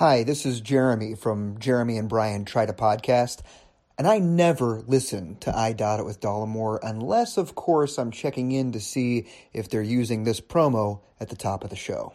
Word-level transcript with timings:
Hi, 0.00 0.22
this 0.22 0.46
is 0.46 0.62
Jeremy 0.62 1.14
from 1.14 1.58
Jeremy 1.58 1.98
and 1.98 2.08
Brian 2.08 2.46
Try 2.46 2.64
to 2.64 2.72
Podcast, 2.72 3.42
and 3.98 4.08
I 4.08 4.18
never 4.18 4.82
listen 4.86 5.36
to 5.40 5.54
I 5.54 5.74
Doubt 5.74 6.00
It 6.00 6.06
with 6.06 6.22
Dollamore 6.22 6.78
unless, 6.82 7.36
of 7.36 7.54
course, 7.54 7.98
I'm 7.98 8.10
checking 8.10 8.50
in 8.50 8.72
to 8.72 8.80
see 8.80 9.26
if 9.52 9.68
they're 9.68 9.82
using 9.82 10.24
this 10.24 10.40
promo 10.40 11.00
at 11.20 11.28
the 11.28 11.36
top 11.36 11.64
of 11.64 11.68
the 11.68 11.76
show. 11.76 12.14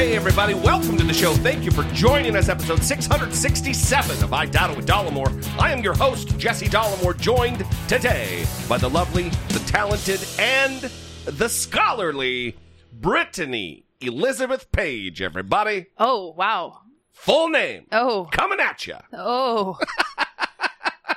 Hey, 0.00 0.16
everybody, 0.16 0.54
welcome 0.54 0.96
to 0.96 1.04
the 1.04 1.12
show. 1.12 1.34
Thank 1.34 1.62
you 1.62 1.70
for 1.70 1.82
joining 1.92 2.34
us, 2.34 2.48
episode 2.48 2.82
667 2.82 4.24
of 4.24 4.32
I 4.32 4.44
It 4.44 4.74
with 4.74 4.86
Dollamore. 4.86 5.46
I 5.58 5.72
am 5.72 5.82
your 5.82 5.92
host, 5.92 6.38
Jesse 6.38 6.68
Dollamore, 6.68 7.18
joined 7.18 7.66
today 7.86 8.46
by 8.66 8.78
the 8.78 8.88
lovely, 8.88 9.28
the 9.48 9.62
talented, 9.66 10.26
and 10.38 10.90
the 11.26 11.50
scholarly 11.50 12.56
Brittany 12.94 13.84
Elizabeth 14.00 14.72
Page, 14.72 15.20
everybody. 15.20 15.88
Oh, 15.98 16.32
wow. 16.32 16.78
Full 17.12 17.50
name. 17.50 17.84
Oh. 17.92 18.26
Coming 18.32 18.58
at 18.58 18.86
you. 18.86 18.96
Oh. 19.12 19.78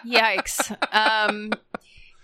Yikes. 0.05 0.75
Um 0.91 1.53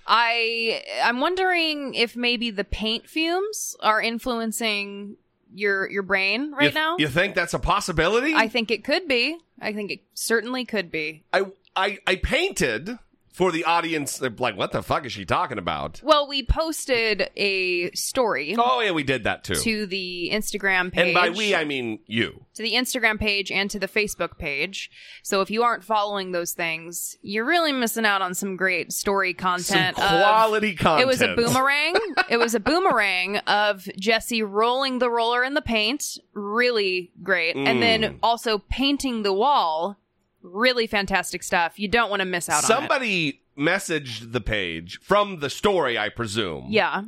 I 0.06 0.84
I'm 1.06 1.22
wondering 1.22 1.94
if 1.94 2.18
maybe 2.18 2.52
the 2.52 2.66
paint 2.66 3.08
fumes 3.08 3.78
are 3.80 4.02
influencing 4.02 5.16
your 5.54 5.90
your 5.90 6.04
brain 6.04 6.52
right 6.52 6.70
you, 6.70 6.74
now. 6.74 6.98
You 6.98 7.08
think 7.08 7.36
that's 7.36 7.54
a 7.54 7.60
possibility? 7.60 8.34
I 8.34 8.48
think 8.48 8.72
it 8.72 8.84
could 8.84 9.08
be. 9.08 9.38
I 9.62 9.74
think 9.74 9.92
it 9.92 10.02
certainly 10.14 10.66
could 10.66 10.92
be. 10.92 11.24
I, 11.34 11.46
I, 11.76 12.00
I 12.08 12.16
painted 12.16 12.98
for 13.40 13.54
the 13.54 13.64
audience. 13.64 14.18
They're 14.18 14.30
like, 14.38 14.58
what 14.58 14.74
the 14.74 14.84
fuck 14.84 15.06
is 15.06 15.14
she 15.14 15.24
talking 15.24 15.58
about? 15.58 16.02
Well, 16.04 16.28
we 16.28 16.44
posted 16.44 17.30
a 17.38 17.90
story 17.92 18.54
Oh, 18.60 18.82
yeah, 18.82 18.92
we 18.92 19.04
did 19.04 19.24
that 19.24 19.46
too. 19.46 19.56
to 19.56 19.86
the 19.86 20.30
Instagram 20.34 20.92
page. 20.92 21.06
and 21.06 21.14
by 21.14 21.30
we, 21.30 21.56
I 21.56 21.64
mean 21.64 22.00
you. 22.06 22.44
to 22.56 22.62
the 22.62 22.74
Instagram 22.74 23.18
page 23.18 23.50
and 23.50 23.72
to 23.72 23.80
the 23.80 23.88
Facebook 23.88 24.38
page. 24.38 24.92
So 25.24 25.40
if 25.40 25.50
you 25.50 25.64
aren't 25.64 25.86
following 25.86 26.34
those 26.34 26.52
things, 26.52 27.16
you're 27.22 27.46
really 27.46 27.72
missing 27.72 28.06
out 28.06 28.22
on 28.22 28.34
some 28.34 28.58
great 28.58 28.92
story 28.92 29.34
content. 29.34 29.96
Some 29.96 30.04
of- 30.06 30.10
quality 30.22 30.76
content. 30.76 31.04
It 31.04 31.08
was 31.08 31.22
a 31.22 31.34
boomerang. 31.34 31.94
it 32.30 32.38
was 32.38 32.54
a 32.56 32.60
boomerang 32.60 33.38
of 33.48 33.88
Jesse 33.98 34.44
rolling 34.44 35.00
the 35.00 35.10
roller 35.10 35.46
in 35.46 35.54
the 35.54 35.62
paint. 35.62 36.18
Really 36.34 37.12
great. 37.24 37.56
And 37.56 37.78
Mm. 37.78 37.80
then 37.80 38.20
also 38.22 38.58
painting 38.58 39.24
the 39.24 39.32
wall. 39.32 39.98
Really 40.42 40.88
fantastic 40.88 41.44
stuff. 41.44 41.78
You 41.80 41.88
don't 41.88 42.10
want 42.10 42.22
to 42.22 42.26
miss 42.26 42.48
out 42.50 42.58
on 42.58 42.64
it. 42.64 42.68
Somebody 42.68 43.42
messaged 43.58 44.32
the 44.32 44.42
page 44.42 45.00
from 45.02 45.40
the 45.40 45.50
story, 45.50 45.98
I 45.98 46.10
presume. 46.10 46.68
Yeah. 46.70 47.04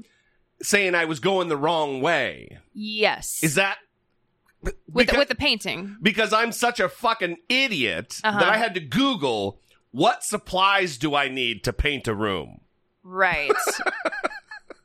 Saying 0.62 0.96
I 0.96 1.06
was 1.06 1.20
going 1.20 1.48
the 1.48 1.58
wrong 1.58 2.02
way. 2.02 2.60
Yes. 2.74 3.40
Is 3.44 3.56
that 3.56 3.78
with 4.62 4.76
because, 4.94 5.14
the, 5.14 5.20
with 5.20 5.28
the 5.30 5.36
painting. 5.36 5.98
because 6.02 6.34
I'm 6.34 6.52
such 6.52 6.80
a 6.80 6.88
fucking 6.90 7.38
idiot 7.50 8.20
Uh-huh. 8.24 8.40
that 8.40 8.50
I 8.50 8.58
had 8.58 8.74
to 8.76 8.80
Google 8.80 9.60
what 9.92 10.24
supplies 10.24 10.98
do 10.98 11.16
I 11.16 11.28
need 11.30 11.64
to 11.66 11.74
paint 11.74 12.08
a 12.08 12.14
room? 12.14 12.62
Right. 13.04 13.52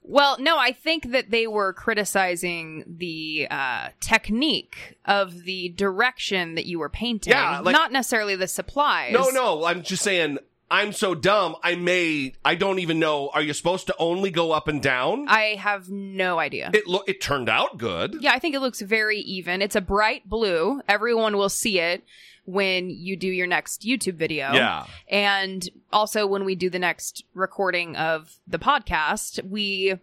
well, 0.06 0.36
no, 0.38 0.56
I 0.58 0.72
think 0.72 1.10
that 1.12 1.30
they 1.30 1.46
were 1.46 1.72
criticizing 1.72 2.84
the 2.86 3.48
uh, 3.50 3.88
technique 4.00 4.96
of 5.04 5.44
the 5.44 5.68
direction 5.70 6.54
that 6.54 6.66
you 6.66 6.78
were 6.78 6.88
painting, 6.88 7.32
Yeah, 7.32 7.60
like- 7.60 7.72
not 7.72 7.92
necessarily 7.92 8.36
the 8.36 8.48
supplies. 8.48 9.12
No, 9.12 9.28
no, 9.30 9.64
I'm 9.64 9.82
just 9.82 10.02
saying 10.02 10.38
I'm 10.70 10.92
so 10.92 11.14
dumb. 11.14 11.54
I 11.62 11.76
may 11.76 12.34
I 12.44 12.56
don't 12.56 12.80
even 12.80 12.98
know. 12.98 13.30
Are 13.32 13.42
you 13.42 13.52
supposed 13.52 13.86
to 13.86 13.94
only 13.98 14.30
go 14.30 14.50
up 14.52 14.66
and 14.66 14.82
down? 14.82 15.28
I 15.28 15.54
have 15.58 15.88
no 15.90 16.38
idea. 16.40 16.70
it 16.74 16.86
lo- 16.88 17.04
it 17.06 17.20
turned 17.20 17.48
out 17.48 17.78
good. 17.78 18.16
yeah, 18.20 18.32
I 18.32 18.38
think 18.40 18.54
it 18.54 18.60
looks 18.60 18.80
very 18.80 19.18
even. 19.20 19.62
It's 19.62 19.76
a 19.76 19.80
bright 19.80 20.28
blue. 20.28 20.80
Everyone 20.88 21.36
will 21.36 21.48
see 21.50 21.78
it 21.78 22.02
when 22.46 22.88
you 22.90 23.16
do 23.16 23.28
your 23.28 23.46
next 23.46 23.82
YouTube 23.82 24.14
video. 24.14 24.52
Yeah. 24.52 24.86
And 25.08 25.68
also 25.92 26.26
when 26.26 26.44
we 26.44 26.54
do 26.54 26.70
the 26.70 26.78
next 26.78 27.24
recording 27.34 27.96
of 27.96 28.36
the 28.46 28.58
podcast, 28.58 29.44
we 29.48 29.96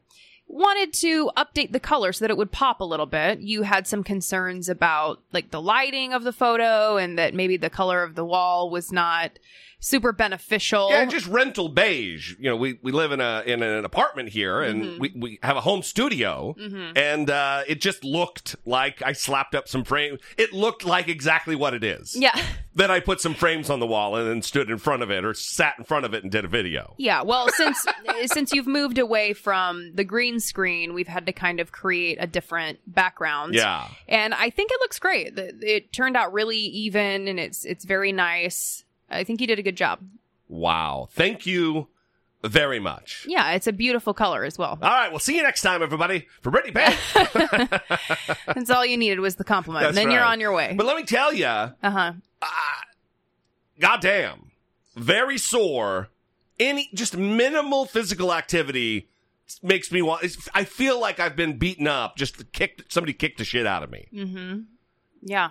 wanted 0.47 0.93
to 0.93 1.31
update 1.35 1.71
the 1.71 1.79
color 1.79 2.13
so 2.13 2.23
that 2.23 2.29
it 2.29 2.37
would 2.37 2.51
pop 2.51 2.79
a 2.79 2.85
little 2.85 3.05
bit. 3.05 3.39
You 3.39 3.63
had 3.63 3.87
some 3.87 4.03
concerns 4.03 4.69
about 4.69 5.21
like 5.31 5.51
the 5.51 5.61
lighting 5.61 6.13
of 6.13 6.23
the 6.23 6.33
photo 6.33 6.97
and 6.97 7.17
that 7.17 7.33
maybe 7.33 7.57
the 7.57 7.69
color 7.69 8.03
of 8.03 8.15
the 8.15 8.25
wall 8.25 8.69
was 8.69 8.91
not 8.91 9.39
super 9.85 10.13
beneficial. 10.13 10.89
Yeah, 10.89 11.05
just 11.05 11.27
rental 11.27 11.67
beige. 11.69 12.35
You 12.39 12.49
know, 12.49 12.55
we, 12.55 12.79
we 12.81 12.91
live 12.91 13.11
in 13.11 13.19
a 13.19 13.43
in 13.45 13.61
an 13.61 13.83
apartment 13.85 14.29
here, 14.29 14.61
and 14.61 14.83
Mm-hmm. 14.83 14.99
we, 14.99 15.13
we 15.15 15.39
have 15.43 15.57
a 15.57 15.61
home 15.61 15.83
studio, 15.83 16.55
and 16.95 17.29
uh, 17.29 17.63
it 17.67 17.81
just 17.81 18.03
looked 18.03 18.55
like 18.65 19.01
I 19.03 19.11
slapped 19.13 19.53
up 19.55 19.67
some 19.67 19.83
frames. 19.83 20.19
It 20.37 20.53
looked 20.53 20.85
like 20.85 21.07
exactly 21.09 21.55
what 21.55 21.73
it 21.73 21.83
is. 21.83 22.15
yeah. 22.15 22.31
Then 22.75 22.89
I 22.89 23.01
put 23.01 23.21
some 23.21 23.35
frames 23.35 23.69
on 23.69 23.79
the 23.79 23.85
wall 23.85 24.15
and 24.15 24.27
then 24.27 24.41
stood 24.41 24.71
in 24.71 24.79
front 24.79 25.03
of 25.03 25.11
it 25.11 25.23
or 25.23 25.35
sat 25.35 25.75
in 25.77 25.83
front 25.83 26.05
of 26.05 26.15
it 26.15 26.23
and 26.23 26.31
did 26.31 26.43
a 26.43 26.47
video. 26.47 26.95
Yeah, 26.97 27.21
well, 27.21 27.47
since 27.49 27.85
since 28.25 28.51
you've 28.51 28.65
moved 28.65 28.97
away 28.97 29.33
from 29.33 29.93
the 29.93 30.03
green 30.03 30.39
screen, 30.39 30.95
we've 30.95 31.07
had 31.07 31.27
to 31.27 31.33
kind 31.33 31.59
of 31.59 31.71
create 31.71 32.17
a 32.19 32.25
different 32.25 32.79
background. 32.87 33.53
Yeah. 33.53 33.87
and 34.07 34.33
I 34.33 34.49
think 34.49 34.71
it 34.71 34.79
looks 34.79 34.97
great. 34.97 35.33
It 35.37 35.93
turned 35.93 36.17
out 36.17 36.33
really 36.33 36.57
even, 36.57 37.27
and 37.27 37.39
it's 37.39 37.63
it's 37.63 37.85
very 37.85 38.11
nice. 38.11 38.83
I 39.13 39.23
think 39.23 39.41
you 39.41 39.47
did 39.47 39.59
a 39.59 39.63
good 39.63 39.77
job. 39.77 39.99
Wow. 40.47 41.07
Thank 41.11 41.45
you 41.45 41.87
very 42.43 42.79
much. 42.79 43.25
Yeah, 43.27 43.51
it's 43.51 43.67
a 43.67 43.71
beautiful 43.73 44.13
color 44.13 44.43
as 44.43 44.57
well. 44.57 44.77
All 44.81 44.89
right, 44.89 45.09
we'll 45.09 45.19
see 45.19 45.35
you 45.37 45.43
next 45.43 45.61
time, 45.61 45.81
everybody. 45.81 46.27
For 46.41 46.51
Brittany 46.51 46.73
Page. 46.73 46.97
That's 48.47 48.69
all 48.69 48.85
you 48.85 48.97
needed 48.97 49.19
was 49.21 49.35
the 49.35 49.43
compliment. 49.45 49.83
That's 49.85 49.97
and 49.97 49.97
then 49.97 50.11
you're 50.13 50.23
on 50.23 50.39
your 50.41 50.51
way. 50.53 50.73
But 50.77 50.85
let 50.85 50.97
me 50.97 51.03
tell 51.03 51.33
you, 51.33 51.45
Uh 51.45 51.71
huh. 51.83 52.13
goddamn, 53.79 54.51
very 54.95 55.37
sore. 55.37 56.09
Any 56.59 56.89
just 56.93 57.17
minimal 57.17 57.85
physical 57.85 58.31
activity 58.33 59.09
makes 59.63 59.91
me 59.91 60.01
want. 60.01 60.25
I 60.53 60.65
feel 60.65 60.99
like 60.99 61.19
I've 61.19 61.35
been 61.35 61.57
beaten 61.57 61.87
up. 61.87 62.15
Just 62.15 62.51
kicked 62.51 62.91
somebody 62.93 63.13
kicked 63.13 63.39
the 63.39 63.43
shit 63.43 63.65
out 63.65 63.81
of 63.83 63.89
me. 63.89 64.07
Mm-hmm. 64.13 64.59
Yeah. 65.23 65.49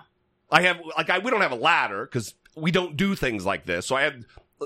I 0.51 0.63
have 0.63 0.79
like 0.97 1.11
I 1.11 1.19
we 1.19 1.31
don't 1.31 1.41
have 1.41 1.51
a 1.53 1.57
ladder 1.57 2.05
because 2.07 2.35
we 2.57 2.71
don't 2.71 2.97
do 2.97 3.15
things 3.15 3.45
like 3.45 3.67
this. 3.67 3.87
So 3.87 3.97
I 3.97 4.03
have 4.03 4.25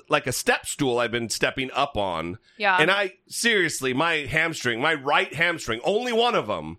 like 0.08 0.26
a 0.26 0.32
step 0.32 0.66
stool 0.66 0.98
I've 0.98 1.10
been 1.10 1.28
stepping 1.28 1.70
up 1.72 1.96
on. 1.96 2.38
Yeah. 2.58 2.76
And 2.78 2.90
I 2.90 3.14
seriously, 3.28 3.94
my 3.94 4.26
hamstring, 4.26 4.80
my 4.80 4.94
right 4.94 5.32
hamstring, 5.32 5.80
only 5.84 6.12
one 6.12 6.34
of 6.34 6.46
them, 6.46 6.78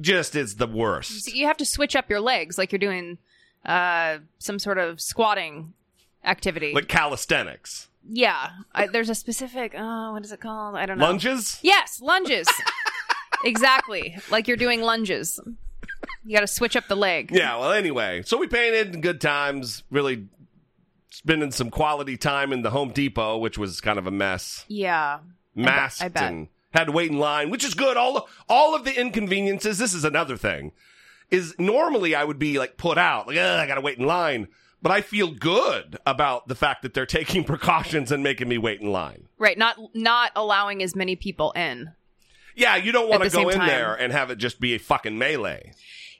just 0.00 0.34
is 0.36 0.56
the 0.56 0.66
worst. 0.66 1.24
So 1.24 1.32
you 1.34 1.46
have 1.46 1.56
to 1.58 1.66
switch 1.66 1.96
up 1.96 2.08
your 2.08 2.20
legs 2.20 2.58
like 2.58 2.72
you're 2.72 2.78
doing 2.78 3.18
uh 3.64 4.18
some 4.38 4.58
sort 4.58 4.78
of 4.78 5.00
squatting 5.00 5.72
activity. 6.24 6.72
Like 6.74 6.88
calisthenics, 6.88 7.88
yeah. 8.08 8.50
I, 8.74 8.86
there's 8.86 9.08
a 9.08 9.14
specific. 9.14 9.74
Oh, 9.76 10.12
what 10.12 10.24
is 10.24 10.32
it 10.32 10.40
called? 10.40 10.76
I 10.76 10.86
don't 10.86 10.98
know. 10.98 11.04
lunges. 11.04 11.58
Yes, 11.62 12.00
lunges. 12.00 12.48
exactly. 13.44 14.16
Like 14.30 14.48
you're 14.48 14.56
doing 14.56 14.82
lunges. 14.82 15.40
You 16.24 16.34
got 16.34 16.40
to 16.40 16.46
switch 16.46 16.76
up 16.76 16.88
the 16.88 16.96
leg. 16.96 17.30
Yeah. 17.32 17.56
Well, 17.58 17.72
anyway, 17.72 18.22
so 18.24 18.36
we 18.38 18.46
painted 18.46 19.02
good 19.02 19.20
times. 19.20 19.82
Really 19.90 20.26
spending 21.12 21.52
some 21.52 21.70
quality 21.70 22.16
time 22.16 22.52
in 22.52 22.62
the 22.62 22.70
Home 22.70 22.90
Depot, 22.90 23.36
which 23.38 23.58
was 23.58 23.80
kind 23.80 23.98
of 23.98 24.06
a 24.06 24.10
mess. 24.10 24.64
Yeah. 24.66 25.20
Masked 25.54 26.02
I 26.02 26.08
bet. 26.08 26.32
and 26.32 26.48
had 26.72 26.84
to 26.84 26.92
wait 26.92 27.10
in 27.10 27.18
line, 27.18 27.50
which 27.50 27.64
is 27.64 27.74
good. 27.74 27.96
All 27.96 28.28
all 28.48 28.74
of 28.74 28.84
the 28.84 28.98
inconveniences. 28.98 29.78
This 29.78 29.92
is 29.92 30.04
another 30.04 30.36
thing. 30.36 30.72
Is 31.30 31.54
normally 31.58 32.14
I 32.14 32.24
would 32.24 32.38
be 32.38 32.58
like 32.58 32.76
put 32.76 32.98
out, 32.98 33.28
like 33.28 33.38
I 33.38 33.66
got 33.66 33.76
to 33.76 33.80
wait 33.80 33.98
in 33.98 34.06
line, 34.06 34.48
but 34.80 34.90
I 34.90 35.02
feel 35.02 35.30
good 35.30 35.98
about 36.06 36.48
the 36.48 36.54
fact 36.54 36.82
that 36.82 36.94
they're 36.94 37.06
taking 37.20 37.44
precautions 37.44 38.10
and 38.10 38.22
making 38.22 38.48
me 38.48 38.56
wait 38.58 38.80
in 38.80 38.90
line. 38.90 39.28
Right, 39.38 39.58
not 39.58 39.76
not 39.94 40.32
allowing 40.34 40.82
as 40.82 40.96
many 40.96 41.16
people 41.16 41.52
in. 41.52 41.92
Yeah, 42.54 42.76
you 42.76 42.92
don't 42.92 43.08
want 43.08 43.22
to 43.22 43.30
go 43.30 43.48
in 43.48 43.58
time. 43.58 43.66
there 43.66 43.94
and 43.94 44.12
have 44.12 44.30
it 44.30 44.36
just 44.36 44.60
be 44.60 44.74
a 44.74 44.78
fucking 44.78 45.16
melee. 45.16 45.72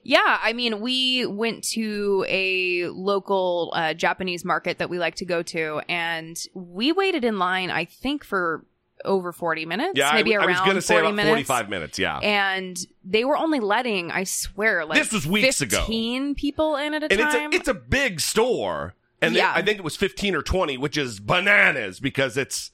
Yeah, 0.04 0.38
I 0.42 0.52
mean, 0.52 0.80
we 0.80 1.26
went 1.26 1.64
to 1.70 2.24
a 2.28 2.86
local 2.88 3.72
uh, 3.74 3.94
Japanese 3.94 4.44
market 4.44 4.78
that 4.78 4.90
we 4.90 4.98
like 4.98 5.14
to 5.16 5.24
go 5.24 5.42
to, 5.42 5.80
and 5.88 6.36
we 6.54 6.92
waited 6.92 7.24
in 7.24 7.38
line. 7.38 7.70
I 7.70 7.84
think 7.84 8.24
for 8.24 8.66
over 9.04 9.32
forty 9.32 9.66
minutes, 9.66 9.92
Yeah, 9.96 10.12
maybe 10.14 10.36
I, 10.36 10.40
I 10.40 10.44
around 10.46 10.50
was 10.50 10.60
going 10.60 10.74
to 10.76 10.82
say 10.82 10.94
40 10.94 11.06
about 11.06 11.14
minutes. 11.16 11.30
forty-five 11.30 11.68
minutes. 11.68 11.98
Yeah, 11.98 12.18
And 12.18 12.76
they 13.04 13.24
were 13.24 13.36
only 13.36 13.58
letting, 13.60 14.10
I 14.12 14.24
swear, 14.24 14.84
like 14.84 14.98
This 14.98 15.12
was 15.12 15.26
weeks 15.26 15.60
ago. 15.60 15.78
fifteen 15.78 16.34
people 16.34 16.76
in 16.76 16.94
at 16.94 17.02
a 17.02 17.10
and 17.12 17.20
it's 17.20 17.34
time. 17.34 17.52
a 17.52 17.54
it's 17.56 17.68
a 17.68 17.74
big 17.74 18.20
store, 18.20 18.94
and 19.20 19.34
they- 19.34 19.38
Yeah. 19.40 19.52
I 19.54 19.62
think 19.62 19.78
it 19.78 19.84
was 19.84 19.96
fifteen 19.96 20.34
or 20.34 20.42
twenty, 20.42 20.76
which 20.78 20.96
is 20.96 21.18
bananas 21.20 21.98
because 22.00 22.36
it's 22.36 22.70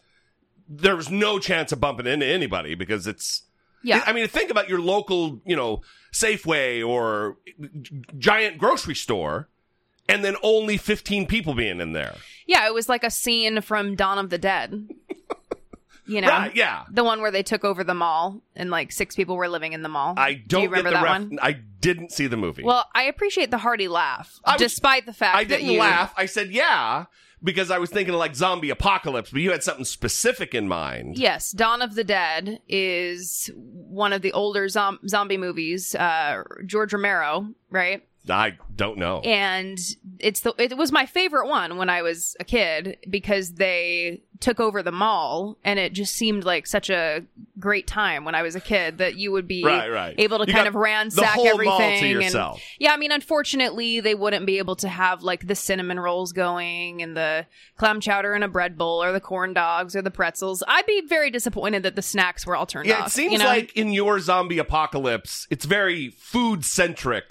there 0.69 0.97
was 0.97 1.11
no 1.11 1.39
chance 1.39 1.73
of 1.73 1.81
bumping 1.81 2.07
into 2.07 2.27
anybody 2.27 2.75
because 2.75 3.07
it's. 3.07 3.43
Yeah, 3.83 4.03
I 4.07 4.13
mean, 4.13 4.27
think 4.29 4.51
about 4.51 4.69
your 4.69 4.81
local, 4.81 5.41
you 5.47 5.57
know, 5.57 5.83
Safeway 6.13 6.87
or 6.87 7.37
giant 8.19 8.59
grocery 8.59 8.95
store, 8.95 9.49
and 10.09 10.25
then 10.25 10.37
only 10.43 10.77
fifteen 10.77 11.27
people 11.27 11.55
being 11.55 11.81
in 11.81 11.93
there. 11.93 12.15
yeah, 12.47 12.67
it 12.67 12.75
was 12.75 12.89
like 12.89 13.05
a 13.05 13.11
scene 13.11 13.61
from 13.61 13.95
Dawn 13.97 14.19
of 14.19 14.31
the 14.31 14.39
Dead. 14.39 14.89
You 16.11 16.23
know, 16.23 16.29
Right? 16.29 16.57
Yeah. 16.57 16.85
the 16.91 17.05
one 17.05 17.21
where 17.21 17.31
they 17.31 17.43
took 17.43 17.65
over 17.67 17.85
the 17.85 17.93
mall 17.93 18.41
and 18.57 18.71
like 18.71 18.93
six 18.93 19.15
people 19.15 19.37
were 19.37 19.47
living 19.47 19.75
in 19.75 19.83
the 19.83 19.91
mall. 19.91 20.15
I 20.17 20.33
Do 20.33 20.43
don't 20.47 20.63
you 20.63 20.69
remember 20.71 20.91
that 20.93 21.03
ref- 21.03 21.11
one? 21.29 21.39
I 21.43 21.53
didn't 21.53 22.13
see 22.13 22.27
the 22.27 22.39
movie. 22.39 22.63
Well, 22.63 22.87
I 22.95 23.03
appreciate 23.03 23.51
the 23.51 23.59
hearty 23.59 23.89
laugh, 23.89 24.41
was- 24.47 24.57
despite 24.57 25.05
the 25.05 25.13
fact 25.13 25.37
I 25.37 25.45
didn't 25.45 25.67
you 25.67 25.79
laugh. 25.79 26.15
I 26.17 26.25
said 26.25 26.49
yeah 26.51 27.05
because 27.43 27.71
I 27.71 27.79
was 27.79 27.91
thinking 27.91 28.15
of 28.15 28.21
like 28.21 28.35
zombie 28.35 28.71
apocalypse, 28.71 29.31
but 29.31 29.41
you 29.41 29.53
had 29.53 29.63
something 29.63 29.85
specific 29.85 30.55
in 30.55 30.69
mind. 30.69 31.19
Yes, 31.19 31.53
Dawn 31.53 31.83
of 31.83 31.95
the 31.95 32.05
Dead 32.05 32.61
is 32.69 33.51
one 33.55 34.13
of 34.13 34.23
the 34.23 34.33
older 34.33 34.69
zom- 34.69 35.01
zombie 35.09 35.37
movies. 35.39 35.95
Uh, 35.95 36.43
George 36.67 36.93
Romero, 36.93 37.49
right? 37.71 38.05
I 38.31 38.59
don't 38.75 38.99
know. 38.99 39.21
And 39.21 39.79
it's 40.19 40.41
the 40.41 40.55
it 40.59 40.77
was 40.77 40.93
my 40.93 41.07
favorite 41.07 41.49
one 41.49 41.77
when 41.77 41.89
I 41.89 42.03
was 42.03 42.37
a 42.41 42.45
kid 42.45 42.99
because 43.09 43.55
they 43.55 44.23
took 44.41 44.61
over 44.61 44.83
the 44.83 44.93
mall 44.93 45.59
and 45.65 45.79
it 45.79 45.93
just 45.93 46.15
seemed 46.15 46.45
like 46.45 46.67
such 46.67 46.91
a 46.91 47.25
great 47.59 47.87
time 47.87 48.25
when 48.25 48.35
I 48.35 48.43
was 48.43 48.55
a 48.55 48.61
kid 48.61 48.99
that 48.99 49.17
you 49.17 49.33
would 49.33 49.49
be 49.49 49.65
Right, 49.67 49.91
right. 49.91 50.15
able 50.19 50.39
to 50.39 50.47
You 50.47 50.53
kind 50.55 50.69
of 50.69 50.75
ransack 50.75 51.39
everything 51.39 52.23
and 52.23 52.57
yeah, 52.79 52.93
I 52.93 52.97
mean 52.97 53.13
unfortunately 53.13 54.01
they 54.01 54.15
wouldn't 54.15 54.47
be 54.47 54.59
able 54.59 54.77
to 54.77 54.89
have 54.89 55.23
like 55.23 55.47
the 55.47 55.55
cinnamon 55.55 55.99
rolls 56.01 56.33
going 56.33 57.03
and 57.03 57.17
the 57.17 57.47
clam 57.77 58.01
chowder 58.01 58.35
in 58.35 58.43
a 58.43 58.49
bread 58.49 58.77
bowl 58.79 59.03
or 59.03 59.13
the 59.13 59.21
corn 59.21 59.53
dogs 59.55 59.95
or 59.97 60.03
the 60.03 60.11
pretzels. 60.11 60.63
I'd 60.67 60.87
be 60.87 61.03
very 61.07 61.31
disappointed 61.31 61.83
that 61.83 61.97
the 61.97 62.03
snacks 62.03 62.47
were 62.47 62.57
all 62.57 62.67
turned 62.67 62.87
Yeah, 62.89 63.01
off. 63.01 63.09
it 63.09 63.11
seems 63.11 63.33
you 63.33 63.39
know? 63.39 63.45
like 63.47 63.77
in 63.77 63.93
your 63.93 64.21
zombie 64.21 64.59
apocalypse, 64.59 65.47
it's 65.51 65.65
very 65.65 66.11
food 66.11 66.65
centric. 66.65 67.31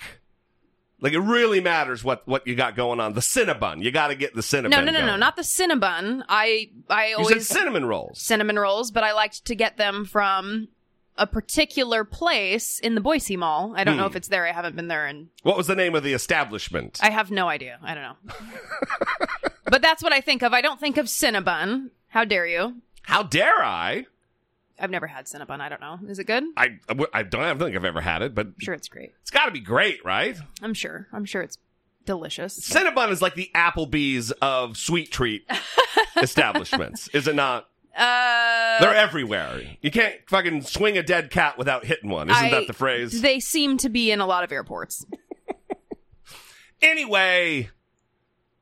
Like 1.00 1.14
it 1.14 1.20
really 1.20 1.62
matters 1.62 2.04
what 2.04 2.28
what 2.28 2.48
you 2.48 2.56
got 2.56 2.76
going 2.76 3.00
on. 3.00 3.14
The 3.14 3.22
Cinnabon, 3.22 3.84
you 3.84 3.92
got 3.92 4.08
to 4.08 4.16
get 4.16 4.34
the 4.34 4.42
Cinnabon. 4.42 4.70
No, 4.72 4.82
no, 4.84 4.92
no, 4.92 5.06
no, 5.06 5.16
not 5.16 5.36
the 5.36 5.44
Cinnabon. 5.44 6.24
I 6.28 6.72
I 6.90 7.10
You 7.10 7.18
always 7.18 7.48
said 7.48 7.58
cinnamon 7.58 7.86
rolls. 7.86 8.20
cinnamon 8.20 8.58
rolls, 8.58 8.90
but 8.92 9.04
I 9.04 9.14
liked 9.14 9.46
to 9.46 9.56
get 9.56 9.78
them 9.78 10.06
from 10.06 10.70
a 11.20 11.26
particular 11.28 12.04
place 12.04 12.80
in 12.80 12.94
the 12.96 13.02
Boise 13.02 13.38
Mall. 13.38 13.74
I 13.76 13.84
don't 13.84 13.98
know 13.98 14.04
Hmm. 14.04 14.10
if 14.12 14.16
it's 14.16 14.28
there. 14.28 14.48
I 14.48 14.52
haven't 14.52 14.76
been 14.76 14.88
there 14.88 15.06
and 15.08 15.30
What 15.44 15.58
was 15.58 15.68
the 15.68 15.76
name 15.76 15.94
of 15.96 16.04
the 16.04 16.14
establishment? 16.14 17.00
I 17.02 17.10
have 17.12 17.32
no 17.32 17.48
idea. 17.48 17.80
I 17.84 17.94
don't 17.96 18.04
know. 18.04 18.36
but 19.66 19.82
that's 19.82 20.02
what 20.04 20.14
I 20.14 20.22
think 20.22 20.42
of. 20.44 20.54
I 20.54 20.62
don't 20.62 20.80
think 20.80 20.98
of 20.98 21.06
Cinnabon. 21.08 21.90
How 22.10 22.24
dare 22.24 22.48
you? 22.48 22.82
How 23.04 23.24
dare 23.24 23.64
I? 23.64 24.06
I've 24.80 24.92
never 24.92 25.08
had 25.08 25.26
Cinnabon. 25.26 25.60
I 25.60 25.70
don't 25.70 25.82
know. 25.82 26.00
Is 26.08 26.20
it 26.20 26.26
good? 26.26 26.44
I'm 26.56 26.80
I 26.90 27.06
I 27.14 27.24
don't 27.24 27.42
I 27.42 27.48
don't 27.50 27.60
think 27.60 27.76
I've 27.76 27.86
ever 27.86 28.02
had 28.02 28.22
it, 28.22 28.36
but 28.36 28.48
sure 28.60 28.74
it's 28.74 28.88
great. 28.88 29.14
it's 29.22 29.32
got 29.32 29.46
to 29.46 29.52
be 29.52 29.60
great, 29.60 30.04
right? 30.06 30.38
I'm 30.62 30.74
sure. 30.74 31.08
I'm 31.12 31.26
sure 31.26 31.42
it's 31.42 31.58
delicious. 32.06 32.60
Cinnabon 32.70 33.12
is 33.12 33.22
like 33.22 33.36
the 33.36 33.50
Applebee's 33.56 34.32
of 34.42 34.78
sweet 34.78 35.12
treat 35.12 35.50
establishments, 36.22 37.08
is 37.10 37.28
it 37.28 37.36
not? 37.36 37.68
Uh, 37.96 38.80
They're 38.80 38.94
everywhere. 38.94 39.60
You 39.82 39.90
can't 39.90 40.16
fucking 40.28 40.62
swing 40.62 40.98
a 41.00 41.04
dead 41.04 41.32
cat 41.32 41.58
without 41.58 41.84
hitting 41.84 42.12
one. 42.12 42.30
Isn't 42.30 42.46
I- 42.46 42.52
that 42.52 42.68
the 42.68 42.74
phrase? 42.74 43.22
They 43.22 43.40
seem 43.40 43.78
to 43.80 43.90
be 43.90 44.12
in 44.12 44.22
a 44.22 44.26
lot 44.28 44.44
of 44.44 44.52
airports. 44.52 45.04
Anyway, 46.82 47.70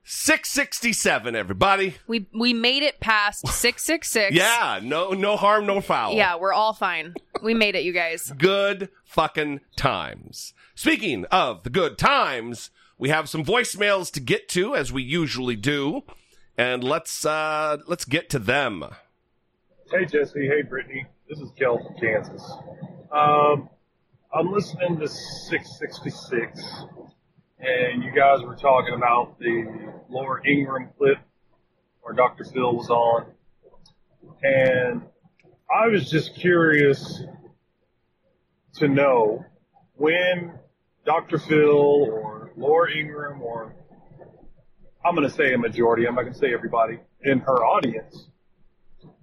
667, 0.08 1.36
everybody. 1.36 1.96
We 2.06 2.28
we 2.32 2.54
made 2.54 2.84
it 2.84 3.00
past 3.00 3.48
six 3.52 3.84
six 3.84 4.10
six. 4.10 4.36
Yeah, 4.36 4.80
no 4.82 5.12
no 5.12 5.36
harm, 5.36 5.66
no 5.66 5.82
foul. 5.82 6.14
Yeah, 6.14 6.36
we're 6.36 6.54
all 6.54 6.74
fine. 6.74 7.16
We 7.42 7.56
made 7.56 7.76
it, 7.76 7.84
you 7.84 7.92
guys. 7.92 8.32
Good 8.38 8.90
fucking 9.04 9.62
times. 9.76 10.54
Speaking 10.76 11.26
of 11.26 11.64
the 11.64 11.72
good 11.72 11.98
times, 11.98 12.70
we 13.00 13.10
have 13.10 13.28
some 13.28 13.44
voicemails 13.44 14.12
to 14.14 14.20
get 14.20 14.48
to 14.50 14.76
as 14.76 14.94
we 14.94 15.02
usually 15.02 15.56
do. 15.56 16.04
And 16.56 16.84
let's 16.84 17.26
uh 17.26 17.78
let's 17.88 18.06
get 18.06 18.30
to 18.30 18.40
them. 18.40 18.86
Hey 19.92 20.06
Jesse, 20.06 20.48
hey 20.48 20.62
Brittany, 20.62 21.08
this 21.28 21.40
is 21.40 21.50
Kel 21.58 21.80
from 21.80 21.96
Kansas. 22.00 22.44
Um, 23.12 23.70
I'm 24.34 24.52
listening 24.52 25.00
to 25.00 25.08
666, 25.08 26.64
and 27.60 28.04
you 28.04 28.12
guys 28.12 28.42
were 28.42 28.56
talking 28.56 28.94
about 28.94 29.40
the 29.40 29.66
Laura 30.10 30.42
Ingraham 30.46 30.90
clip 30.98 31.18
where 32.02 32.14
Dr. 32.14 32.44
Phil 32.44 32.76
was 32.76 32.90
on, 32.90 33.28
and 34.44 35.02
I 35.74 35.88
was 35.88 36.10
just 36.10 36.36
curious 36.36 37.24
to 38.76 38.88
know 38.88 39.46
when 39.96 40.60
Dr. 41.06 41.40
Phil 41.40 41.70
or 41.70 42.52
Laura 42.56 42.92
Ingraham 42.96 43.42
or 43.42 43.74
I'm 45.04 45.16
going 45.16 45.28
to 45.28 45.34
say 45.34 45.54
a 45.54 45.58
majority, 45.58 46.08
I'm 46.08 46.16
not 46.16 46.24
going 46.24 46.34
to 46.34 46.40
say 46.40 46.52
everybody 46.52 47.00
in 47.22 47.40
her 47.40 47.64
audience 47.64 48.28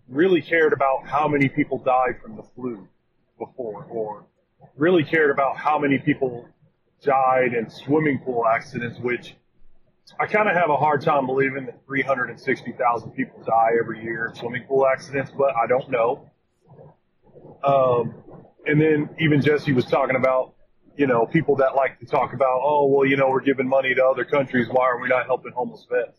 really 0.08 0.40
cared 0.40 0.73
about 0.73 1.06
how 1.06 1.26
many 1.26 1.49
people 1.49 1.78
died 1.78 2.20
from 2.23 2.37
the 2.37 2.43
flu 2.55 2.87
before, 3.37 3.85
or 3.90 4.25
really 4.76 5.02
cared 5.02 5.31
about 5.31 5.56
how 5.56 5.78
many 5.80 5.99
people 5.99 6.49
died 7.02 7.54
in 7.54 7.68
swimming 7.68 8.21
pool 8.21 8.44
accidents, 8.47 8.99
which 8.99 9.35
I 10.18 10.26
kind 10.26 10.49
of 10.49 10.54
have 10.54 10.71
a 10.71 10.76
hard 10.76 11.02
time 11.02 11.26
believing 11.26 11.66
that 11.66 11.85
360,000 11.87 13.11
people 13.12 13.42
die 13.44 13.71
every 13.80 14.02
year 14.02 14.28
in 14.28 14.35
swimming 14.35 14.64
pool 14.64 14.87
accidents, 14.87 15.30
but 15.37 15.54
I 15.56 15.66
don't 15.66 15.90
know. 15.90 16.30
Um, 17.64 18.14
and 18.66 18.80
then 18.80 19.11
even 19.21 19.40
Jesse 19.40 19.73
was 19.73 19.85
talking 19.87 20.16
about, 20.16 20.54
you 20.97 21.06
know, 21.06 21.26
people 21.26 21.56
that 21.56 21.75
like 21.75 21.99
to 22.00 22.06
talk 22.06 22.35
about, 22.35 22.61
oh, 22.62 22.87
well, 22.87 23.06
you 23.06 23.16
know, 23.16 23.30
we're 23.30 23.40
giving 23.40 23.68
money 23.68 23.94
to 23.94 24.04
other 24.04 24.25
countries. 24.25 24.68
Why 24.71 24.85
are 24.85 25.00
we 25.00 25.09
not 25.09 25.26
helping 25.26 25.52
homeless 25.52 25.87
vets? 25.90 26.18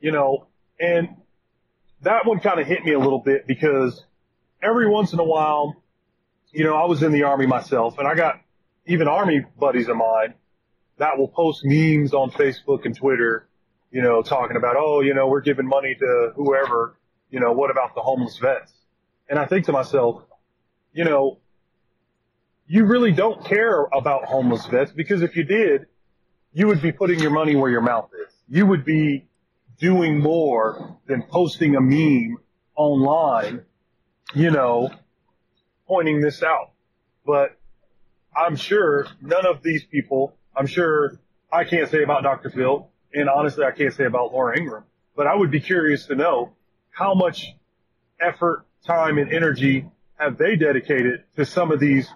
You 0.00 0.12
know, 0.12 0.46
and 0.78 1.08
that 2.02 2.26
one 2.26 2.40
kind 2.40 2.60
of 2.60 2.66
hit 2.66 2.84
me 2.84 2.92
a 2.92 2.98
little 2.98 3.20
bit 3.20 3.46
because 3.46 4.04
every 4.62 4.88
once 4.88 5.12
in 5.12 5.18
a 5.18 5.24
while, 5.24 5.82
you 6.52 6.64
know, 6.64 6.76
I 6.76 6.86
was 6.86 7.02
in 7.02 7.12
the 7.12 7.24
army 7.24 7.46
myself 7.46 7.98
and 7.98 8.06
I 8.06 8.14
got 8.14 8.40
even 8.88 9.06
army 9.06 9.44
buddies 9.58 9.88
of 9.88 9.96
mine 9.96 10.34
that 10.98 11.16
will 11.16 11.28
post 11.28 11.60
memes 11.64 12.12
on 12.12 12.30
Facebook 12.30 12.84
and 12.84 12.96
Twitter, 12.96 13.48
you 13.90 14.02
know, 14.02 14.22
talking 14.22 14.56
about, 14.56 14.76
oh, 14.76 15.00
you 15.00 15.14
know, 15.14 15.28
we're 15.28 15.40
giving 15.40 15.66
money 15.66 15.94
to 15.94 16.32
whoever, 16.34 16.98
you 17.30 17.38
know, 17.38 17.52
what 17.52 17.70
about 17.70 17.94
the 17.94 18.00
homeless 18.00 18.38
vets? 18.38 18.72
And 19.28 19.38
I 19.38 19.46
think 19.46 19.66
to 19.66 19.72
myself, 19.72 20.24
you 20.92 21.04
know, 21.04 21.38
you 22.66 22.84
really 22.84 23.12
don't 23.12 23.44
care 23.44 23.84
about 23.92 24.24
homeless 24.24 24.66
vets 24.66 24.90
because 24.92 25.22
if 25.22 25.36
you 25.36 25.44
did, 25.44 25.86
you 26.52 26.66
would 26.66 26.82
be 26.82 26.92
putting 26.92 27.20
your 27.20 27.30
money 27.30 27.54
where 27.54 27.70
your 27.70 27.80
mouth 27.80 28.10
is. 28.26 28.34
You 28.48 28.66
would 28.66 28.84
be 28.84 29.26
doing 29.78 30.18
more 30.18 30.98
than 31.06 31.22
posting 31.22 31.76
a 31.76 31.80
meme 31.80 32.38
online, 32.74 33.62
you 34.34 34.50
know, 34.50 34.90
pointing 35.86 36.20
this 36.20 36.42
out. 36.42 36.72
But 37.24 37.57
I'm 38.38 38.54
sure 38.54 39.06
none 39.20 39.46
of 39.46 39.62
these 39.62 39.84
people, 39.84 40.36
I'm 40.56 40.66
sure 40.66 41.18
I 41.52 41.64
can't 41.64 41.90
say 41.90 42.04
about 42.04 42.22
Dr. 42.22 42.50
Phil, 42.50 42.88
and 43.12 43.28
honestly, 43.28 43.64
I 43.64 43.72
can't 43.72 43.92
say 43.92 44.04
about 44.04 44.32
Laura 44.32 44.56
Ingraham, 44.56 44.84
but 45.16 45.26
I 45.26 45.34
would 45.34 45.50
be 45.50 45.60
curious 45.60 46.06
to 46.06 46.14
know 46.14 46.52
how 46.90 47.14
much 47.14 47.54
effort, 48.20 48.64
time, 48.86 49.18
and 49.18 49.32
energy 49.32 49.90
have 50.18 50.38
they 50.38 50.54
dedicated 50.54 51.24
to 51.36 51.44
some 51.44 51.72
of 51.72 51.80
these 51.80 52.08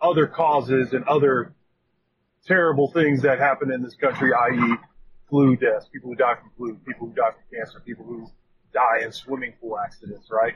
other 0.00 0.26
causes 0.26 0.92
and 0.92 1.04
other 1.04 1.52
terrible 2.46 2.90
things 2.90 3.22
that 3.22 3.38
happen 3.38 3.70
in 3.70 3.82
this 3.82 3.96
country, 3.96 4.32
i.e., 4.32 4.76
flu 5.28 5.56
deaths, 5.56 5.88
people 5.92 6.10
who 6.10 6.16
die 6.16 6.36
from 6.36 6.50
flu, 6.56 6.78
people 6.86 7.08
who 7.08 7.14
die 7.14 7.32
from 7.32 7.58
cancer, 7.58 7.80
people 7.80 8.04
who 8.04 8.26
die 8.72 9.04
in 9.04 9.12
swimming 9.12 9.52
pool 9.60 9.78
accidents, 9.78 10.30
right? 10.30 10.54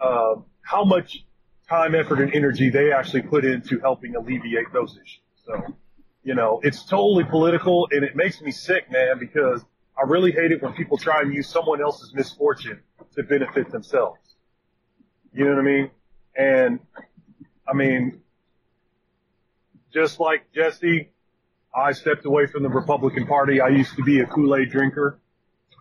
Um, 0.00 0.44
how 0.62 0.84
much 0.84 1.24
time, 1.68 1.94
effort, 1.94 2.20
and 2.20 2.32
energy 2.34 2.70
they 2.70 2.92
actually 2.92 3.22
put 3.22 3.44
into 3.44 3.78
helping 3.80 4.16
alleviate 4.16 4.72
those 4.72 4.92
issues. 4.92 5.20
So, 5.44 5.76
you 6.22 6.34
know, 6.34 6.60
it's 6.62 6.84
totally 6.84 7.24
political 7.24 7.88
and 7.90 8.04
it 8.04 8.16
makes 8.16 8.40
me 8.40 8.50
sick, 8.50 8.90
man, 8.90 9.18
because 9.18 9.64
I 9.96 10.06
really 10.06 10.32
hate 10.32 10.52
it 10.52 10.62
when 10.62 10.72
people 10.72 10.96
try 10.96 11.22
and 11.22 11.34
use 11.34 11.48
someone 11.48 11.82
else's 11.82 12.14
misfortune 12.14 12.80
to 13.16 13.22
benefit 13.22 13.70
themselves. 13.70 14.20
You 15.32 15.44
know 15.44 15.50
what 15.52 15.60
I 15.60 15.62
mean? 15.62 15.90
And 16.36 16.80
I 17.68 17.74
mean, 17.74 18.20
just 19.92 20.20
like 20.20 20.52
Jesse, 20.54 21.10
I 21.74 21.92
stepped 21.92 22.24
away 22.24 22.46
from 22.46 22.62
the 22.62 22.68
Republican 22.68 23.26
Party. 23.26 23.60
I 23.60 23.68
used 23.68 23.94
to 23.96 24.02
be 24.02 24.20
a 24.20 24.26
Kool-Aid 24.26 24.70
drinker, 24.70 25.18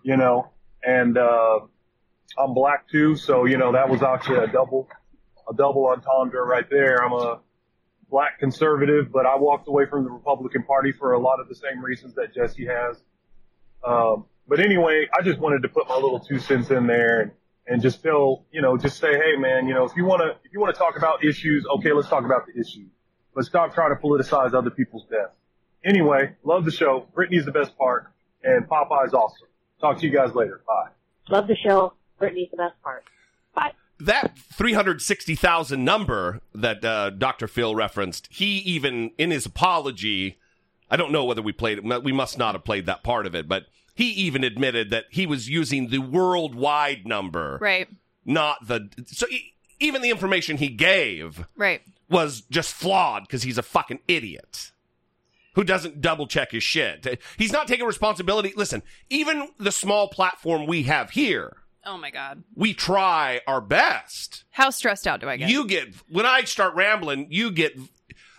you 0.03 0.17
know, 0.17 0.51
and 0.84 1.17
uh, 1.17 1.60
I'm 2.38 2.53
black 2.53 2.89
too, 2.89 3.15
so 3.15 3.46
you 3.46 3.58
know 3.58 3.72
that 3.72 3.89
was 3.89 4.03
actually 4.03 4.39
a 4.39 4.48
double, 4.48 4.88
a 5.50 5.54
double 5.54 5.86
entendre 5.88 6.44
right 6.44 6.70
there. 6.70 7.04
I'm 7.04 7.13
a 7.13 7.39
black 8.10 8.39
conservative, 8.39 9.12
but 9.12 9.25
I 9.25 9.36
walked 9.38 9.68
away 9.68 9.86
from 9.86 10.04
the 10.04 10.10
Republican 10.10 10.63
Party 10.63 10.92
for 10.92 11.13
a 11.13 11.20
lot 11.20 11.39
of 11.39 11.50
the 11.50 11.56
same 11.56 11.84
reasons 11.84 12.16
that 12.16 12.34
Jesse 12.34 12.66
has. 12.66 13.01
Um, 13.84 14.25
but 14.48 14.60
anyway, 14.60 15.08
I 15.18 15.24
just 15.24 15.39
wanted 15.39 15.62
to 15.63 15.70
put 15.70 15.88
my 15.88 15.96
little 15.96 16.20
two 16.20 16.39
cents 16.39 16.70
in 16.72 16.88
there 16.88 17.22
and, 17.22 17.32
and 17.68 17.82
just 17.82 18.01
feel, 18.01 18.46
you 18.51 18.62
know, 18.62 18.77
just 18.77 19.00
say, 19.00 19.13
hey 19.13 19.36
man, 19.38 19.68
you 19.68 19.74
know, 19.74 19.84
if 19.86 19.92
you 19.96 20.06
want 20.06 20.22
to, 20.22 20.30
if 20.46 20.54
you 20.54 20.60
want 20.60 20.74
to 20.74 20.80
talk 20.80 20.98
about 20.98 21.24
issues, 21.24 21.66
okay, 21.77 21.92
let's 21.92 22.08
talk 22.08 22.24
about 22.24 22.46
the 22.48 22.60
issue. 22.60 22.86
But 23.36 23.46
stop 23.46 23.74
trying 23.74 23.96
to 23.96 24.01
politicize 24.01 24.54
other 24.54 24.70
people's 24.70 25.06
deaths. 25.10 25.36
Anyway, 25.86 26.36
love 26.44 26.66
the 26.66 26.72
show. 26.72 27.08
Brittany's 27.13 27.46
the 27.46 27.51
best 27.51 27.77
part, 27.77 28.12
and 28.44 28.68
Popeye's 28.68 29.13
awesome. 29.13 29.48
Talk 29.80 30.00
to 30.00 30.08
you 30.08 30.12
guys 30.12 30.34
later. 30.34 30.62
Bye. 30.66 30.92
Love 31.30 31.48
the 31.48 31.56
show. 31.56 31.94
Brittany's 32.18 32.50
the 32.51 32.58
best 32.58 32.82
part. 32.82 33.04
That 34.00 34.38
360,000 34.54 35.84
number 35.84 36.42
that 36.54 36.84
uh, 36.86 37.10
Dr. 37.12 37.48
Phil 37.48 37.75
referenced, 37.75 38.27
he 38.32 38.58
even, 38.60 39.12
in 39.18 39.32
his 39.32 39.46
apology, 39.46 40.38
I 40.89 40.98
don't 40.98 41.12
know 41.12 41.25
whether 41.25 41.42
we 41.42 41.51
played 41.51 41.80
it, 41.80 42.04
we 42.04 42.12
must 42.12 42.38
not 42.38 42.54
have 42.56 42.63
played 42.63 42.86
that 42.86 43.04
part 43.04 43.25
of 43.25 43.34
it, 43.36 43.48
but 43.48 43.66
he 43.96 44.10
even 44.12 44.44
admitted 44.44 44.92
that 44.92 45.06
he 45.10 45.25
was 45.25 45.50
using 45.50 45.89
the 45.89 45.98
worldwide 46.00 47.08
number. 47.08 47.58
Right. 47.60 47.88
Not 48.25 48.68
the. 48.68 48.89
So 49.08 49.25
he, 49.27 49.54
even 49.80 50.01
the 50.01 50.10
information 50.12 50.58
he 50.58 50.70
gave 50.70 51.46
Right. 51.56 51.82
was 52.10 52.42
just 52.42 52.74
flawed 52.74 53.24
because 53.24 53.44
he's 53.44 53.58
a 53.58 53.63
fucking 53.63 54.00
idiot 54.08 54.72
who 55.56 55.63
doesn't 55.63 56.01
double 56.01 56.27
check 56.27 56.51
his 56.51 56.62
shit. 56.62 57.20
He's 57.38 57.51
not 57.51 57.68
taking 57.68 57.88
responsibility. 57.88 58.54
Listen, 58.56 58.84
even 59.10 59.50
the 59.58 59.72
small 59.72 60.08
platform 60.08 60.68
we 60.68 60.84
have 60.84 61.10
here, 61.12 61.58
Oh 61.88 61.98
my 61.98 62.12
god. 62.12 62.44
we 62.56 62.74
try 62.74 63.41
our 63.48 63.62
best. 63.62 64.44
How 64.51 64.70
stressed 64.70 65.08
out 65.08 65.22
do 65.22 65.29
I 65.29 65.38
get? 65.38 65.50
You 65.50 65.65
get 65.65 65.96
when 66.10 66.25
I 66.25 66.44
start 66.44 66.75
rambling, 66.75 67.27
you 67.29 67.50
get 67.50 67.77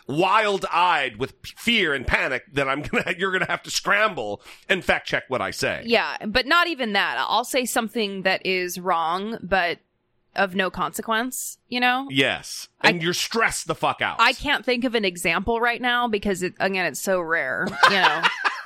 wild-eyed 0.06 1.16
with 1.16 1.34
fear 1.44 1.94
and 1.94 2.06
panic 2.06 2.44
that 2.52 2.68
I'm 2.68 2.82
gonna 2.90 3.14
you're 3.18 3.32
gonna 3.32 3.46
have 3.46 3.62
to 3.64 3.70
scramble 3.70 4.42
and 4.68 4.84
fact 4.84 5.06
check 5.06 5.24
what 5.28 5.40
I 5.40 5.50
say. 5.50 5.82
Yeah, 5.84 6.16
but 6.26 6.46
not 6.46 6.66
even 6.66 6.92
that. 6.92 7.16
I'll 7.18 7.44
say 7.44 7.64
something 7.64 8.22
that 8.22 8.44
is 8.44 8.78
wrong, 8.78 9.38
but 9.42 9.78
of 10.36 10.54
no 10.54 10.70
consequence, 10.70 11.58
you 11.68 11.80
know? 11.80 12.06
Yes, 12.10 12.68
and 12.80 13.02
you're 13.02 13.14
stressed 13.14 13.66
the 13.66 13.74
fuck 13.74 14.00
out. 14.00 14.16
I 14.20 14.32
can't 14.34 14.64
think 14.64 14.84
of 14.84 14.94
an 14.94 15.04
example 15.04 15.60
right 15.60 15.80
now 15.80 16.06
because 16.06 16.42
it, 16.42 16.54
again, 16.60 16.86
it's 16.86 17.00
so 17.00 17.20
rare, 17.20 17.66
you 17.84 17.96
know. 17.96 18.22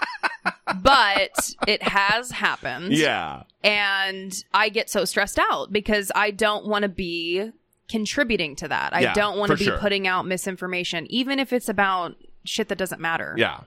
but 0.82 1.54
it 1.66 1.82
has 1.82 2.30
happened. 2.30 2.92
Yeah. 2.92 3.44
And 3.62 4.44
I 4.52 4.68
get 4.68 4.90
so 4.90 5.04
stressed 5.04 5.38
out 5.38 5.72
because 5.72 6.10
I 6.14 6.30
don't 6.30 6.66
want 6.66 6.82
to 6.82 6.88
be 6.88 7.50
contributing 7.88 8.56
to 8.56 8.68
that. 8.68 8.94
I 8.94 9.00
Yeah, 9.00 9.14
don't 9.14 9.38
want 9.38 9.50
to 9.50 9.56
for 9.56 9.58
be 9.58 9.64
sure. 9.66 9.78
putting 9.78 10.06
out 10.06 10.26
misinformation, 10.26 11.06
even 11.10 11.38
if 11.38 11.52
it's 11.52 11.68
about 11.68 12.16
shit 12.44 12.68
that 12.68 12.78
doesn't 12.78 13.00
matter. 13.00 13.34
Yeah. 13.36 13.60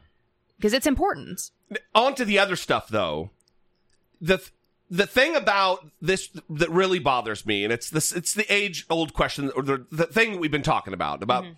Because 0.58 0.74
it's 0.74 0.88
important. 0.88 1.52
on 1.94 2.16
to 2.16 2.26
the 2.26 2.40
other 2.40 2.56
stuff 2.56 2.88
though 2.88 3.32
the 4.22 4.40
the 4.90 5.08
thing 5.08 5.36
about 5.36 5.90
this 6.02 6.30
that 6.50 6.70
really 6.70 7.00
bothers 7.00 7.46
me 7.46 7.64
and 7.64 7.74
it's 7.74 7.90
this 7.90 8.12
it's 8.12 8.34
the 8.34 8.46
age 8.54 8.86
old 8.90 9.14
question 9.14 9.52
or 9.56 9.64
the, 9.64 9.86
the 9.92 10.06
thing 10.06 10.34
that 10.34 10.40
we've 10.40 10.52
been 10.52 10.62
talking 10.62 10.94
about 10.94 11.24
about 11.24 11.44
mm-hmm. 11.44 11.54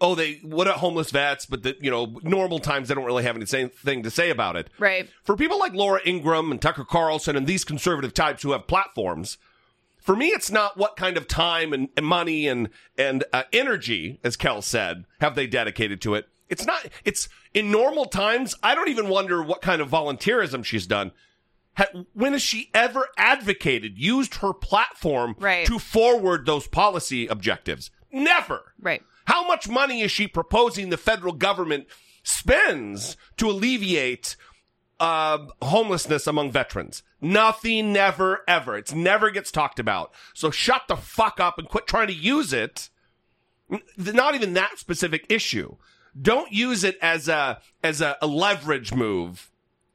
Oh 0.00 0.14
they 0.14 0.34
what 0.42 0.66
are 0.66 0.74
homeless 0.74 1.10
vets 1.10 1.44
but 1.46 1.62
the 1.62 1.76
you 1.80 1.90
know 1.90 2.18
normal 2.22 2.58
times 2.58 2.88
they 2.88 2.94
don't 2.94 3.04
really 3.04 3.22
have 3.24 3.36
anything 3.36 4.02
to 4.02 4.10
say 4.10 4.30
about 4.30 4.56
it 4.56 4.68
Right. 4.78 5.08
for 5.24 5.36
people 5.36 5.58
like 5.58 5.74
Laura 5.74 6.00
Ingraham 6.06 6.50
and 6.50 6.60
Tucker 6.60 6.84
Carlson 6.84 7.36
and 7.36 7.46
these 7.46 7.64
conservative 7.64 8.14
types 8.14 8.42
who 8.42 8.52
have 8.52 8.66
platforms, 8.66 9.36
for 9.98 10.16
me, 10.16 10.28
it's 10.28 10.50
not 10.50 10.78
what 10.78 10.96
kind 10.96 11.18
of 11.18 11.28
time 11.28 11.72
and, 11.74 11.88
and 11.96 12.06
money 12.06 12.48
and 12.48 12.70
and 12.96 13.24
uh, 13.32 13.42
energy, 13.52 14.18
as 14.24 14.36
Kel 14.36 14.62
said, 14.62 15.04
have 15.20 15.34
they 15.34 15.46
dedicated 15.46 16.00
to 16.02 16.14
it. 16.14 16.28
It's 16.48 16.64
not. 16.64 16.86
It's 17.04 17.28
in 17.54 17.70
normal 17.70 18.06
times. 18.06 18.54
I 18.62 18.74
don't 18.74 18.88
even 18.88 19.08
wonder 19.08 19.42
what 19.42 19.60
kind 19.62 19.80
of 19.82 19.90
volunteerism 19.90 20.64
she's 20.64 20.86
done. 20.86 21.12
When 22.14 22.32
has 22.32 22.42
she 22.42 22.68
ever 22.74 23.08
advocated, 23.16 23.96
used 23.98 24.36
her 24.36 24.52
platform 24.52 25.36
Right. 25.38 25.66
to 25.66 25.78
forward 25.78 26.44
those 26.46 26.66
policy 26.66 27.26
objectives? 27.28 27.90
Never. 28.10 28.72
Right. 28.80 29.02
How 29.30 29.46
much 29.46 29.68
money 29.68 30.00
is 30.00 30.10
she 30.10 30.26
proposing 30.26 30.90
the 30.90 30.96
federal 30.96 31.32
government 31.32 31.86
spends 32.24 33.16
to 33.36 33.48
alleviate 33.48 34.34
uh, 34.98 35.46
homelessness 35.62 36.26
among 36.26 36.50
veterans? 36.50 37.04
Nothing, 37.20 37.92
never, 37.92 38.40
ever. 38.48 38.76
It's 38.76 38.92
never 38.92 39.30
gets 39.30 39.52
talked 39.52 39.78
about. 39.78 40.12
So 40.34 40.50
shut 40.50 40.82
the 40.88 40.96
fuck 40.96 41.38
up 41.38 41.60
and 41.60 41.68
quit 41.68 41.86
trying 41.86 42.08
to 42.08 42.12
use 42.12 42.52
it. 42.52 42.90
Not 43.96 44.34
even 44.34 44.54
that 44.54 44.80
specific 44.80 45.26
issue. 45.28 45.76
Don't 46.20 46.50
use 46.50 46.82
it 46.82 46.98
as 47.00 47.28
a 47.28 47.60
as 47.84 48.00
a, 48.00 48.16
a 48.20 48.26
leverage 48.26 48.92
move 48.92 49.52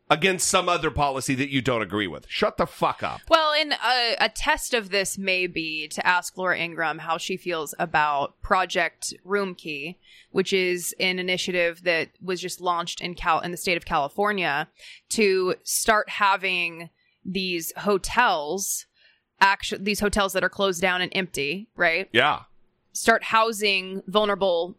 against 0.10 0.48
some 0.48 0.70
other 0.70 0.92
policy 0.92 1.34
that 1.36 1.50
you 1.50 1.62
don't 1.62 1.82
agree 1.82 2.08
with. 2.08 2.28
Shut 2.30 2.58
the 2.58 2.68
fuck 2.68 3.02
up. 3.02 3.22
Well, 3.28 3.54
and 3.54 3.74
a, 3.74 4.16
a 4.26 4.30
test 4.30 4.74
of 4.74 4.90
this 4.90 5.18
may 5.18 5.48
be 5.48 5.88
to 5.88 6.06
ask 6.06 6.38
Laura 6.38 6.58
Ingraham 6.58 7.00
how 7.00 7.18
she 7.18 7.38
feels 7.38 7.74
about 7.80 8.40
Project 8.42 9.14
Room 9.24 9.56
Key, 9.56 9.98
which 10.30 10.54
is 10.54 10.94
an 11.00 11.18
initiative 11.18 11.84
that 11.84 12.10
was 12.22 12.40
just 12.40 12.62
launched 12.62 13.02
in 13.02 13.16
Cal 13.16 13.40
in 13.40 13.50
the 13.52 13.58
state 13.58 13.78
of 13.78 13.86
California 13.86 14.68
to 15.10 15.56
start 15.64 16.10
having 16.10 16.90
these 17.26 17.74
hotels, 17.78 18.86
actually 19.42 19.84
these 19.84 20.00
hotels 20.00 20.34
that 20.34 20.44
are 20.44 20.50
closed 20.50 20.82
down 20.82 21.02
and 21.02 21.12
empty, 21.16 21.68
right? 21.76 22.10
Yeah. 22.14 22.44
start 22.94 23.24
housing 23.24 24.04
vulnerable 24.08 24.78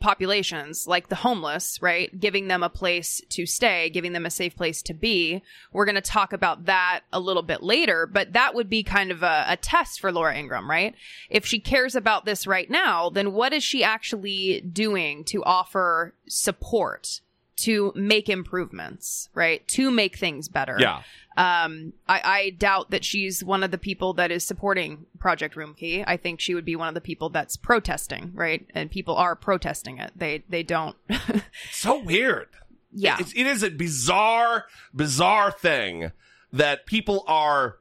populations 0.00 0.86
like 0.86 1.08
the 1.08 1.14
homeless, 1.14 1.80
right? 1.80 2.18
Giving 2.18 2.48
them 2.48 2.62
a 2.62 2.68
place 2.68 3.20
to 3.30 3.46
stay, 3.46 3.90
giving 3.90 4.12
them 4.12 4.26
a 4.26 4.30
safe 4.30 4.56
place 4.56 4.82
to 4.82 4.94
be. 4.94 5.42
We're 5.72 5.84
going 5.84 5.94
to 5.94 6.00
talk 6.00 6.32
about 6.32 6.66
that 6.66 7.00
a 7.12 7.20
little 7.20 7.42
bit 7.42 7.62
later, 7.62 8.06
but 8.06 8.32
that 8.32 8.54
would 8.54 8.68
be 8.68 8.82
kind 8.82 9.10
of 9.10 9.22
a, 9.22 9.44
a 9.48 9.56
test 9.56 10.00
for 10.00 10.12
Laura 10.12 10.36
Ingraham, 10.36 10.68
right? 10.68 10.94
If 11.30 11.46
she 11.46 11.60
cares 11.60 11.94
about 11.94 12.24
this 12.24 12.46
right 12.46 12.68
now, 12.68 13.08
then 13.08 13.32
what 13.32 13.52
is 13.52 13.62
she 13.62 13.84
actually 13.84 14.60
doing 14.60 15.24
to 15.24 15.44
offer 15.44 16.14
support? 16.28 17.20
To 17.56 17.92
make 17.94 18.28
improvements, 18.28 19.28
right? 19.34 19.66
To 19.68 19.90
make 19.90 20.16
things 20.16 20.48
better. 20.48 20.76
Yeah. 20.78 21.02
Um, 21.36 21.92
I, 22.08 22.20
I 22.24 22.50
doubt 22.50 22.90
that 22.90 23.04
she's 23.04 23.42
one 23.42 23.62
of 23.62 23.70
the 23.70 23.78
people 23.78 24.12
that 24.14 24.30
is 24.30 24.44
supporting 24.44 25.06
Project 25.18 25.56
Room 25.56 25.74
Key. 25.74 26.04
I 26.06 26.16
think 26.16 26.40
she 26.40 26.54
would 26.54 26.64
be 26.64 26.76
one 26.76 26.88
of 26.88 26.94
the 26.94 27.00
people 27.00 27.28
that's 27.28 27.56
protesting, 27.56 28.32
right? 28.34 28.66
And 28.74 28.90
people 28.90 29.16
are 29.16 29.34
protesting 29.34 29.98
it. 29.98 30.12
They 30.16 30.44
they 30.48 30.62
don't. 30.62 30.96
so 31.72 32.00
weird. 32.00 32.48
Yeah. 32.92 33.16
It's, 33.18 33.32
it 33.32 33.46
is 33.46 33.62
a 33.62 33.70
bizarre, 33.70 34.66
bizarre 34.94 35.50
thing 35.50 36.12
that 36.52 36.86
people 36.86 37.24
are. 37.26 37.78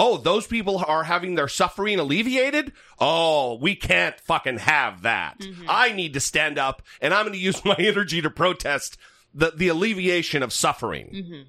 Oh, 0.00 0.16
those 0.16 0.46
people 0.46 0.78
are 0.86 1.02
having 1.02 1.34
their 1.34 1.48
suffering 1.48 1.98
alleviated? 1.98 2.72
Oh, 3.00 3.56
we 3.60 3.74
can't 3.74 4.18
fucking 4.20 4.58
have 4.58 5.02
that. 5.02 5.44
I 5.68 5.90
need 5.92 6.14
to 6.14 6.20
stand 6.20 6.56
up 6.56 6.82
and 7.00 7.12
I'm 7.12 7.24
going 7.26 7.32
to 7.36 7.38
use 7.38 7.64
my 7.64 7.74
energy 7.78 8.22
to 8.22 8.30
protest 8.30 8.96
the, 9.34 9.50
the 9.54 9.66
alleviation 9.68 10.42
of 10.44 10.52
suffering. 10.52 11.46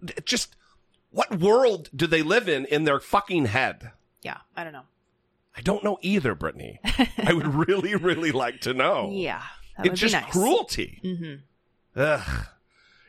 It 0.00 0.24
Just 0.24 0.54
what 1.10 1.40
world 1.40 1.90
do 1.94 2.06
they 2.06 2.22
live 2.22 2.48
in 2.48 2.64
in 2.66 2.84
their 2.84 3.00
fucking 3.00 3.46
head? 3.46 3.90
yeah, 4.22 4.38
I 4.56 4.62
don't 4.64 4.72
know. 4.72 4.82
I 5.56 5.60
don't 5.60 5.82
know 5.82 5.98
either, 6.02 6.36
Brittany. 6.36 6.78
I 7.18 7.32
would 7.32 7.52
really, 7.68 7.96
really 7.96 8.30
like 8.30 8.60
to 8.60 8.74
know. 8.74 9.10
Yeah, 9.12 9.42
it's 9.80 9.98
just 10.00 10.14
nice. 10.14 10.30
cruelty. 10.30 11.00
Mm-hmm. 11.04 11.34
Ugh. 12.00 12.46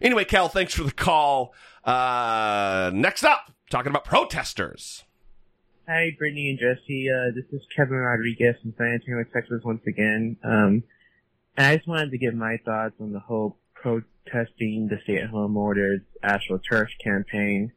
Anyway, 0.01 0.23
Cal, 0.23 0.47
thanks 0.47 0.73
for 0.73 0.83
the 0.83 0.91
call. 0.91 1.53
Uh, 1.83 2.91
next 2.93 3.23
up, 3.23 3.51
talking 3.69 3.89
about 3.89 4.05
protesters. 4.05 5.03
Hi, 5.87 6.15
Brittany 6.17 6.51
and 6.51 6.59
Jesse. 6.59 7.09
Uh, 7.09 7.31
this 7.33 7.45
is 7.51 7.65
Kevin 7.75 7.97
Rodriguez 7.97 8.55
from 8.61 8.73
San 8.77 8.93
Antonio, 8.93 9.25
Texas 9.33 9.61
once 9.63 9.81
again. 9.87 10.37
Um, 10.43 10.83
and 11.57 11.67
I 11.67 11.75
just 11.77 11.87
wanted 11.87 12.11
to 12.11 12.17
give 12.17 12.33
my 12.33 12.57
thoughts 12.63 12.93
on 12.99 13.11
the 13.11 13.19
whole 13.19 13.57
protesting 13.73 14.87
the 14.87 14.99
stay-at-home 15.03 15.57
orders, 15.57 16.01
AstroTurf 16.23 16.89
campaign. 17.03 17.71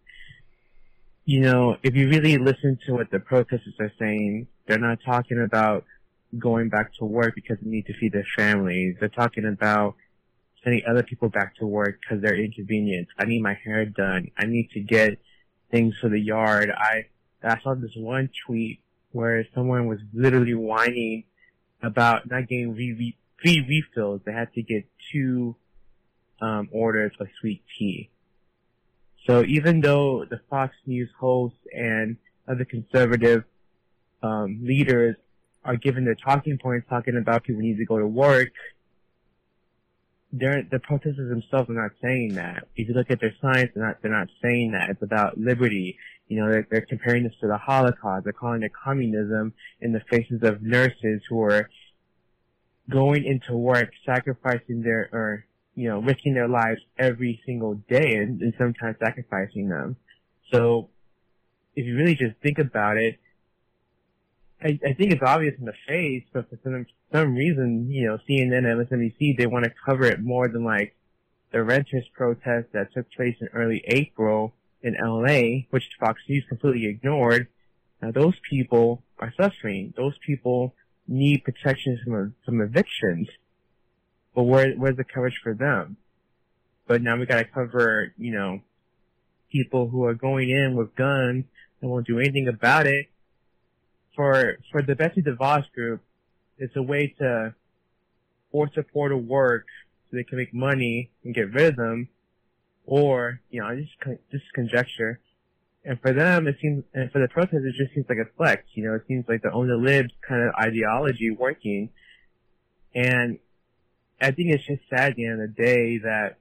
You 1.24 1.40
know, 1.40 1.76
if 1.82 1.96
you 1.96 2.08
really 2.08 2.36
listen 2.38 2.78
to 2.86 2.92
what 2.92 3.10
the 3.10 3.18
protesters 3.18 3.74
are 3.80 3.92
saying, 3.98 4.46
they're 4.66 4.78
not 4.78 4.98
talking 5.04 5.40
about 5.40 5.84
going 6.38 6.68
back 6.68 6.94
to 6.94 7.04
work 7.04 7.34
because 7.34 7.58
they 7.62 7.70
need 7.70 7.86
to 7.86 7.94
feed 7.94 8.12
their 8.12 8.26
families. 8.36 8.96
They're 9.00 9.08
talking 9.08 9.46
about 9.46 9.94
sending 10.64 10.82
other 10.88 11.02
people 11.02 11.28
back 11.28 11.56
to 11.56 11.66
work 11.66 11.98
because 12.00 12.22
they're 12.22 12.36
inconvenienced. 12.36 13.12
I 13.18 13.24
need 13.24 13.42
my 13.42 13.54
hair 13.64 13.84
done. 13.86 14.30
I 14.38 14.46
need 14.46 14.70
to 14.70 14.80
get 14.80 15.18
things 15.70 15.94
for 16.00 16.08
the 16.08 16.20
yard. 16.20 16.70
I 16.70 17.06
I 17.42 17.60
saw 17.62 17.74
this 17.74 17.96
one 17.96 18.30
tweet 18.46 18.80
where 19.10 19.46
someone 19.54 19.86
was 19.86 19.98
literally 20.14 20.54
whining 20.54 21.24
about 21.82 22.30
not 22.30 22.48
getting 22.48 22.74
re- 22.74 23.16
free 23.42 23.64
refills. 23.68 24.20
They 24.24 24.32
had 24.32 24.52
to 24.54 24.62
get 24.62 24.84
two 25.12 25.56
um, 26.40 26.68
orders 26.72 27.12
of 27.20 27.28
sweet 27.40 27.62
tea. 27.78 28.10
So 29.26 29.44
even 29.44 29.80
though 29.80 30.24
the 30.24 30.40
Fox 30.50 30.74
News 30.86 31.10
hosts 31.18 31.58
and 31.72 32.16
other 32.48 32.64
conservative 32.64 33.44
um, 34.22 34.60
leaders 34.62 35.16
are 35.64 35.76
given 35.76 36.04
their 36.04 36.16
talking 36.16 36.58
points, 36.58 36.88
talking 36.88 37.16
about 37.16 37.44
people 37.44 37.62
need 37.62 37.78
to 37.78 37.84
go 37.84 37.98
to 37.98 38.06
work, 38.06 38.50
they're, 40.32 40.62
the 40.70 40.78
protesters 40.78 41.28
themselves 41.28 41.68
are 41.68 41.74
not 41.74 41.92
saying 42.02 42.34
that. 42.34 42.66
If 42.74 42.88
you 42.88 42.94
look 42.94 43.10
at 43.10 43.20
their 43.20 43.34
signs, 43.40 43.68
they're 43.74 43.86
not, 43.86 43.96
they're 44.02 44.10
not 44.10 44.28
saying 44.42 44.72
that. 44.72 44.88
It's 44.88 45.02
about 45.02 45.38
liberty. 45.38 45.98
You 46.28 46.40
know, 46.40 46.50
they're, 46.50 46.66
they're 46.70 46.86
comparing 46.86 47.24
this 47.24 47.34
to 47.42 47.48
the 47.48 47.58
Holocaust. 47.58 48.24
They're 48.24 48.32
calling 48.32 48.62
it 48.62 48.72
communism 48.72 49.52
in 49.80 49.92
the 49.92 50.00
faces 50.10 50.42
of 50.42 50.62
nurses 50.62 51.22
who 51.28 51.42
are 51.42 51.68
going 52.90 53.24
into 53.24 53.54
work, 53.54 53.90
sacrificing 54.06 54.82
their, 54.82 55.10
or, 55.12 55.44
you 55.74 55.88
know, 55.88 56.00
risking 56.00 56.34
their 56.34 56.48
lives 56.48 56.80
every 56.98 57.40
single 57.44 57.74
day 57.74 58.16
and, 58.16 58.40
and 58.40 58.54
sometimes 58.58 58.96
sacrificing 59.04 59.68
them. 59.68 59.96
So, 60.50 60.88
if 61.74 61.86
you 61.86 61.96
really 61.96 62.14
just 62.14 62.36
think 62.42 62.58
about 62.58 62.96
it, 62.96 63.18
I, 64.64 64.78
I 64.86 64.92
think 64.92 65.12
it's 65.12 65.22
obvious 65.22 65.54
in 65.58 65.64
the 65.64 65.74
face, 65.88 66.24
but 66.32 66.48
for 66.48 66.58
some, 66.62 66.86
some 67.10 67.34
reason, 67.34 67.90
you 67.90 68.06
know, 68.06 68.18
CNN 68.28 68.58
and 68.58 68.86
MSNBC, 68.86 69.36
they 69.36 69.46
want 69.46 69.64
to 69.64 69.72
cover 69.84 70.04
it 70.04 70.20
more 70.20 70.48
than 70.48 70.64
like 70.64 70.94
the 71.50 71.62
renters 71.62 72.06
protest 72.14 72.68
that 72.72 72.92
took 72.92 73.10
place 73.12 73.36
in 73.40 73.48
early 73.48 73.82
April 73.86 74.54
in 74.82 74.94
LA, 74.94 75.66
which 75.70 75.88
Fox 75.98 76.20
News 76.28 76.44
completely 76.48 76.86
ignored. 76.86 77.48
Now 78.00 78.12
those 78.12 78.34
people 78.48 79.02
are 79.18 79.32
suffering. 79.36 79.94
Those 79.96 80.14
people 80.24 80.74
need 81.08 81.44
protection 81.44 81.98
from, 82.04 82.34
from 82.44 82.60
evictions. 82.60 83.28
But 84.34 84.44
where, 84.44 84.72
where's 84.74 84.96
the 84.96 85.04
coverage 85.04 85.40
for 85.42 85.54
them? 85.54 85.96
But 86.86 87.02
now 87.02 87.16
we 87.16 87.26
gotta 87.26 87.44
cover, 87.44 88.14
you 88.16 88.32
know, 88.32 88.60
people 89.50 89.88
who 89.88 90.04
are 90.04 90.14
going 90.14 90.50
in 90.50 90.76
with 90.76 90.94
guns 90.94 91.44
and 91.80 91.90
won't 91.90 92.06
do 92.06 92.18
anything 92.18 92.48
about 92.48 92.86
it 92.86 93.11
for 94.14 94.58
for 94.70 94.82
the 94.82 94.94
Betsy 94.94 95.22
DeVos 95.22 95.70
group, 95.72 96.02
it's 96.58 96.76
a 96.76 96.82
way 96.82 97.14
to 97.18 97.54
force 98.50 98.70
poor 98.92 99.08
to 99.08 99.16
work 99.16 99.66
so 100.10 100.16
they 100.16 100.24
can 100.24 100.38
make 100.38 100.52
money 100.52 101.10
and 101.24 101.34
get 101.34 101.52
rid 101.52 101.70
of 101.70 101.76
them, 101.76 102.08
or 102.86 103.40
you 103.50 103.60
know, 103.60 103.68
I 103.68 103.76
just 103.76 104.20
just 104.30 104.44
conjecture. 104.54 105.20
And 105.84 106.00
for 106.00 106.12
them, 106.12 106.46
it 106.46 106.56
seems, 106.62 106.84
and 106.94 107.10
for 107.10 107.20
the 107.20 107.26
protesters, 107.26 107.74
it 107.74 107.76
just 107.76 107.92
seems 107.92 108.06
like 108.08 108.18
a 108.18 108.30
flex. 108.36 108.62
You 108.74 108.84
know, 108.84 108.94
it 108.94 109.02
seems 109.08 109.24
like 109.28 109.42
the 109.42 109.50
own 109.50 109.66
the 109.66 109.76
libs 109.76 110.12
kind 110.26 110.42
of 110.42 110.54
ideology 110.54 111.30
working. 111.32 111.90
And 112.94 113.38
I 114.20 114.30
think 114.30 114.50
it's 114.50 114.64
just 114.64 114.82
sad 114.88 115.10
at 115.10 115.16
the 115.16 115.26
end 115.26 115.42
of 115.42 115.56
the 115.56 115.62
day 115.62 115.98
that, 115.98 116.36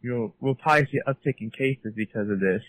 you 0.00 0.10
know, 0.10 0.34
we'll 0.40 0.54
probably 0.54 0.86
see 0.86 1.00
uptick 1.06 1.40
in 1.40 1.50
cases 1.50 1.92
because 1.94 2.30
of 2.30 2.40
this. 2.40 2.62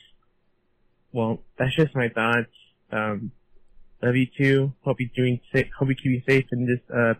Well, 1.14 1.40
that's 1.58 1.76
just 1.76 1.96
my 1.96 2.10
thoughts. 2.10 2.52
Um, 2.92 3.32
Love 4.01 4.16
you 4.16 4.27
too. 4.38 4.74
Hope 4.84 5.00
you're 5.00 5.10
doing 5.16 5.39
safe. 5.54 5.68
Hope 5.77 5.89
you 5.89 5.96
keep 5.96 6.25
safe 6.27 6.46
in 6.51 6.66
this 6.68 6.80
uh 6.96 7.13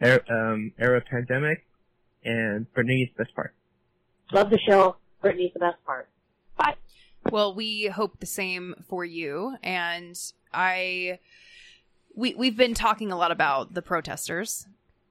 era, 0.00 0.20
um, 0.30 0.72
era 0.78 1.00
pandemic. 1.00 1.64
And 2.24 2.72
Brittany's 2.74 3.08
the 3.16 3.24
best 3.24 3.34
part. 3.34 3.54
Love 4.32 4.50
the 4.50 4.58
show. 4.58 4.96
Brittany's 5.22 5.52
the 5.52 5.60
best 5.60 5.82
part. 5.84 6.08
Bye. 6.56 6.74
Well, 7.30 7.54
we 7.54 7.86
hope 7.86 8.20
the 8.20 8.26
same 8.26 8.74
for 8.88 9.04
you. 9.04 9.56
And 9.62 10.18
I, 10.52 11.18
we 12.14 12.34
we've 12.34 12.56
been 12.56 12.74
talking 12.74 13.12
a 13.12 13.16
lot 13.16 13.30
about 13.30 13.74
the 13.74 13.82
protesters. 13.82 14.66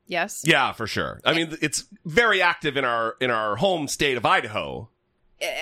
Yes. 0.08 0.44
Yeah, 0.46 0.72
for 0.72 0.88
sure. 0.88 1.20
I 1.26 1.34
mean, 1.34 1.58
it's 1.62 1.86
very 2.06 2.42
active 2.42 2.78
in 2.78 2.86
our 2.86 3.16
in 3.20 3.30
our 3.30 3.58
home 3.58 3.88
state 3.88 4.18
of 4.18 4.26
Idaho. 4.26 4.90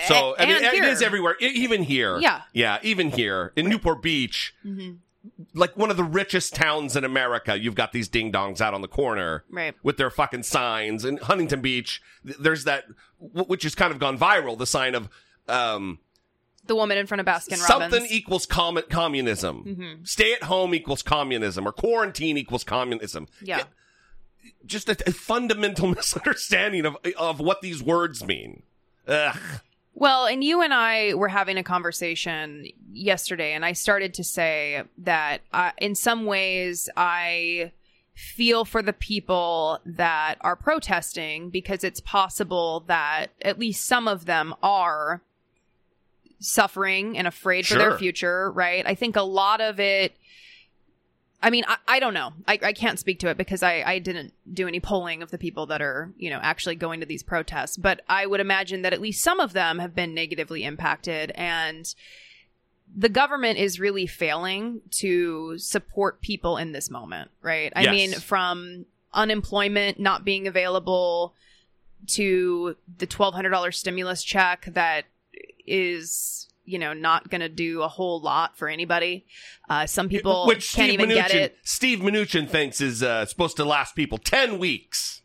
So 0.08 0.34
I 0.38 0.46
mean, 0.46 0.56
And 0.56 0.64
it 0.64 0.72
here. 0.74 0.84
is 0.84 1.02
everywhere, 1.02 1.36
even 1.40 1.82
here. 1.82 2.18
Yeah. 2.18 2.42
yeah, 2.54 2.78
even 2.82 3.10
here 3.10 3.52
in 3.56 3.68
Newport 3.68 4.00
Beach, 4.02 4.54
Mhm. 4.64 4.98
Like 5.54 5.76
one 5.76 5.90
of 5.90 5.96
the 5.96 6.04
richest 6.04 6.54
towns 6.54 6.96
in 6.96 7.04
America. 7.04 7.58
You've 7.58 7.74
got 7.74 7.92
these 7.92 8.08
ding 8.08 8.30
dongs 8.32 8.60
out 8.60 8.74
on 8.74 8.80
the 8.82 8.88
corner, 8.88 9.44
Right. 9.50 9.74
with 9.82 9.96
their 9.96 10.10
fucking 10.10 10.42
signs. 10.44 11.04
And 11.04 11.18
Huntington 11.20 11.60
Beach, 11.60 12.00
there's 12.24 12.64
that, 12.64 12.84
which 13.18 13.62
has 13.64 13.74
kind 13.74 13.92
of 13.92 13.98
gone 13.98 14.18
viral. 14.18 14.56
The 14.58 14.66
sign 14.66 14.94
of 14.94 15.08
um, 15.48 15.98
The 16.66 16.74
woman 16.74 16.98
in 16.98 17.06
front 17.06 17.20
of 17.20 17.26
Baskin 17.26 17.60
Robbins. 17.60 17.66
something 17.66 18.06
equals 18.10 18.46
com- 18.46 18.80
communism. 18.90 19.64
Mhm. 19.64 20.08
Stay 20.08 20.32
at 20.32 20.42
home 20.44 20.74
equals 20.74 21.02
communism, 21.02 21.66
or 21.66 21.72
quarantine 21.72 22.36
equals 22.36 22.64
communism. 22.64 23.28
Yeah. 23.40 23.64
Just 24.64 24.88
a, 24.88 24.96
a 25.08 25.12
fundamental 25.12 25.88
misunderstanding 25.94 26.84
of 26.86 26.96
of 27.16 27.40
what 27.40 27.60
these 27.62 27.82
words 27.82 28.24
mean. 28.24 28.62
Ugh. 29.08 29.36
Well, 29.98 30.26
and 30.26 30.44
you 30.44 30.60
and 30.60 30.74
I 30.74 31.14
were 31.14 31.28
having 31.28 31.56
a 31.56 31.62
conversation 31.62 32.66
yesterday, 32.92 33.54
and 33.54 33.64
I 33.64 33.72
started 33.72 34.12
to 34.14 34.24
say 34.24 34.82
that 34.98 35.40
uh, 35.54 35.70
in 35.78 35.94
some 35.94 36.26
ways 36.26 36.90
I 36.98 37.72
feel 38.14 38.66
for 38.66 38.82
the 38.82 38.92
people 38.92 39.80
that 39.86 40.36
are 40.42 40.54
protesting 40.54 41.48
because 41.48 41.82
it's 41.82 42.00
possible 42.00 42.84
that 42.88 43.28
at 43.40 43.58
least 43.58 43.86
some 43.86 44.06
of 44.06 44.26
them 44.26 44.54
are 44.62 45.22
suffering 46.40 47.16
and 47.16 47.26
afraid 47.26 47.66
for 47.66 47.78
their 47.78 47.96
future, 47.96 48.52
right? 48.52 48.86
I 48.86 48.94
think 48.94 49.16
a 49.16 49.22
lot 49.22 49.62
of 49.62 49.80
it. 49.80 50.14
I 51.42 51.50
mean, 51.50 51.64
I, 51.68 51.76
I 51.86 52.00
don't 52.00 52.14
know. 52.14 52.32
I, 52.48 52.58
I 52.62 52.72
can't 52.72 52.98
speak 52.98 53.18
to 53.20 53.28
it 53.28 53.36
because 53.36 53.62
I, 53.62 53.82
I 53.86 53.98
didn't 53.98 54.32
do 54.52 54.66
any 54.66 54.80
polling 54.80 55.22
of 55.22 55.30
the 55.30 55.38
people 55.38 55.66
that 55.66 55.82
are, 55.82 56.10
you 56.16 56.30
know, 56.30 56.40
actually 56.42 56.76
going 56.76 57.00
to 57.00 57.06
these 57.06 57.22
protests. 57.22 57.76
But 57.76 58.00
I 58.08 58.26
would 58.26 58.40
imagine 58.40 58.82
that 58.82 58.92
at 58.92 59.00
least 59.00 59.22
some 59.22 59.38
of 59.38 59.52
them 59.52 59.78
have 59.78 59.94
been 59.94 60.14
negatively 60.14 60.64
impacted. 60.64 61.32
And 61.34 61.94
the 62.96 63.08
government 63.08 63.58
is 63.58 63.78
really 63.78 64.06
failing 64.06 64.80
to 64.92 65.58
support 65.58 66.20
people 66.20 66.56
in 66.56 66.72
this 66.72 66.90
moment, 66.90 67.30
right? 67.42 67.72
I 67.76 67.82
Yes. 67.82 67.90
mean, 67.90 68.12
from 68.12 68.86
unemployment 69.12 69.98
not 70.00 70.24
being 70.24 70.46
available 70.46 71.34
to 72.08 72.76
the 72.98 73.06
$1,200 73.06 73.74
stimulus 73.74 74.22
check 74.22 74.66
that 74.72 75.04
is, 75.66 76.45
you 76.66 76.78
know, 76.78 76.92
not 76.92 77.30
going 77.30 77.40
to 77.40 77.48
do 77.48 77.82
a 77.82 77.88
whole 77.88 78.20
lot 78.20 78.58
for 78.58 78.68
anybody. 78.68 79.24
Uh, 79.68 79.86
some 79.86 80.08
people 80.08 80.46
Which 80.46 80.74
can't 80.74 80.90
Steve 80.90 81.00
even 81.00 81.08
get 81.08 81.32
it. 81.32 81.56
Steve 81.62 82.00
Mnuchin 82.00 82.48
thinks 82.48 82.80
is 82.80 83.02
uh, 83.02 83.24
supposed 83.26 83.56
to 83.56 83.64
last 83.64 83.94
people 83.96 84.18
ten 84.18 84.58
weeks. 84.58 85.22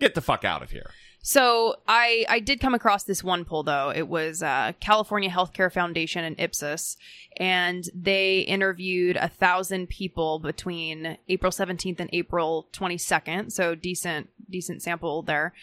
Get 0.00 0.14
the 0.14 0.20
fuck 0.20 0.44
out 0.44 0.62
of 0.62 0.70
here. 0.70 0.90
So 1.24 1.76
I 1.86 2.26
I 2.28 2.40
did 2.40 2.58
come 2.58 2.74
across 2.74 3.04
this 3.04 3.22
one 3.22 3.44
poll 3.44 3.62
though. 3.62 3.92
It 3.94 4.08
was 4.08 4.42
uh, 4.42 4.72
California 4.80 5.30
Healthcare 5.30 5.72
Foundation 5.72 6.24
and 6.24 6.38
Ipsos, 6.40 6.96
and 7.36 7.84
they 7.94 8.40
interviewed 8.40 9.16
a 9.16 9.28
thousand 9.28 9.88
people 9.88 10.40
between 10.40 11.16
April 11.28 11.52
seventeenth 11.52 12.00
and 12.00 12.10
April 12.12 12.68
twenty 12.72 12.98
second. 12.98 13.52
So 13.52 13.76
decent 13.76 14.30
decent 14.50 14.82
sample 14.82 15.22
there. 15.22 15.54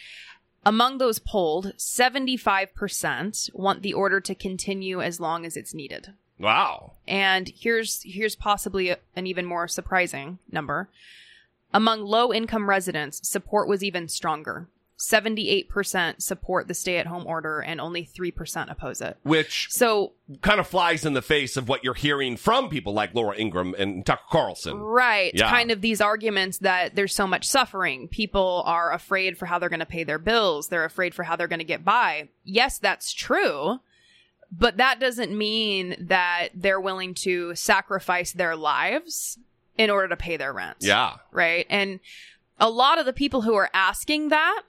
Among 0.64 0.98
those 0.98 1.18
polled, 1.18 1.72
seventy 1.76 2.36
five 2.36 2.74
percent 2.74 3.48
want 3.54 3.82
the 3.82 3.94
order 3.94 4.20
to 4.20 4.34
continue 4.34 5.00
as 5.00 5.18
long 5.20 5.46
as 5.46 5.56
it's 5.56 5.72
needed. 5.74 6.12
Wow. 6.38 6.92
And 7.08 7.50
here's 7.54 8.02
here's 8.02 8.36
possibly 8.36 8.90
a- 8.90 8.98
an 9.16 9.26
even 9.26 9.46
more 9.46 9.68
surprising 9.68 10.38
number. 10.50 10.88
Among 11.72 12.02
low 12.02 12.32
income 12.32 12.68
residents, 12.68 13.26
support 13.28 13.68
was 13.68 13.82
even 13.84 14.08
stronger. 14.08 14.66
78% 15.00 16.20
support 16.20 16.68
the 16.68 16.74
stay 16.74 16.98
at 16.98 17.06
home 17.06 17.26
order 17.26 17.60
and 17.60 17.80
only 17.80 18.04
3% 18.04 18.70
oppose 18.70 19.00
it. 19.00 19.16
Which 19.22 19.68
so 19.70 20.12
kind 20.42 20.60
of 20.60 20.66
flies 20.66 21.06
in 21.06 21.14
the 21.14 21.22
face 21.22 21.56
of 21.56 21.68
what 21.68 21.82
you're 21.82 21.94
hearing 21.94 22.36
from 22.36 22.68
people 22.68 22.92
like 22.92 23.14
Laura 23.14 23.34
Ingraham 23.36 23.74
and 23.78 24.04
Tucker 24.04 24.22
Carlson. 24.30 24.76
Right. 24.76 25.32
Yeah. 25.34 25.48
Kind 25.48 25.70
of 25.70 25.80
these 25.80 26.02
arguments 26.02 26.58
that 26.58 26.94
there's 26.94 27.14
so 27.14 27.26
much 27.26 27.46
suffering. 27.46 28.08
People 28.08 28.62
are 28.66 28.92
afraid 28.92 29.38
for 29.38 29.46
how 29.46 29.58
they're 29.58 29.70
going 29.70 29.80
to 29.80 29.86
pay 29.86 30.04
their 30.04 30.18
bills. 30.18 30.68
They're 30.68 30.84
afraid 30.84 31.14
for 31.14 31.22
how 31.22 31.34
they're 31.34 31.48
going 31.48 31.60
to 31.60 31.64
get 31.64 31.84
by. 31.84 32.28
Yes, 32.44 32.78
that's 32.78 33.14
true. 33.14 33.80
But 34.52 34.76
that 34.76 35.00
doesn't 35.00 35.36
mean 35.36 35.96
that 36.08 36.48
they're 36.54 36.80
willing 36.80 37.14
to 37.14 37.54
sacrifice 37.54 38.32
their 38.32 38.54
lives 38.54 39.38
in 39.78 39.88
order 39.88 40.08
to 40.08 40.16
pay 40.16 40.36
their 40.36 40.52
rent. 40.52 40.76
Yeah. 40.80 41.16
Right. 41.32 41.64
And 41.70 42.00
a 42.58 42.68
lot 42.68 42.98
of 42.98 43.06
the 43.06 43.14
people 43.14 43.40
who 43.40 43.54
are 43.54 43.70
asking 43.72 44.28
that 44.28 44.62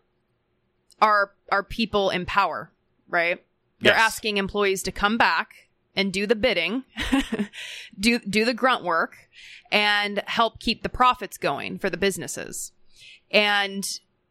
are 1.02 1.32
are 1.52 1.64
people 1.64 2.10
in 2.10 2.26
power, 2.26 2.72
right? 3.10 3.44
They're 3.80 3.94
Yes. 3.94 4.02
asking 4.14 4.38
employees 4.38 4.84
to 4.84 4.92
come 4.92 5.18
back 5.18 5.70
and 5.96 6.14
do 6.14 6.26
the 6.28 6.36
bidding, 6.36 6.84
do 8.00 8.20
do 8.20 8.46
the 8.46 8.54
grunt 8.54 8.84
work, 8.84 9.16
and 9.72 10.22
help 10.28 10.60
keep 10.60 10.84
the 10.84 10.90
profits 10.90 11.38
going 11.38 11.80
for 11.80 11.90
the 11.90 11.98
businesses. 11.98 12.72
And 13.32 13.84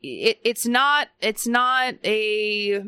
it, 0.02 0.38
it's 0.44 0.66
not 0.66 1.08
it's 1.20 1.46
not 1.46 1.94
a 2.04 2.84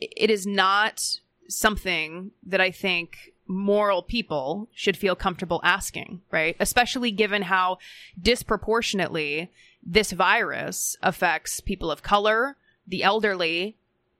it 0.00 0.30
is 0.30 0.46
not 0.46 1.18
something 1.48 2.30
that 2.44 2.60
I 2.60 2.70
think 2.70 3.32
moral 3.46 4.02
people 4.02 4.68
should 4.72 4.96
feel 4.96 5.14
comfortable 5.14 5.60
asking, 5.62 6.22
right? 6.30 6.56
Especially 6.58 7.10
given 7.10 7.42
how 7.42 7.78
disproportionately 8.20 9.50
this 9.84 10.12
virus 10.12 10.96
affects 11.02 11.60
people 11.60 11.90
of 11.90 12.02
color, 12.02 12.56
the 12.86 13.02
elderly, 13.02 13.76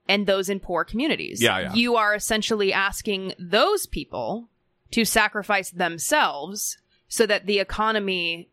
and 0.07 0.25
those 0.25 0.49
in 0.49 0.59
poor 0.59 0.83
communities. 0.83 1.41
Yeah, 1.41 1.59
yeah. 1.59 1.73
You 1.73 1.95
are 1.95 2.13
essentially 2.13 2.73
asking 2.73 3.33
those 3.39 3.85
people 3.85 4.49
to 4.91 5.05
sacrifice 5.05 5.71
themselves 5.71 6.77
so 7.07 7.25
that 7.25 7.45
the 7.45 7.59
economy 7.59 8.49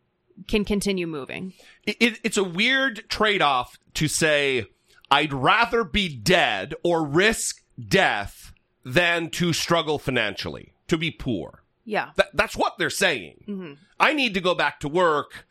can 0.47 0.65
continue 0.65 1.07
moving. 1.07 1.53
It, 1.85 1.97
it, 1.99 2.19
it's 2.23 2.37
a 2.37 2.43
weird 2.43 3.09
trade 3.09 3.41
off 3.41 3.77
to 3.95 4.07
say, 4.07 4.65
I'd 5.09 5.33
rather 5.33 5.83
be 5.83 6.07
dead 6.15 6.73
or 6.83 7.05
risk 7.05 7.63
death 7.79 8.53
than 8.85 9.29
to 9.31 9.53
struggle 9.53 9.99
financially, 9.99 10.73
to 10.87 10.97
be 10.97 11.11
poor. 11.11 11.63
Yeah. 11.85 12.11
Th- 12.15 12.29
that's 12.33 12.55
what 12.55 12.77
they're 12.77 12.89
saying. 12.89 13.43
Mm-hmm. 13.47 13.73
I 13.99 14.13
need 14.13 14.33
to 14.33 14.41
go 14.41 14.55
back 14.55 14.79
to 14.79 14.87
work 14.87 15.45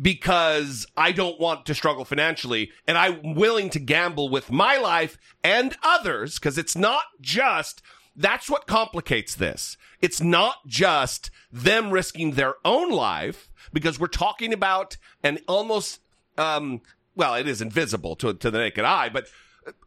because 0.00 0.86
I 0.96 1.12
don't 1.12 1.40
want 1.40 1.66
to 1.66 1.74
struggle 1.74 2.04
financially 2.04 2.70
and 2.86 2.96
I'm 2.96 3.34
willing 3.34 3.70
to 3.70 3.78
gamble 3.78 4.28
with 4.28 4.50
my 4.50 4.76
life 4.76 5.18
and 5.42 5.76
others 5.82 6.38
because 6.38 6.58
it's 6.58 6.76
not 6.76 7.04
just 7.20 7.82
that's 8.14 8.50
what 8.50 8.66
complicates 8.66 9.34
this. 9.36 9.76
It's 10.00 10.20
not 10.20 10.66
just 10.66 11.30
them 11.52 11.90
risking 11.90 12.32
their 12.32 12.56
own 12.64 12.90
life 12.90 13.48
because 13.72 13.98
we're 13.98 14.08
talking 14.08 14.52
about 14.52 14.96
an 15.22 15.38
almost 15.48 16.00
um 16.36 16.80
well 17.14 17.34
it 17.34 17.48
is 17.48 17.60
invisible 17.60 18.14
to 18.16 18.34
to 18.34 18.50
the 18.50 18.58
naked 18.58 18.84
eye 18.84 19.08
but 19.08 19.26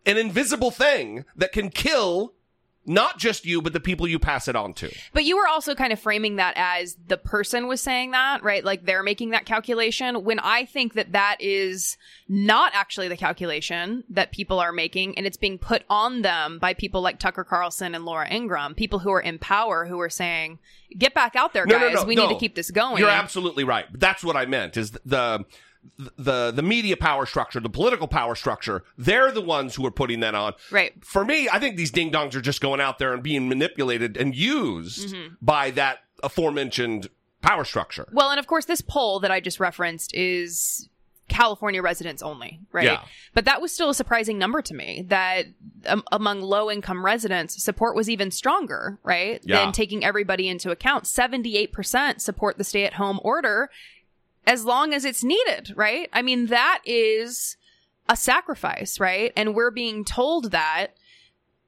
an 0.05 0.17
invisible 0.17 0.71
thing 0.71 1.23
that 1.35 1.51
can 1.51 1.69
kill 1.69 2.33
not 2.85 3.17
just 3.17 3.45
you 3.45 3.61
but 3.61 3.73
the 3.73 3.79
people 3.79 4.07
you 4.07 4.19
pass 4.19 4.47
it 4.47 4.55
on 4.55 4.73
to. 4.75 4.91
But 5.13 5.25
you 5.25 5.37
were 5.37 5.47
also 5.47 5.75
kind 5.75 5.93
of 5.93 5.99
framing 5.99 6.37
that 6.37 6.53
as 6.57 6.97
the 7.07 7.17
person 7.17 7.67
was 7.67 7.81
saying 7.81 8.11
that, 8.11 8.43
right? 8.43 8.63
Like 8.63 8.85
they're 8.85 9.03
making 9.03 9.31
that 9.31 9.45
calculation 9.45 10.23
when 10.23 10.39
I 10.39 10.65
think 10.65 10.93
that 10.93 11.11
that 11.11 11.37
is 11.39 11.97
not 12.27 12.71
actually 12.73 13.07
the 13.07 13.17
calculation 13.17 14.03
that 14.09 14.31
people 14.31 14.59
are 14.59 14.71
making 14.71 15.17
and 15.17 15.25
it's 15.25 15.37
being 15.37 15.57
put 15.57 15.83
on 15.89 16.21
them 16.21 16.59
by 16.59 16.73
people 16.73 17.01
like 17.01 17.19
Tucker 17.19 17.43
Carlson 17.43 17.93
and 17.93 18.05
Laura 18.05 18.27
Ingraham, 18.31 18.73
people 18.73 18.99
who 18.99 19.11
are 19.11 19.21
in 19.21 19.37
power 19.37 19.85
who 19.85 19.99
are 19.99 20.09
saying, 20.09 20.59
get 20.97 21.13
back 21.13 21.35
out 21.35 21.53
there, 21.53 21.65
guys. 21.65 21.93
no, 21.93 22.01
no, 22.01 22.07
we 22.07 22.15
no. 22.15 22.27
need 22.27 22.33
to 22.33 22.39
keep 22.39 22.55
this 22.55 22.71
going. 22.71 22.97
You're 22.97 23.09
absolutely 23.09 23.63
right. 23.63 23.85
That's 23.93 24.23
what 24.23 24.35
I 24.35 24.45
meant 24.45 24.77
is 24.77 24.91
the 25.05 25.45
the 26.17 26.51
the 26.51 26.61
media 26.61 26.97
power 26.97 27.25
structure, 27.25 27.59
the 27.59 27.69
political 27.69 28.07
power 28.07 28.35
structure, 28.35 28.83
they're 28.97 29.31
the 29.31 29.41
ones 29.41 29.75
who 29.75 29.85
are 29.85 29.91
putting 29.91 30.19
that 30.21 30.35
on. 30.35 30.53
Right. 30.71 30.93
For 31.03 31.23
me, 31.25 31.47
I 31.51 31.59
think 31.59 31.75
these 31.77 31.91
ding 31.91 32.11
dongs 32.11 32.35
are 32.35 32.41
just 32.41 32.61
going 32.61 32.81
out 32.81 32.99
there 32.99 33.13
and 33.13 33.21
being 33.23 33.49
manipulated 33.49 34.17
and 34.17 34.35
used 34.35 35.13
Mm-hmm. 35.15 35.35
by 35.41 35.71
that 35.71 35.99
aforementioned 36.23 37.09
power 37.41 37.63
structure. 37.63 38.07
Well, 38.11 38.29
and 38.29 38.39
of 38.39 38.47
course, 38.47 38.65
this 38.65 38.81
poll 38.81 39.19
that 39.21 39.31
I 39.31 39.39
just 39.39 39.59
referenced 39.59 40.13
is 40.13 40.87
California 41.27 41.81
residents 41.81 42.21
only, 42.21 42.59
right? 42.71 42.85
Yeah. 42.85 43.01
But 43.33 43.45
that 43.45 43.61
was 43.61 43.71
still 43.73 43.89
a 43.89 43.93
surprising 43.95 44.37
number 44.37 44.61
to 44.61 44.73
me 44.73 45.05
that 45.07 45.45
um, 45.87 46.03
among 46.11 46.41
low 46.41 46.69
income 46.69 47.03
residents, 47.05 47.63
support 47.63 47.95
was 47.95 48.09
even 48.09 48.31
stronger, 48.31 48.99
right? 49.03 49.39
Yeah. 49.43 49.63
Than 49.63 49.71
taking 49.71 50.03
everybody 50.03 50.47
into 50.49 50.71
account. 50.71 51.05
78% 51.05 52.19
support 52.21 52.57
the 52.57 52.63
stay 52.63 52.83
at 52.85 52.93
home 52.95 53.19
order 53.23 53.69
as 54.45 54.65
long 54.65 54.93
as 54.93 55.05
it's 55.05 55.23
needed, 55.23 55.73
right? 55.75 56.09
I 56.13 56.21
mean, 56.21 56.47
that 56.47 56.81
is 56.85 57.57
a 58.09 58.15
sacrifice, 58.15 58.99
right? 58.99 59.31
And 59.35 59.55
we're 59.55 59.71
being 59.71 60.03
told 60.03 60.51
that 60.51 60.95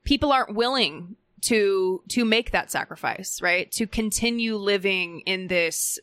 people 0.04 0.32
aren't 0.32 0.56
willing 0.56 1.16
to 1.42 2.02
to 2.10 2.26
make 2.26 2.52
that 2.52 2.72
sacrifice, 2.72 3.42
right? 3.42 3.72
To 3.74 3.86
continue 3.86 4.56
living 4.56 5.22
in 5.22 5.48
this 5.48 6.00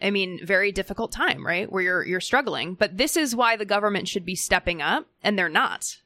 I 0.00 0.10
mean, 0.10 0.44
very 0.44 0.70
difficult 0.70 1.10
time, 1.10 1.44
right? 1.44 1.70
Where 1.70 1.82
you're 1.82 2.06
you're 2.06 2.20
struggling. 2.20 2.74
But 2.74 2.96
this 2.96 3.16
is 3.16 3.34
why 3.34 3.56
the 3.56 3.64
government 3.64 4.08
should 4.08 4.24
be 4.24 4.36
stepping 4.36 4.80
up 4.80 5.06
and 5.22 5.38
they're 5.38 5.48
not. 5.48 5.98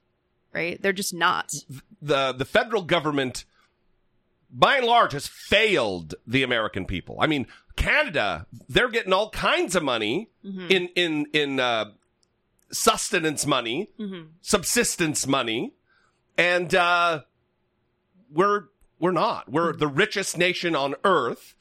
Right? 0.52 0.80
They're 0.80 0.92
just 0.92 1.14
not. 1.14 1.54
the 2.00 2.32
the 2.32 2.44
federal 2.44 2.82
government 2.82 3.44
by 4.52 4.76
and 4.76 4.86
large 4.86 5.12
has 5.12 5.26
failed 5.26 6.14
the 6.26 6.42
American 6.42 6.84
people. 6.84 7.16
I 7.20 7.26
mean, 7.26 7.46
Canada, 7.76 8.46
they're 8.68 8.90
getting 8.90 9.12
all 9.12 9.30
kinds 9.30 9.74
of 9.74 9.82
money 9.82 10.28
in 10.70 10.88
in 10.94 11.26
in 11.32 11.58
uh, 11.58 11.86
sustenance 12.70 13.46
money, 13.46 13.88
subsistence 14.42 15.26
money, 15.26 15.72
and 16.36 16.74
uh, 16.74 17.22
we're 18.30 18.64
we're 18.98 19.12
not. 19.12 19.50
We're 19.50 19.72
the 19.72 19.88
richest 19.88 20.36
nation 20.38 20.76
on 20.76 20.94
earth. 21.04 21.54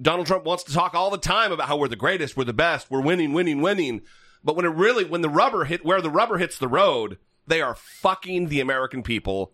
Donald 0.00 0.26
Trump 0.26 0.44
wants 0.44 0.62
to 0.64 0.72
talk 0.72 0.94
all 0.94 1.10
the 1.10 1.18
time 1.18 1.50
about 1.50 1.66
how 1.68 1.76
we're 1.76 1.88
the 1.88 1.96
greatest, 1.96 2.36
we're 2.36 2.44
the 2.44 2.52
best, 2.52 2.90
we're 2.90 3.00
winning, 3.00 3.32
winning, 3.32 3.60
winning. 3.62 4.02
But 4.44 4.54
when 4.56 4.66
it 4.66 4.70
really, 4.70 5.04
when 5.04 5.22
the 5.22 5.30
rubber 5.30 5.64
hit, 5.64 5.84
where 5.84 6.00
the 6.02 6.10
rubber 6.10 6.38
hits 6.38 6.58
the 6.58 6.68
road, 6.68 7.18
they 7.46 7.60
are 7.62 7.74
fucking 7.74 8.48
the 8.48 8.60
American 8.60 9.02
people 9.02 9.52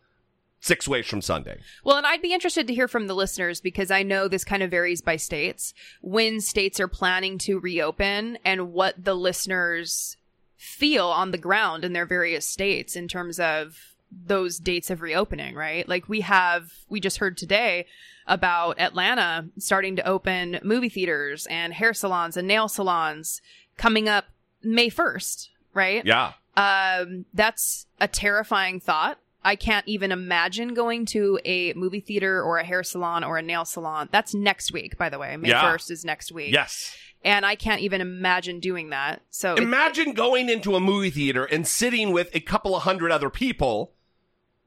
six 0.60 0.88
ways 0.88 1.06
from 1.06 1.22
Sunday. 1.22 1.60
Well, 1.84 1.96
and 1.96 2.06
I'd 2.06 2.22
be 2.22 2.32
interested 2.32 2.66
to 2.66 2.74
hear 2.74 2.88
from 2.88 3.06
the 3.06 3.14
listeners 3.14 3.60
because 3.60 3.90
I 3.90 4.02
know 4.02 4.28
this 4.28 4.44
kind 4.44 4.62
of 4.62 4.70
varies 4.70 5.00
by 5.00 5.16
states 5.16 5.74
when 6.00 6.40
states 6.40 6.80
are 6.80 6.88
planning 6.88 7.38
to 7.38 7.60
reopen 7.60 8.38
and 8.44 8.72
what 8.72 9.02
the 9.02 9.14
listeners 9.14 10.16
feel 10.56 11.06
on 11.06 11.30
the 11.30 11.38
ground 11.38 11.84
in 11.84 11.92
their 11.92 12.06
various 12.06 12.46
states 12.48 12.96
in 12.96 13.08
terms 13.08 13.38
of 13.38 13.96
those 14.10 14.58
dates 14.58 14.90
of 14.90 15.02
reopening, 15.02 15.54
right? 15.54 15.88
Like 15.88 16.08
we 16.08 16.22
have, 16.22 16.72
we 16.88 17.00
just 17.00 17.18
heard 17.18 17.36
today 17.36 17.86
about 18.26 18.78
Atlanta 18.80 19.48
starting 19.58 19.96
to 19.96 20.06
open 20.06 20.60
movie 20.62 20.88
theaters 20.88 21.46
and 21.46 21.72
hair 21.72 21.94
salons 21.94 22.36
and 22.36 22.48
nail 22.48 22.68
salons 22.68 23.40
coming 23.76 24.08
up 24.08 24.26
May 24.62 24.90
1st, 24.90 25.48
right? 25.74 26.04
Yeah. 26.04 26.32
Um, 26.56 27.24
that's 27.32 27.86
a 28.00 28.08
terrifying 28.08 28.80
thought. 28.80 29.18
I 29.44 29.56
can't 29.56 29.86
even 29.88 30.10
imagine 30.12 30.74
going 30.74 31.06
to 31.06 31.38
a 31.44 31.72
movie 31.74 32.00
theater 32.00 32.42
or 32.42 32.58
a 32.58 32.64
hair 32.64 32.82
salon 32.82 33.22
or 33.24 33.38
a 33.38 33.42
nail 33.42 33.64
salon. 33.64 34.08
That's 34.12 34.34
next 34.34 34.72
week, 34.72 34.98
by 34.98 35.08
the 35.08 35.18
way. 35.18 35.36
May 35.36 35.48
Yeah. 35.50 35.62
1st 35.62 35.90
is 35.90 36.04
next 36.04 36.32
week. 36.32 36.52
Yes. 36.52 36.96
And 37.24 37.44
I 37.46 37.54
can't 37.54 37.80
even 37.80 38.00
imagine 38.00 38.60
doing 38.60 38.90
that. 38.90 39.22
So 39.30 39.54
it- 39.54 39.62
Imagine 39.62 40.12
going 40.12 40.48
into 40.48 40.74
a 40.76 40.80
movie 40.80 41.10
theater 41.10 41.44
and 41.44 41.66
sitting 41.66 42.12
with 42.12 42.30
a 42.34 42.40
couple 42.40 42.76
of 42.76 42.82
hundred 42.82 43.10
other 43.12 43.30
people, 43.30 43.92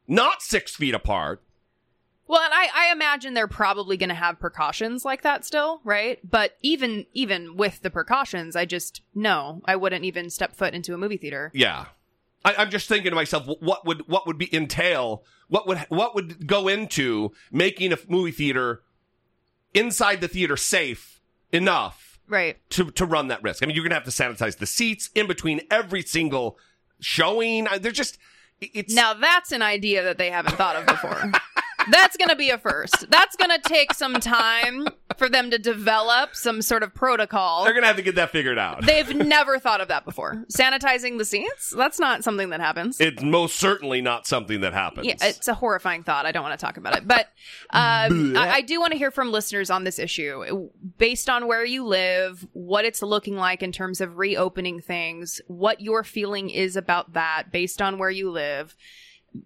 not 0.07 0.41
six 0.41 0.75
feet 0.75 0.93
apart. 0.93 1.43
well, 2.27 2.41
and 2.41 2.53
I, 2.53 2.69
I 2.73 2.91
imagine 2.93 3.33
they're 3.33 3.47
probably 3.47 3.97
going 3.97 4.07
to 4.09 4.15
have 4.15 4.39
precautions 4.39 5.03
like 5.03 5.21
that 5.23 5.43
still, 5.43 5.81
right? 5.83 6.17
But 6.29 6.57
even 6.61 7.05
even 7.13 7.57
with 7.57 7.81
the 7.81 7.89
precautions, 7.89 8.55
I 8.55 8.63
just 8.65 9.01
no, 9.13 9.61
I 9.65 9.75
wouldn't 9.75 10.05
even 10.05 10.29
step 10.29 10.55
foot 10.55 10.73
into 10.73 10.93
a 10.93 10.97
movie 10.97 11.17
theater. 11.17 11.51
Yeah. 11.53 11.87
I, 12.43 12.55
I'm 12.57 12.69
just 12.71 12.87
thinking 12.89 13.11
to 13.11 13.15
myself, 13.15 13.47
what 13.59 13.85
would 13.85 14.07
what 14.07 14.25
would 14.27 14.37
be 14.37 14.53
entail? 14.55 15.23
What 15.47 15.67
would 15.67 15.79
what 15.89 16.15
would 16.15 16.47
go 16.47 16.67
into 16.67 17.31
making 17.51 17.93
a 17.93 17.97
movie 18.07 18.31
theater 18.31 18.81
inside 19.73 20.21
the 20.21 20.27
theater 20.27 20.57
safe 20.57 21.21
enough 21.51 22.19
Right. 22.27 22.57
to 22.71 22.89
to 22.91 23.05
run 23.05 23.27
that 23.27 23.43
risk? 23.43 23.61
I 23.63 23.65
mean, 23.65 23.75
you're 23.75 23.83
gonna 23.85 23.95
have 23.95 24.03
to 24.05 24.11
sanitize 24.11 24.57
the 24.57 24.65
seats 24.65 25.09
in 25.13 25.27
between 25.27 25.61
every 25.69 26.01
single 26.01 26.57
showing. 26.99 27.67
They're 27.79 27.91
just 27.91 28.17
it's 28.59 28.93
Now 28.93 29.13
that's 29.13 29.51
an 29.51 29.61
idea 29.61 30.03
that 30.03 30.17
they 30.17 30.29
haven't 30.29 30.55
thought 30.55 30.75
of 30.75 30.85
before. 30.85 31.31
that's 31.89 32.17
going 32.17 32.29
to 32.29 32.35
be 32.35 32.49
a 32.49 32.57
first. 32.57 33.09
That's 33.09 33.35
going 33.35 33.49
to 33.49 33.69
take 33.69 33.93
some 33.93 34.15
time 34.15 34.87
for 35.17 35.29
them 35.29 35.51
to 35.51 35.57
develop 35.59 36.35
some 36.35 36.61
sort 36.61 36.83
of 36.83 36.93
protocol. 36.93 37.63
they're 37.63 37.73
gonna 37.73 37.85
have 37.85 37.95
to 37.95 38.01
get 38.01 38.15
that 38.15 38.31
figured 38.31 38.57
out. 38.57 38.85
They've 38.85 39.13
never 39.15 39.59
thought 39.59 39.81
of 39.81 39.87
that 39.89 40.05
before. 40.05 40.45
Sanitizing 40.51 41.17
the 41.17 41.25
seats? 41.25 41.73
That's 41.75 41.99
not 41.99 42.23
something 42.23 42.49
that 42.49 42.59
happens. 42.59 42.99
it's 42.99 43.21
most 43.21 43.57
certainly 43.57 44.01
not 44.01 44.25
something 44.25 44.61
that 44.61 44.73
happens. 44.73 45.07
Yeah, 45.07 45.15
it's 45.21 45.47
a 45.47 45.53
horrifying 45.53 46.03
thought. 46.03 46.25
I 46.25 46.31
don't 46.31 46.43
want 46.43 46.59
to 46.59 46.65
talk 46.65 46.77
about 46.77 46.97
it, 46.97 47.07
but 47.07 47.27
um, 47.69 48.35
I, 48.35 48.49
I 48.55 48.61
do 48.61 48.79
want 48.79 48.93
to 48.93 48.97
hear 48.97 49.11
from 49.11 49.31
listeners 49.31 49.69
on 49.69 49.83
this 49.83 49.99
issue, 49.99 50.69
based 50.97 51.29
on 51.29 51.47
where 51.47 51.65
you 51.65 51.85
live, 51.85 52.47
what 52.53 52.85
it's 52.85 53.01
looking 53.01 53.35
like 53.35 53.61
in 53.61 53.71
terms 53.71 54.01
of 54.01 54.17
reopening 54.17 54.81
things, 54.81 55.41
what 55.47 55.81
your 55.81 56.03
feeling 56.03 56.49
is 56.49 56.75
about 56.75 57.13
that, 57.13 57.51
based 57.51 57.81
on 57.81 57.97
where 57.97 58.09
you 58.09 58.31
live, 58.31 58.75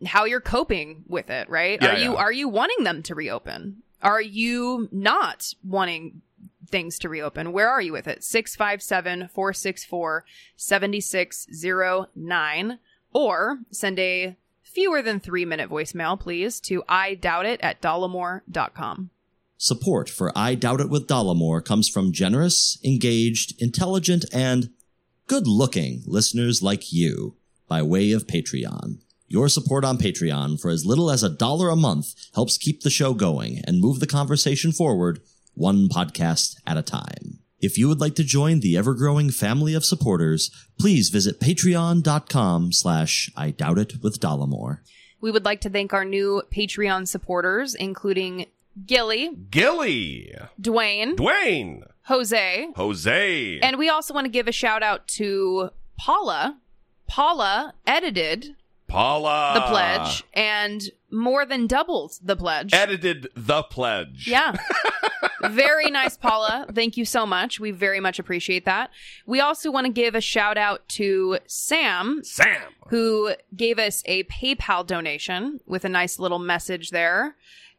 how 0.05 0.25
you're 0.25 0.41
coping 0.41 1.03
with 1.07 1.29
it. 1.29 1.49
Right? 1.49 1.81
Yeah, 1.81 1.93
are 1.93 1.97
you 1.97 2.13
yeah. 2.13 2.19
are 2.19 2.31
you 2.31 2.49
wanting 2.49 2.83
them 2.83 3.01
to 3.03 3.15
reopen? 3.15 3.83
Are 4.01 4.21
you 4.21 4.89
not 4.91 5.53
wanting 5.63 6.21
things 6.67 6.99
to 6.99 7.09
reopen? 7.09 7.51
Where 7.51 7.69
are 7.69 7.81
you 7.81 7.93
with 7.93 8.07
it? 8.07 8.23
657 8.23 9.29
464 9.29 10.25
7609 10.55 12.79
or 13.13 13.59
send 13.71 13.99
a 13.99 14.35
fewer 14.61 15.01
than 15.01 15.19
three 15.19 15.45
minute 15.45 15.69
voicemail, 15.69 16.19
please, 16.19 16.59
to 16.61 16.83
I 16.87 17.15
doubt 17.15 17.45
it 17.45 17.59
at 17.61 17.81
dollamore.com. 17.81 19.09
Support 19.57 20.09
for 20.09 20.37
I 20.37 20.55
Doubt 20.55 20.81
It 20.81 20.89
with 20.89 21.07
Dollamore 21.07 21.63
comes 21.63 21.87
from 21.87 22.11
generous, 22.11 22.77
engaged, 22.83 23.53
intelligent, 23.61 24.25
and 24.33 24.71
good 25.27 25.47
looking 25.47 26.03
listeners 26.05 26.61
like 26.61 26.91
you 26.91 27.37
by 27.69 27.81
way 27.81 28.11
of 28.11 28.27
Patreon. 28.27 28.99
Your 29.27 29.49
support 29.49 29.83
on 29.83 29.97
Patreon 29.97 30.61
for 30.61 30.69
as 30.69 30.85
little 30.85 31.09
as 31.09 31.23
a 31.23 31.29
dollar 31.29 31.69
a 31.69 31.75
month 31.75 32.13
helps 32.35 32.59
keep 32.59 32.81
the 32.81 32.91
show 32.91 33.13
going 33.13 33.59
and 33.65 33.81
move 33.81 33.99
the 33.99 34.07
conversation 34.07 34.71
forward 34.71 35.19
one 35.55 35.89
podcast 35.89 36.55
at 36.67 36.77
a 36.77 36.83
time. 36.83 37.39
If 37.59 37.77
you 37.77 37.87
would 37.87 37.99
like 37.99 38.13
to 38.15 38.23
join 38.23 38.59
the 38.59 38.77
ever-growing 38.77 39.31
family 39.31 39.73
of 39.73 39.83
supporters, 39.83 40.51
please 40.77 41.09
visit 41.09 41.39
patreon.com 41.39 42.71
slash 42.73 43.31
I 43.35 43.49
doubt 43.49 43.79
it 43.79 43.93
with 44.03 44.19
Dollamore. 44.19 44.79
We 45.21 45.31
would 45.31 45.45
like 45.45 45.61
to 45.61 45.69
thank 45.71 45.91
our 45.91 46.05
new 46.05 46.43
Patreon 46.53 47.07
supporters, 47.07 47.73
including 47.73 48.45
Gilly, 48.85 49.29
Gilly, 49.49 50.35
Dwayne, 50.61 51.15
Dwayne, 51.15 51.81
Jose, 52.03 52.67
Jose, 52.75 53.59
and 53.61 53.77
we 53.77 53.89
also 53.89 54.13
want 54.13 54.25
to 54.25 54.29
give 54.31 54.47
a 54.47 54.51
shout 54.51 54.83
out 54.83 55.07
to 55.07 55.71
Paula. 55.97 56.59
Paula 57.07 57.73
edited 57.87 58.55
Paula. 58.95 59.51
the 59.55 59.61
pledge 59.61 60.23
and 60.33 60.89
more 61.11 61.45
than 61.45 61.67
doubled 61.67 62.13
the 62.21 62.35
pledge. 62.35 62.73
Edited 62.73 63.27
the 63.35 63.63
pledge. 63.63 64.27
Yeah. 64.27 64.55
very 65.49 65.89
nice, 65.91 66.17
Paula. 66.17 66.65
Thank 66.73 66.97
you 66.97 67.05
so 67.05 67.25
much. 67.25 67.59
We 67.59 67.71
very 67.71 67.99
much 67.99 68.19
appreciate 68.19 68.65
that. 68.65 68.89
We 69.25 69.39
also 69.39 69.71
want 69.71 69.85
to 69.85 69.91
give 69.91 70.15
a 70.15 70.21
shout 70.21 70.57
out 70.57 70.87
to 70.89 71.39
Sam, 71.47 72.21
Sam. 72.23 72.61
who 72.87 73.33
gave 73.55 73.79
us 73.79 74.03
a 74.05 74.23
PayPal 74.25 74.85
donation 74.85 75.59
with 75.65 75.85
a 75.85 75.89
nice 75.89 76.19
little 76.19 76.39
message 76.39 76.89
there. 76.91 77.35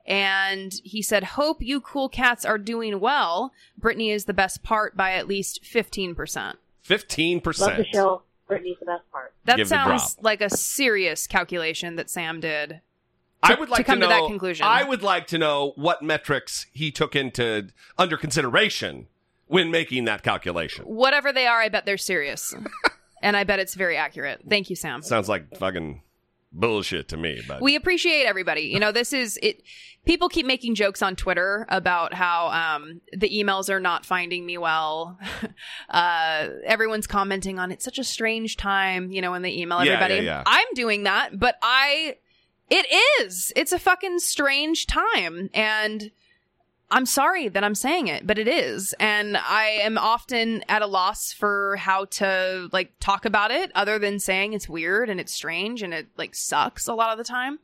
And 0.06 0.72
he 0.84 1.02
said, 1.02 1.24
Hope 1.24 1.60
you 1.60 1.80
cool 1.80 2.08
cats 2.08 2.44
are 2.44 2.58
doing 2.58 3.00
well. 3.00 3.52
Brittany 3.76 4.10
is 4.10 4.26
the 4.26 4.34
best 4.34 4.62
part 4.62 4.96
by 4.96 5.12
at 5.12 5.26
least 5.26 5.62
15%. 5.64 6.54
15%. 6.88 7.60
Love 7.60 7.76
the 7.76 7.84
show. 7.92 8.22
Brittany's 8.46 8.76
the 8.78 8.86
best 8.86 9.10
part. 9.10 9.34
That 9.44 9.56
Give 9.56 9.68
sounds 9.68 10.16
like 10.20 10.40
a 10.40 10.50
serious 10.50 11.26
calculation 11.26 11.96
that 11.96 12.10
Sam 12.10 12.40
did. 12.40 12.80
I 13.42 13.54
would 13.54 13.68
like 13.68 13.78
to 13.78 13.84
come 13.84 14.00
to 14.00 14.06
know, 14.06 14.08
that 14.08 14.26
conclusion. 14.26 14.66
I 14.66 14.82
would 14.82 15.02
like 15.02 15.26
to 15.28 15.38
know 15.38 15.72
what 15.76 16.02
metrics 16.02 16.66
he 16.72 16.90
took 16.90 17.14
into 17.14 17.68
under 17.98 18.16
consideration 18.16 19.08
when 19.46 19.70
making 19.70 20.04
that 20.04 20.22
calculation. 20.22 20.84
Whatever 20.84 21.32
they 21.32 21.46
are, 21.46 21.60
I 21.60 21.68
bet 21.68 21.86
they're 21.86 21.98
serious. 21.98 22.54
and 23.22 23.36
I 23.36 23.44
bet 23.44 23.58
it's 23.58 23.74
very 23.74 23.96
accurate. 23.96 24.42
Thank 24.48 24.70
you, 24.70 24.76
Sam. 24.76 25.02
Sounds 25.02 25.28
like 25.28 25.56
fucking 25.56 26.02
bullshit 26.58 27.08
to 27.08 27.16
me, 27.16 27.40
but 27.46 27.60
We 27.60 27.76
appreciate 27.76 28.24
everybody. 28.26 28.62
You 28.62 28.80
know, 28.80 28.92
this 28.92 29.12
is 29.12 29.38
it. 29.42 29.62
People 30.04 30.28
keep 30.28 30.46
making 30.46 30.76
jokes 30.76 31.02
on 31.02 31.16
Twitter 31.16 31.66
about 31.68 32.14
how 32.14 32.46
um, 32.50 33.00
the 33.12 33.28
emails 33.28 33.68
are 33.68 33.80
not 33.80 34.06
finding 34.06 34.46
me 34.46 34.56
well. 34.56 35.18
uh, 35.88 36.48
everyone's 36.64 37.08
commenting 37.08 37.58
on 37.58 37.72
it's 37.72 37.84
such 37.84 37.98
a 37.98 38.04
strange 38.04 38.56
time, 38.56 39.10
you 39.10 39.20
know, 39.20 39.32
when 39.32 39.42
they 39.42 39.52
email 39.52 39.84
Yeah, 39.84 39.94
everybody. 39.94 40.14
yeah, 40.16 40.20
yeah. 40.38 40.42
I'm 40.46 40.66
doing 40.74 41.02
that, 41.04 41.38
but 41.38 41.56
I, 41.60 42.16
it 42.70 42.86
is. 43.24 43.52
It's 43.56 43.72
a 43.72 43.78
fucking 43.80 44.20
strange 44.20 44.86
time, 44.86 45.50
and 45.52 46.12
I'm 46.88 47.06
sorry 47.06 47.48
that 47.48 47.64
I'm 47.64 47.74
saying 47.74 48.06
it, 48.06 48.26
but 48.26 48.38
it 48.38 48.46
is. 48.46 48.94
And 49.00 49.36
I 49.36 49.80
am 49.82 49.98
often 49.98 50.62
at 50.68 50.82
a 50.82 50.86
loss 50.86 51.32
for 51.32 51.76
how 51.76 52.04
to 52.04 52.68
like 52.72 52.92
talk 53.00 53.24
about 53.24 53.50
it 53.50 53.72
other 53.74 53.98
than 53.98 54.20
saying 54.20 54.52
it's 54.52 54.68
weird 54.68 55.10
and 55.10 55.18
it's 55.18 55.32
strange 55.32 55.82
and 55.82 55.92
it 55.92 56.06
like 56.16 56.34
sucks 56.36 56.86
a 56.86 56.94
lot 56.94 57.10
of 57.10 57.18
the 57.18 57.24
time. 57.24 57.58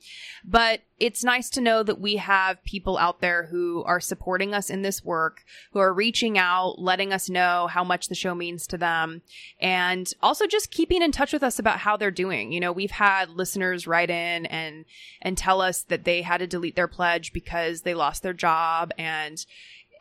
But 0.44 0.80
it's 1.02 1.24
nice 1.24 1.50
to 1.50 1.60
know 1.60 1.82
that 1.82 2.00
we 2.00 2.14
have 2.14 2.62
people 2.62 2.96
out 2.96 3.20
there 3.20 3.46
who 3.46 3.82
are 3.88 3.98
supporting 3.98 4.54
us 4.54 4.70
in 4.70 4.82
this 4.82 5.04
work, 5.04 5.42
who 5.72 5.80
are 5.80 5.92
reaching 5.92 6.38
out, 6.38 6.76
letting 6.78 7.12
us 7.12 7.28
know 7.28 7.66
how 7.66 7.82
much 7.82 8.06
the 8.06 8.14
show 8.14 8.36
means 8.36 8.68
to 8.68 8.78
them, 8.78 9.20
and 9.60 10.14
also 10.22 10.46
just 10.46 10.70
keeping 10.70 11.02
in 11.02 11.10
touch 11.10 11.32
with 11.32 11.42
us 11.42 11.58
about 11.58 11.78
how 11.78 11.96
they're 11.96 12.12
doing. 12.12 12.52
You 12.52 12.60
know, 12.60 12.70
we've 12.70 12.92
had 12.92 13.30
listeners 13.30 13.88
write 13.88 14.10
in 14.10 14.46
and 14.46 14.84
and 15.20 15.36
tell 15.36 15.60
us 15.60 15.82
that 15.82 16.04
they 16.04 16.22
had 16.22 16.38
to 16.38 16.46
delete 16.46 16.76
their 16.76 16.86
pledge 16.86 17.32
because 17.32 17.80
they 17.80 17.94
lost 17.94 18.22
their 18.22 18.32
job 18.32 18.92
and 18.96 19.44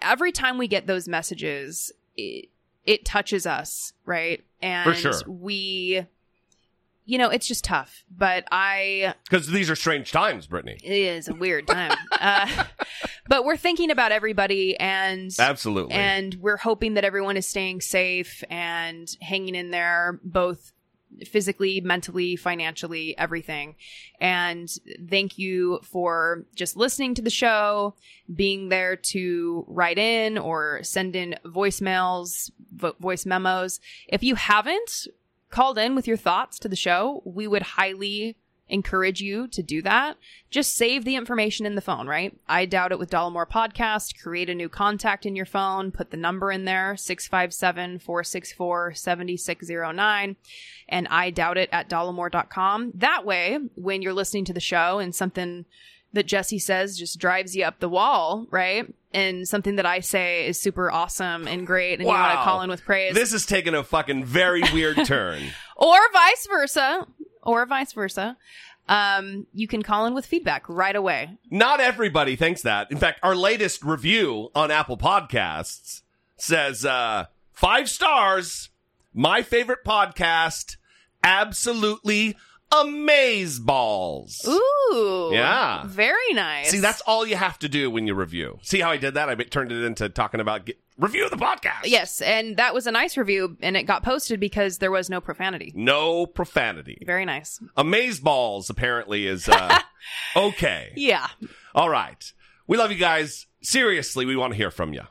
every 0.03 0.31
time 0.31 0.59
we 0.59 0.67
get 0.67 0.85
those 0.85 1.07
messages 1.07 1.91
it, 2.15 2.49
it 2.85 3.05
touches 3.05 3.47
us, 3.47 3.93
right? 4.05 4.43
And 4.61 4.95
sure. 4.95 5.13
we 5.25 6.05
you 7.05 7.17
know, 7.17 7.29
it's 7.29 7.47
just 7.47 7.63
tough, 7.63 8.03
but 8.15 8.45
I 8.51 9.15
because 9.29 9.47
these 9.47 9.69
are 9.69 9.75
strange 9.75 10.11
times, 10.11 10.47
Brittany. 10.47 10.77
it 10.83 10.91
is 10.91 11.27
a 11.27 11.33
weird 11.33 11.67
time. 11.67 11.97
uh, 12.19 12.65
but 13.27 13.43
we're 13.43 13.57
thinking 13.57 13.89
about 13.91 14.11
everybody 14.11 14.77
and 14.77 15.31
Absolutely. 15.39 15.93
and 15.93 16.35
we're 16.35 16.57
hoping 16.57 16.93
that 16.95 17.03
everyone 17.03 17.37
is 17.37 17.47
staying 17.47 17.81
safe 17.81 18.43
and 18.49 19.09
hanging 19.21 19.55
in 19.55 19.71
there 19.71 20.19
both 20.23 20.73
physically, 21.25 21.81
mentally, 21.81 22.35
financially, 22.35 23.17
everything. 23.17 23.75
And 24.19 24.69
thank 25.09 25.37
you 25.37 25.79
for 25.83 26.45
just 26.55 26.77
listening 26.77 27.15
to 27.15 27.21
the 27.21 27.29
show, 27.29 27.95
being 28.33 28.69
there 28.69 28.95
to 28.95 29.65
write 29.67 29.97
in 29.97 30.37
or 30.37 30.79
send 30.83 31.15
in 31.15 31.35
voicemails, 31.45 32.51
vo- 32.73 32.95
voice 32.99 33.25
memos. 33.25 33.79
If 34.07 34.23
you 34.23 34.35
haven't 34.35 35.07
called 35.51 35.77
in 35.77 35.95
with 35.95 36.07
your 36.07 36.17
thoughts 36.17 36.57
to 36.59 36.69
the 36.69 36.75
show, 36.75 37.21
we 37.25 37.47
would 37.47 37.61
highly 37.61 38.37
encourage 38.71 39.21
you 39.21 39.47
to 39.49 39.61
do 39.61 39.81
that. 39.81 40.17
Just 40.49 40.75
save 40.75 41.03
the 41.03 41.15
information 41.15 41.65
in 41.65 41.75
the 41.75 41.81
phone, 41.81 42.07
right? 42.07 42.37
I 42.47 42.65
doubt 42.65 42.91
it 42.91 42.99
with 42.99 43.11
Dollamore 43.11 43.47
Podcast. 43.47 44.19
Create 44.21 44.49
a 44.49 44.55
new 44.55 44.69
contact 44.69 45.25
in 45.25 45.35
your 45.35 45.45
phone, 45.45 45.91
put 45.91 46.09
the 46.09 46.17
number 46.17 46.51
in 46.51 46.65
there, 46.65 46.95
657 46.95 47.99
464 47.99 48.93
7609, 48.93 50.35
and 50.89 51.07
I 51.09 51.29
doubt 51.29 51.57
it 51.57 51.69
at 51.71 51.89
dollamore.com. 51.89 52.93
That 52.95 53.25
way, 53.25 53.59
when 53.75 54.01
you're 54.01 54.13
listening 54.13 54.45
to 54.45 54.53
the 54.53 54.59
show 54.59 54.99
and 54.99 55.13
something 55.13 55.65
that 56.13 56.25
Jesse 56.25 56.59
says 56.59 56.97
just 56.97 57.19
drives 57.19 57.55
you 57.55 57.63
up 57.63 57.79
the 57.79 57.89
wall, 57.89 58.45
right? 58.49 58.93
And 59.13 59.47
something 59.47 59.75
that 59.75 59.85
I 59.85 59.99
say 59.99 60.47
is 60.47 60.59
super 60.59 60.91
awesome 60.91 61.47
and 61.47 61.65
great, 61.67 61.93
and 61.93 62.01
you 62.01 62.07
want 62.07 62.31
to 62.31 62.43
call 62.43 62.61
in 62.61 62.69
with 62.69 62.83
praise 62.83 63.13
This 63.13 63.33
is 63.33 63.45
taking 63.45 63.73
a 63.73 63.83
fucking 63.83 64.25
very 64.25 64.61
weird 64.73 64.97
turn. 65.05 65.41
or 65.75 65.97
vice 66.13 66.47
versa, 66.49 67.07
or 67.43 67.65
vice 67.65 67.93
versa, 67.93 68.37
um, 68.87 69.47
you 69.53 69.67
can 69.67 69.83
call 69.83 70.05
in 70.05 70.13
with 70.13 70.25
feedback 70.25 70.67
right 70.67 70.95
away. 70.95 71.37
Not 71.49 71.79
everybody 71.79 72.35
thinks 72.35 72.61
that. 72.63 72.91
In 72.91 72.97
fact, 72.97 73.19
our 73.23 73.35
latest 73.35 73.83
review 73.83 74.49
on 74.55 74.71
Apple 74.71 74.97
Podcasts 74.97 76.01
says 76.37 76.85
uh, 76.85 77.25
five 77.53 77.89
stars. 77.89 78.69
My 79.13 79.41
favorite 79.41 79.83
podcast. 79.85 80.77
Absolutely 81.23 82.35
amaze 82.71 83.59
balls. 83.59 84.45
Ooh, 84.47 85.29
Yeah. 85.33 85.83
very 85.87 86.33
nice. 86.33 86.69
See, 86.71 86.79
that's 86.79 87.01
all 87.01 87.25
you 87.25 87.35
have 87.35 87.59
to 87.59 87.69
do 87.69 87.89
when 87.91 88.07
you 88.07 88.13
review. 88.15 88.59
See 88.61 88.79
how 88.79 88.91
I 88.91 88.97
did 88.97 89.13
that? 89.15 89.29
I 89.29 89.35
turned 89.35 89.71
it 89.71 89.83
into 89.83 90.09
talking 90.09 90.39
about 90.39 90.65
get, 90.65 90.79
review 90.97 91.29
the 91.29 91.35
podcast. 91.37 91.85
yes, 91.85 92.21
and 92.21 92.57
that 92.57 92.73
was 92.73 92.87
a 92.87 92.91
nice 92.91 93.17
review, 93.17 93.57
and 93.61 93.75
it 93.75 93.83
got 93.83 94.03
posted 94.03 94.39
because 94.39 94.77
there 94.77 94.91
was 94.91 95.09
no 95.09 95.19
profanity. 95.21 95.71
No 95.75 96.25
profanity. 96.25 97.03
Very 97.05 97.25
nice. 97.25 97.59
Amaze 97.75 98.19
balls 98.19 98.69
apparently 98.69 99.27
is 99.27 99.49
uh, 99.49 99.79
okay. 100.35 100.93
Yeah. 100.95 101.27
All 101.75 101.89
right. 101.89 102.31
We 102.67 102.77
love 102.77 102.91
you 102.91 102.97
guys. 102.97 103.47
Seriously, 103.61 104.25
we 104.25 104.35
want 104.35 104.53
to 104.53 104.57
hear 104.57 104.71
from 104.71 104.93
you. 104.93 105.01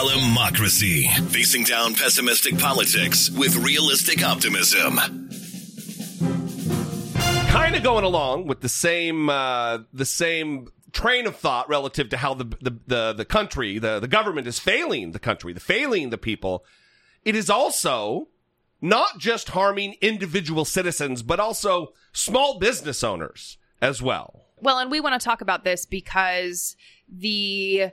Dollamocracy. 0.00 1.10
Facing 1.30 1.62
down 1.62 1.94
pessimistic 1.94 2.58
politics 2.58 3.28
with 3.28 3.54
realistic 3.56 4.24
optimism. 4.24 4.96
Kind 7.50 7.76
of 7.76 7.82
going 7.82 8.04
along 8.04 8.46
with 8.46 8.62
the 8.62 8.68
same 8.70 9.28
uh, 9.28 9.80
the 9.92 10.06
same 10.06 10.68
train 10.92 11.26
of 11.26 11.36
thought 11.36 11.68
relative 11.68 12.08
to 12.08 12.16
how 12.16 12.32
the 12.32 12.44
the 12.62 12.78
the, 12.86 13.12
the 13.12 13.24
country, 13.26 13.78
the, 13.78 14.00
the 14.00 14.08
government 14.08 14.46
is 14.46 14.58
failing 14.58 15.12
the 15.12 15.18
country, 15.18 15.52
the 15.52 15.60
failing 15.60 16.08
the 16.08 16.16
people. 16.16 16.64
It 17.22 17.36
is 17.36 17.50
also 17.50 18.28
not 18.80 19.18
just 19.18 19.50
harming 19.50 19.96
individual 20.00 20.64
citizens, 20.64 21.22
but 21.22 21.38
also 21.38 21.92
small 22.14 22.58
business 22.58 23.04
owners 23.04 23.58
as 23.82 24.00
well. 24.00 24.46
Well, 24.62 24.78
and 24.78 24.90
we 24.90 25.00
want 25.00 25.20
to 25.20 25.22
talk 25.22 25.42
about 25.42 25.64
this 25.64 25.84
because 25.84 26.74
the 27.06 27.90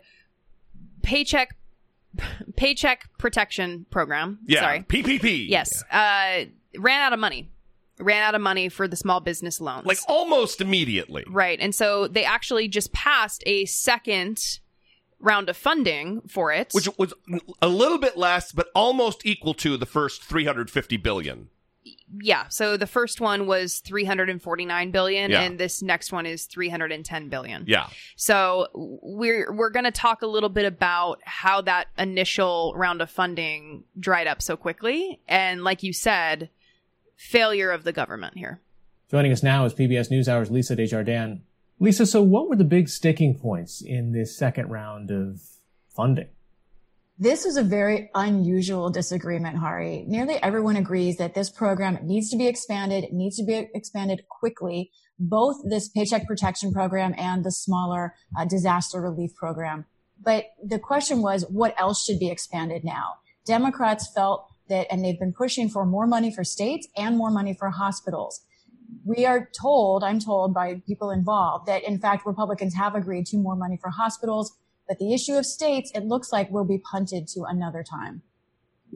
paycheck 1.03 1.56
paycheck 2.55 3.09
protection 3.17 3.85
program. 3.89 4.39
Yeah. 4.45 4.61
Sorry. 4.61 4.79
PPP. 4.81 5.47
Yes. 5.47 5.83
Uh, 5.91 6.45
ran 6.77 7.01
out 7.01 7.13
of 7.13 7.19
money. 7.19 7.49
Ran 7.99 8.21
out 8.21 8.35
of 8.35 8.41
money 8.41 8.69
for 8.69 8.87
the 8.87 8.95
small 8.95 9.19
business 9.19 9.59
loans. 9.59 9.85
Like 9.85 9.97
almost 10.07 10.61
immediately. 10.61 11.23
Right. 11.27 11.59
And 11.59 11.73
so 11.73 12.07
they 12.07 12.23
actually 12.23 12.67
just 12.67 12.93
passed 12.93 13.43
a 13.47 13.65
second 13.65 14.59
round 15.19 15.49
of 15.49 15.57
funding 15.57 16.21
for 16.27 16.51
it. 16.51 16.71
which 16.73 16.87
was 16.99 17.13
a 17.61 17.67
little 17.67 17.97
bit 17.97 18.17
less, 18.17 18.51
but 18.51 18.67
almost 18.75 19.25
equal 19.25 19.55
to 19.55 19.77
the 19.77 19.85
first 19.87 20.23
350 20.23 20.97
billion. 20.97 21.49
Yeah, 22.21 22.47
so 22.47 22.77
the 22.77 22.87
first 22.87 23.19
one 23.19 23.47
was 23.47 23.79
349 23.79 24.91
billion 24.91 25.31
Yeah. 25.31 25.41
and 25.41 25.59
this 25.59 25.81
next 25.81 26.11
one 26.11 26.25
is 26.25 26.45
310 26.45 27.29
billion. 27.29 27.65
Yeah. 27.67 27.87
So 28.15 28.67
we're 28.73 29.51
we're 29.53 29.69
going 29.69 29.85
to 29.85 29.91
talk 29.91 30.21
a 30.21 30.27
little 30.27 30.49
bit 30.49 30.65
about 30.65 31.19
how 31.25 31.61
that 31.61 31.87
initial 31.97 32.73
round 32.75 33.01
of 33.01 33.09
funding 33.09 33.83
dried 33.99 34.27
up 34.27 34.41
so 34.41 34.55
quickly 34.55 35.19
and 35.27 35.63
like 35.63 35.83
you 35.83 35.91
said, 35.93 36.49
failure 37.15 37.71
of 37.71 37.83
the 37.83 37.91
government 37.91 38.37
here. 38.37 38.61
Joining 39.09 39.31
us 39.31 39.43
now 39.43 39.65
is 39.65 39.73
PBS 39.73 40.09
NewsHour's 40.11 40.51
Lisa 40.51 40.75
Desjardins. 40.75 41.41
Lisa, 41.79 42.05
so 42.05 42.21
what 42.21 42.49
were 42.49 42.55
the 42.55 42.63
big 42.63 42.89
sticking 42.89 43.37
points 43.37 43.81
in 43.81 44.11
this 44.11 44.35
second 44.35 44.69
round 44.69 45.11
of 45.11 45.41
funding? 45.95 46.27
This 47.19 47.45
was 47.45 47.57
a 47.57 47.63
very 47.63 48.11
unusual 48.13 48.91
disagreement, 48.91 49.57
Hari. 49.57 50.05
Nearly 50.07 50.35
everyone 50.35 50.75
agrees 50.75 51.17
that 51.17 51.33
this 51.33 51.49
program 51.49 51.97
needs 52.03 52.29
to 52.29 52.37
be 52.37 52.45
expanded, 52.45 53.11
needs 53.11 53.37
to 53.37 53.43
be 53.43 53.67
expanded 53.73 54.21
quickly, 54.29 54.91
both 55.17 55.55
this 55.67 55.89
paycheck 55.89 56.27
protection 56.27 56.71
program 56.71 57.15
and 57.17 57.43
the 57.43 57.51
smaller 57.51 58.13
uh, 58.37 58.45
disaster 58.45 59.01
relief 59.01 59.33
program. 59.33 59.85
But 60.23 60.45
the 60.63 60.77
question 60.77 61.23
was, 61.23 61.43
what 61.49 61.73
else 61.79 62.05
should 62.05 62.19
be 62.19 62.29
expanded 62.29 62.83
now? 62.83 63.15
Democrats 63.47 64.11
felt 64.13 64.45
that, 64.69 64.85
and 64.91 65.03
they've 65.03 65.19
been 65.19 65.33
pushing 65.33 65.69
for 65.69 65.87
more 65.87 66.05
money 66.05 66.31
for 66.31 66.43
states 66.43 66.87
and 66.95 67.17
more 67.17 67.31
money 67.31 67.55
for 67.57 67.71
hospitals. 67.71 68.45
We 69.03 69.25
are 69.25 69.49
told, 69.59 70.03
I'm 70.03 70.19
told 70.19 70.53
by 70.53 70.83
people 70.85 71.09
involved, 71.09 71.65
that 71.65 71.83
in 71.83 71.97
fact 71.97 72.27
Republicans 72.27 72.75
have 72.75 72.93
agreed 72.93 73.25
to 73.27 73.37
more 73.37 73.55
money 73.55 73.79
for 73.81 73.89
hospitals, 73.89 74.55
but 74.87 74.99
the 74.99 75.13
issue 75.13 75.33
of 75.33 75.45
states, 75.45 75.91
it 75.93 76.05
looks 76.05 76.31
like 76.31 76.49
will 76.49 76.65
be 76.65 76.77
punted 76.77 77.27
to 77.29 77.43
another 77.43 77.83
time. 77.83 78.21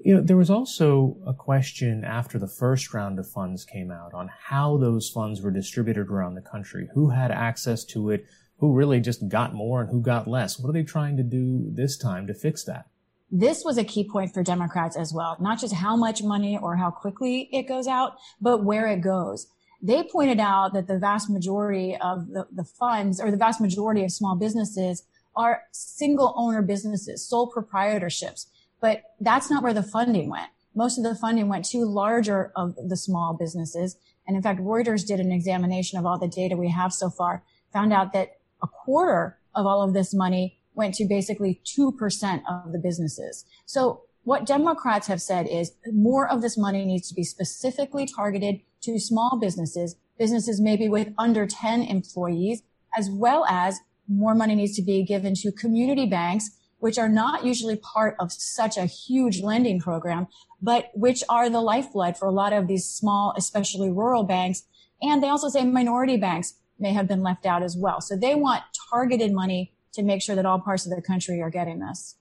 You 0.03 0.15
know, 0.15 0.21
there 0.21 0.37
was 0.37 0.49
also 0.49 1.17
a 1.27 1.33
question 1.33 2.05
after 2.05 2.39
the 2.39 2.47
first 2.47 2.93
round 2.93 3.19
of 3.19 3.29
funds 3.29 3.65
came 3.65 3.91
out 3.91 4.13
on 4.13 4.29
how 4.45 4.77
those 4.77 5.09
funds 5.09 5.41
were 5.41 5.51
distributed 5.51 6.07
around 6.07 6.35
the 6.35 6.41
country, 6.41 6.87
who 6.93 7.09
had 7.09 7.29
access 7.29 7.83
to 7.85 8.09
it, 8.09 8.25
who 8.59 8.73
really 8.73 9.01
just 9.01 9.27
got 9.27 9.53
more 9.53 9.81
and 9.81 9.89
who 9.89 10.01
got 10.01 10.27
less. 10.27 10.57
What 10.57 10.69
are 10.69 10.73
they 10.73 10.83
trying 10.83 11.17
to 11.17 11.23
do 11.23 11.65
this 11.73 11.97
time 11.97 12.25
to 12.27 12.33
fix 12.33 12.63
that? 12.65 12.85
This 13.29 13.63
was 13.65 13.77
a 13.77 13.83
key 13.83 14.07
point 14.07 14.33
for 14.33 14.43
Democrats 14.43 14.95
as 14.95 15.13
well, 15.13 15.37
not 15.39 15.59
just 15.59 15.73
how 15.73 15.95
much 15.95 16.21
money 16.23 16.57
or 16.61 16.75
how 16.75 16.91
quickly 16.91 17.49
it 17.51 17.63
goes 17.63 17.87
out, 17.87 18.13
but 18.39 18.63
where 18.63 18.87
it 18.87 19.01
goes. 19.01 19.47
They 19.81 20.03
pointed 20.03 20.39
out 20.39 20.73
that 20.73 20.87
the 20.87 20.99
vast 20.99 21.29
majority 21.29 21.97
of 21.99 22.27
the, 22.27 22.45
the 22.51 22.63
funds 22.63 23.19
or 23.19 23.31
the 23.31 23.37
vast 23.37 23.59
majority 23.59 24.03
of 24.03 24.11
small 24.11 24.35
businesses 24.35 25.03
are 25.35 25.63
single 25.71 26.33
owner 26.35 26.61
businesses, 26.61 27.27
sole 27.27 27.51
proprietorships. 27.51 28.47
But 28.81 29.03
that's 29.19 29.49
not 29.49 29.63
where 29.63 29.73
the 29.73 29.83
funding 29.83 30.29
went. 30.29 30.49
Most 30.75 30.97
of 30.97 31.03
the 31.03 31.15
funding 31.15 31.47
went 31.47 31.65
to 31.65 31.85
larger 31.85 32.51
of 32.55 32.75
the 32.75 32.97
small 32.97 33.35
businesses. 33.37 33.97
And 34.27 34.35
in 34.35 34.43
fact, 34.43 34.59
Reuters 34.59 35.05
did 35.05 35.19
an 35.19 35.31
examination 35.31 35.99
of 35.99 36.05
all 36.05 36.17
the 36.17 36.27
data 36.27 36.55
we 36.55 36.69
have 36.69 36.93
so 36.93 37.09
far, 37.09 37.43
found 37.73 37.93
out 37.93 38.13
that 38.13 38.37
a 38.63 38.67
quarter 38.67 39.37
of 39.53 39.65
all 39.65 39.81
of 39.81 39.93
this 39.93 40.13
money 40.13 40.57
went 40.73 40.95
to 40.95 41.05
basically 41.05 41.61
2% 41.65 42.41
of 42.49 42.71
the 42.71 42.79
businesses. 42.79 43.45
So 43.65 44.03
what 44.23 44.45
Democrats 44.45 45.07
have 45.07 45.21
said 45.21 45.47
is 45.47 45.73
more 45.91 46.27
of 46.29 46.41
this 46.41 46.57
money 46.57 46.85
needs 46.85 47.09
to 47.09 47.15
be 47.15 47.23
specifically 47.23 48.05
targeted 48.05 48.61
to 48.81 48.99
small 48.99 49.37
businesses, 49.39 49.95
businesses 50.17 50.61
maybe 50.61 50.87
with 50.87 51.13
under 51.17 51.45
10 51.45 51.83
employees, 51.83 52.61
as 52.97 53.09
well 53.09 53.45
as 53.49 53.79
more 54.11 54.35
money 54.35 54.55
needs 54.55 54.75
to 54.75 54.81
be 54.81 55.03
given 55.03 55.33
to 55.35 55.51
community 55.51 56.05
banks, 56.05 56.51
which 56.79 56.97
are 56.97 57.09
not 57.09 57.45
usually 57.45 57.75
part 57.75 58.15
of 58.19 58.31
such 58.31 58.77
a 58.77 58.85
huge 58.85 59.41
lending 59.41 59.79
program, 59.79 60.27
but 60.61 60.89
which 60.93 61.23
are 61.29 61.49
the 61.49 61.61
lifeblood 61.61 62.17
for 62.17 62.27
a 62.27 62.31
lot 62.31 62.53
of 62.53 62.67
these 62.67 62.89
small, 62.89 63.33
especially 63.37 63.89
rural 63.89 64.23
banks. 64.23 64.63
And 65.01 65.21
they 65.21 65.29
also 65.29 65.49
say 65.49 65.63
minority 65.63 66.17
banks 66.17 66.55
may 66.79 66.93
have 66.93 67.07
been 67.07 67.21
left 67.21 67.45
out 67.45 67.63
as 67.63 67.77
well. 67.77 68.01
So 68.01 68.15
they 68.15 68.35
want 68.35 68.63
targeted 68.89 69.31
money 69.31 69.73
to 69.93 70.03
make 70.03 70.21
sure 70.21 70.35
that 70.35 70.45
all 70.45 70.59
parts 70.59 70.85
of 70.85 70.95
the 70.95 71.01
country 71.01 71.41
are 71.41 71.49
getting 71.49 71.79
this. 71.79 72.15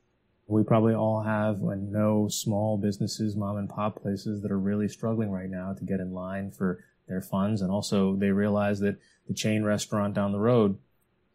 We 0.47 0.65
probably 0.65 0.95
all 0.95 1.23
have 1.23 1.63
and 1.63 1.93
know 1.93 2.29
small 2.29 2.77
businesses, 2.77 3.37
mom 3.37 3.57
and 3.57 3.69
pop 3.69 4.03
places 4.03 4.43
that 4.43 4.51
are 4.51 4.59
really 4.59 4.89
struggling 4.89 5.31
right 5.31 5.49
now 5.49 5.73
to 5.73 5.85
get 5.85 6.01
in 6.01 6.13
line 6.13 6.51
for 6.51 6.85
their 7.09 7.21
funds. 7.21 7.63
And 7.63 7.71
also 7.71 8.17
they 8.17 8.31
realize 8.31 8.81
that 8.81 8.99
the 9.29 9.35
chain 9.35 9.63
restaurant 9.63 10.15
down 10.15 10.33
the 10.33 10.41
road 10.41 10.79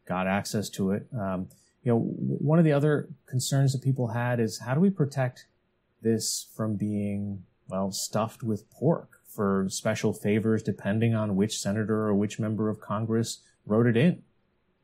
got 0.07 0.27
access 0.27 0.69
to 0.69 0.91
it. 0.91 1.07
Um, 1.17 1.47
you 1.83 1.91
know, 1.91 1.99
one 1.99 2.57
of 2.59 2.65
the 2.65 2.71
other 2.71 3.09
concerns 3.27 3.73
that 3.73 3.83
people 3.83 4.07
had 4.07 4.39
is 4.39 4.59
how 4.59 4.73
do 4.73 4.79
we 4.79 4.89
protect 4.89 5.45
this 6.01 6.47
from 6.55 6.75
being, 6.75 7.43
well, 7.67 7.91
stuffed 7.91 8.43
with 8.43 8.69
pork 8.71 9.21
for 9.27 9.67
special 9.69 10.13
favors 10.13 10.63
depending 10.63 11.13
on 11.13 11.35
which 11.35 11.59
senator 11.59 12.07
or 12.07 12.13
which 12.15 12.39
member 12.39 12.69
of 12.69 12.79
Congress 12.79 13.41
wrote 13.65 13.85
it 13.85 13.97
in? 13.97 14.23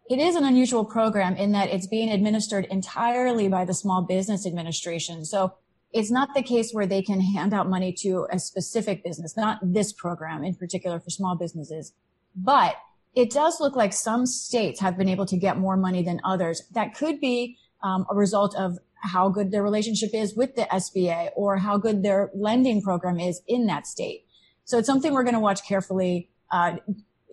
It 0.10 0.20
is 0.20 0.36
an 0.36 0.44
unusual 0.44 0.84
program 0.84 1.36
in 1.38 1.54
that 1.54 1.70
it's 1.70 1.88
being 1.88 2.12
administered 2.12 2.66
entirely 2.66 3.48
by 3.48 3.66
the 3.66 3.74
Small 3.74 4.02
Business 4.02 4.46
Administration. 4.46 5.24
So 5.26 5.54
it's 5.94 6.12
not 6.12 6.34
the 6.36 6.44
case 6.44 6.72
where 6.72 6.86
they 6.86 7.02
can 7.02 7.22
hand 7.22 7.54
out 7.54 7.70
money 7.70 7.94
to 8.00 8.28
a 8.32 8.40
specific 8.40 9.04
business, 9.04 9.38
not 9.38 9.60
this 9.62 9.94
program 9.94 10.44
in 10.44 10.56
particular 10.56 11.00
for 11.00 11.10
small 11.10 11.36
businesses. 11.36 11.94
But 12.36 12.76
it 13.16 13.30
does 13.32 13.60
look 13.60 13.76
like 13.76 13.94
some 13.94 14.26
states 14.26 14.80
have 14.80 14.98
been 14.98 15.10
able 15.10 15.26
to 15.26 15.38
get 15.38 15.58
more 15.58 15.76
money 15.76 16.04
than 16.04 16.20
others. 16.24 16.64
That 16.72 16.96
could 16.96 17.20
be 17.20 17.58
um, 17.84 18.06
a 18.10 18.16
result 18.16 18.56
of 18.56 18.78
how 19.04 19.30
good 19.30 19.52
their 19.52 19.64
relationship 19.64 20.12
is 20.14 20.36
with 20.36 20.56
the 20.56 20.64
SBA 20.72 21.30
or 21.36 21.58
how 21.58 21.78
good 21.78 22.04
their 22.04 22.30
lending 22.34 22.82
program 22.82 23.20
is 23.20 23.42
in 23.48 23.66
that 23.68 23.88
state. 23.88 24.26
So 24.64 24.78
it's 24.78 24.88
something 24.88 25.14
we're 25.14 25.24
going 25.24 25.34
to 25.34 25.40
watch 25.40 25.66
carefully. 25.68 26.30
Uh, 26.52 26.78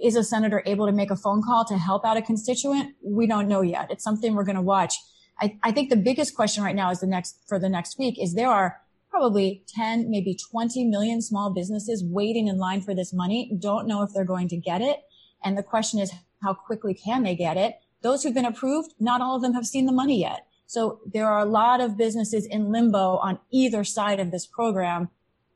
is 0.03 0.17
a 0.17 0.25
senator 0.25 0.63
able 0.65 0.87
to 0.87 0.93
make 0.93 1.11
a 1.11 1.17
phone 1.17 1.43
call 1.43 1.65
to 1.67 1.77
help 1.77 2.05
out 2.05 2.17
a 2.17 2.23
constituent? 2.23 2.95
We 3.03 3.27
don't 3.27 3.49
know 3.49 3.63
yet. 3.63 3.91
It's 3.91 4.05
something 4.05 4.35
we're 4.35 4.45
going 4.45 4.57
to 4.57 4.63
watch. 4.63 4.95
I, 5.41 5.59
I 5.63 5.73
think 5.73 5.91
the 5.91 5.97
biggest 5.97 6.35
question 6.35 6.63
right 6.63 6.75
now 6.75 6.91
is 6.91 7.01
the 7.01 7.07
next 7.07 7.37
for 7.49 7.59
the 7.59 7.69
next 7.69 7.99
week 7.99 8.17
is 8.21 8.35
there 8.35 8.49
are 8.49 8.81
probably 9.11 9.65
10, 9.69 10.11
maybe 10.11 10.37
20 10.51 10.85
million 10.85 11.21
small 11.23 11.53
businesses 11.53 12.05
waiting 12.05 12.47
in 12.49 12.59
line 12.59 12.81
for 12.81 12.95
this 12.95 13.13
money, 13.13 13.53
don't 13.59 13.87
know 13.87 14.03
if 14.03 14.11
they're 14.15 14.25
going 14.25 14.49
to 14.49 14.57
get 14.57 14.81
it. 14.81 14.99
And 15.43 15.57
the 15.57 15.63
question 15.63 16.01
is, 16.01 16.13
how 16.43 16.55
quickly 16.55 16.95
can 16.95 17.23
they 17.23 17.35
get 17.35 17.57
it? 17.57 17.75
Those 18.03 18.23
who've 18.23 18.35
been 18.35 18.45
approved, 18.45 18.95
not 19.01 19.21
all 19.21 19.37
of 19.37 19.43
them 19.43 19.55
have 19.55 19.67
seen 19.67 19.87
the 19.87 19.93
money 19.93 20.21
yet. 20.21 20.47
So 20.67 21.01
there 21.07 21.27
are 21.27 21.41
a 21.41 21.45
lot 21.45 21.81
of 21.81 21.97
businesses 21.97 22.47
in 22.47 22.71
limbo 22.71 23.17
on 23.17 23.39
either 23.51 23.85
side 23.85 24.21
of 24.21 24.31
this 24.31 24.47
program. 24.47 25.09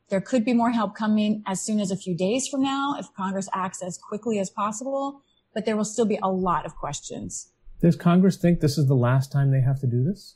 There 0.09 0.19
could 0.19 0.43
be 0.43 0.53
more 0.53 0.71
help 0.71 0.95
coming 0.95 1.43
as 1.45 1.61
soon 1.61 1.79
as 1.79 1.91
a 1.91 1.97
few 1.97 2.15
days 2.15 2.47
from 2.47 2.63
now 2.63 2.95
if 2.99 3.13
Congress 3.15 3.47
acts 3.53 3.81
as 3.81 3.97
quickly 3.97 4.39
as 4.39 4.49
possible, 4.49 5.21
but 5.53 5.65
there 5.65 5.77
will 5.77 5.85
still 5.85 6.05
be 6.05 6.19
a 6.21 6.29
lot 6.29 6.65
of 6.65 6.75
questions. 6.75 7.51
Does 7.79 7.95
Congress 7.95 8.37
think 8.37 8.59
this 8.59 8.77
is 8.77 8.87
the 8.87 8.95
last 8.95 9.31
time 9.31 9.51
they 9.51 9.61
have 9.61 9.79
to 9.81 9.87
do 9.87 10.03
this? 10.03 10.35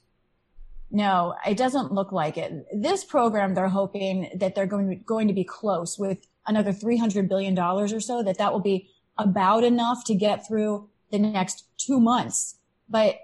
No, 0.89 1.35
it 1.45 1.57
doesn't 1.57 1.91
look 1.91 2.11
like 2.11 2.37
it. 2.37 2.65
This 2.73 3.03
program, 3.03 3.55
they're 3.55 3.67
hoping 3.67 4.29
that 4.35 4.55
they're 4.55 4.67
going 4.67 4.89
to, 4.89 4.95
going 4.95 5.27
to 5.27 5.33
be 5.33 5.43
close 5.43 5.97
with 5.97 6.19
another 6.45 6.71
$300 6.71 7.27
billion 7.27 7.57
or 7.57 7.99
so, 7.99 8.23
that 8.23 8.37
that 8.37 8.53
will 8.53 8.61
be 8.61 8.89
about 9.17 9.63
enough 9.63 10.03
to 10.05 10.15
get 10.15 10.47
through 10.47 10.89
the 11.11 11.19
next 11.19 11.65
two 11.77 11.99
months. 11.99 12.57
But 12.89 13.17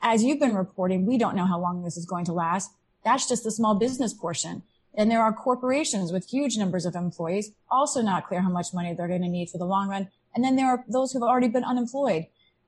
as 0.00 0.22
you've 0.24 0.40
been 0.40 0.54
reporting, 0.54 1.06
we 1.06 1.18
don't 1.18 1.36
know 1.36 1.46
how 1.46 1.60
long 1.60 1.82
this 1.82 1.96
is 1.96 2.06
going 2.06 2.24
to 2.26 2.32
last. 2.32 2.70
That's 3.04 3.28
just 3.28 3.44
the 3.44 3.50
small 3.50 3.74
business 3.74 4.12
portion. 4.14 4.62
And 4.94 5.10
there 5.10 5.22
are 5.22 5.32
corporations 5.32 6.12
with 6.12 6.28
huge 6.28 6.56
numbers 6.58 6.84
of 6.84 6.94
employees, 6.94 7.50
also 7.70 8.02
not 8.02 8.26
clear 8.26 8.42
how 8.42 8.50
much 8.50 8.74
money 8.74 8.92
they're 8.94 9.08
going 9.08 9.22
to 9.22 9.28
need 9.28 9.48
for 9.48 9.58
the 9.58 9.64
long 9.64 9.88
run. 9.88 10.08
And 10.34 10.44
then 10.44 10.56
there 10.56 10.66
are 10.66 10.84
those 10.88 11.12
who've 11.12 11.22
already 11.22 11.48
been 11.48 11.64
unemployed. 11.64 12.26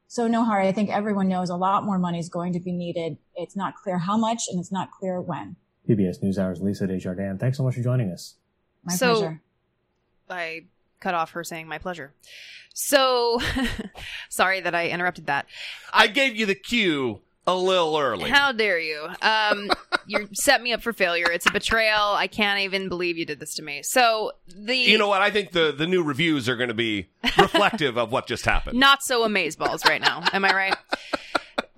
So 0.08 0.26
no, 0.26 0.44
Hari, 0.44 0.68
I 0.68 0.72
think 0.72 0.90
everyone 0.90 1.28
knows 1.28 1.50
a 1.50 1.56
lot 1.56 1.84
more 1.84 1.98
money 1.98 2.18
is 2.18 2.28
going 2.28 2.52
to 2.54 2.60
be 2.60 2.72
needed. 2.72 3.18
It's 3.36 3.56
not 3.56 3.74
clear 3.74 3.98
how 3.98 4.16
much 4.16 4.44
and 4.50 4.58
it's 4.60 4.72
not 4.72 4.90
clear 4.90 5.20
when. 5.20 5.56
PBS 5.88 6.22
NewsHour's 6.22 6.60
Lisa 6.62 6.86
Desjardins. 6.86 7.40
Thanks 7.40 7.58
so 7.58 7.64
much 7.64 7.74
for 7.74 7.82
joining 7.82 8.10
us. 8.10 8.36
My 8.84 8.94
So- 8.94 9.14
pleasure. 9.18 9.40
I 10.30 10.64
cut 11.04 11.14
off 11.14 11.32
her 11.32 11.44
saying 11.44 11.68
my 11.68 11.76
pleasure. 11.76 12.14
So 12.72 13.38
sorry 14.30 14.60
that 14.62 14.74
I 14.74 14.88
interrupted 14.88 15.26
that. 15.26 15.46
I 15.92 16.06
gave 16.06 16.34
you 16.34 16.46
the 16.46 16.54
cue 16.54 17.20
a 17.46 17.54
little 17.54 17.98
early. 17.98 18.30
How 18.30 18.52
dare 18.52 18.80
you? 18.80 19.06
Um, 19.20 19.70
you 20.06 20.30
set 20.32 20.62
me 20.62 20.72
up 20.72 20.80
for 20.80 20.94
failure. 20.94 21.26
It's 21.30 21.44
a 21.44 21.52
betrayal. 21.52 22.14
I 22.14 22.26
can't 22.26 22.60
even 22.60 22.88
believe 22.88 23.18
you 23.18 23.26
did 23.26 23.38
this 23.38 23.54
to 23.56 23.62
me. 23.62 23.82
So 23.82 24.32
the 24.48 24.74
you 24.74 24.96
know 24.96 25.08
what? 25.08 25.20
I 25.20 25.30
think 25.30 25.52
the, 25.52 25.72
the 25.76 25.86
new 25.86 26.02
reviews 26.02 26.48
are 26.48 26.56
going 26.56 26.68
to 26.68 26.74
be 26.74 27.10
reflective 27.38 27.98
of 27.98 28.10
what 28.10 28.26
just 28.26 28.46
happened. 28.46 28.80
not 28.80 29.02
so 29.02 29.28
amazeballs 29.28 29.86
right 29.86 30.00
now. 30.00 30.24
Am 30.32 30.42
I 30.44 30.54
right? 30.54 30.76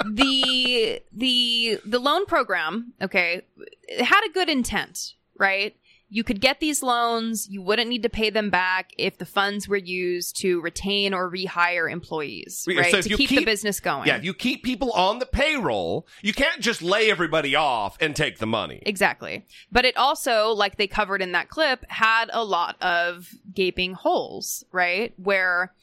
The 0.09 1.01
the 1.12 1.81
the 1.85 1.99
loan 1.99 2.27
program, 2.27 2.93
okay, 3.03 3.43
it 3.89 4.05
had 4.05 4.24
a 4.24 4.33
good 4.33 4.49
intent, 4.49 5.14
right? 5.37 5.74
You 6.09 6.23
could 6.23 6.41
get 6.41 6.61
these 6.61 6.83
loans, 6.83 7.49
you 7.49 7.61
wouldn't 7.63 7.89
need 7.89 8.05
to 8.05 8.09
pay 8.09 8.31
them 8.31 8.49
back 8.49 8.91
if 8.97 9.19
the 9.19 9.27
funds 9.27 9.69
were 9.69 9.77
used 9.77 10.37
to 10.41 10.61
retain 10.61 11.13
or 11.13 11.31
rehire 11.31 11.91
employees, 11.91 12.65
right? 12.69 12.93
so 12.93 13.01
to 13.03 13.09
you 13.09 13.17
keep, 13.17 13.31
the 13.31 13.45
business 13.45 13.81
going. 13.81 14.07
Yeah, 14.07 14.17
if 14.17 14.25
you 14.25 14.33
keep 14.33 14.63
people 14.63 14.93
on 14.93 15.19
the 15.19 15.27
payroll. 15.27 16.07
You 16.23 16.33
can't 16.33 16.61
just 16.61 16.81
lay 16.81 17.11
everybody 17.11 17.57
off 17.57 17.97
and 18.01 18.15
take 18.15 18.39
the 18.39 18.47
money. 18.47 18.83
Exactly. 18.87 19.47
But 19.73 19.85
it 19.85 19.97
also, 19.97 20.51
like 20.51 20.77
they 20.77 20.87
covered 20.87 21.23
in 21.23 21.33
that 21.33 21.49
clip, 21.49 21.85
had 21.89 22.31
a 22.33 22.45
lot 22.45 22.81
of 22.81 23.29
gaping 23.53 23.95
holes, 23.95 24.65
right? 24.71 25.13
Where 25.17 25.75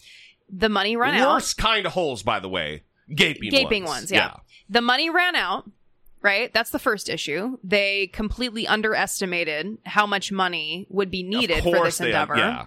the 0.49 0.69
money 0.69 0.95
ran 0.95 1.15
out. 1.15 1.33
Worst 1.33 1.57
kind 1.57 1.85
of 1.85 1.91
holes, 1.91 2.23
by 2.23 2.39
the 2.39 2.49
way. 2.49 2.83
Gaping, 3.13 3.51
Gaping 3.51 3.83
ones, 3.83 4.11
yeah. 4.11 4.37
The 4.69 4.81
money 4.81 5.09
ran 5.09 5.35
out, 5.35 5.69
right? 6.23 6.51
That's 6.53 6.71
the 6.71 6.79
first 6.79 7.09
issue. 7.09 7.57
They 7.63 8.07
completely 8.07 8.65
underestimated 8.65 9.77
how 9.85 10.07
much 10.07 10.31
money 10.31 10.87
would 10.89 11.11
be 11.11 11.21
needed 11.21 11.63
for 11.63 11.83
this 11.83 12.01
endeavor. 12.01 12.37
yeah. 12.37 12.65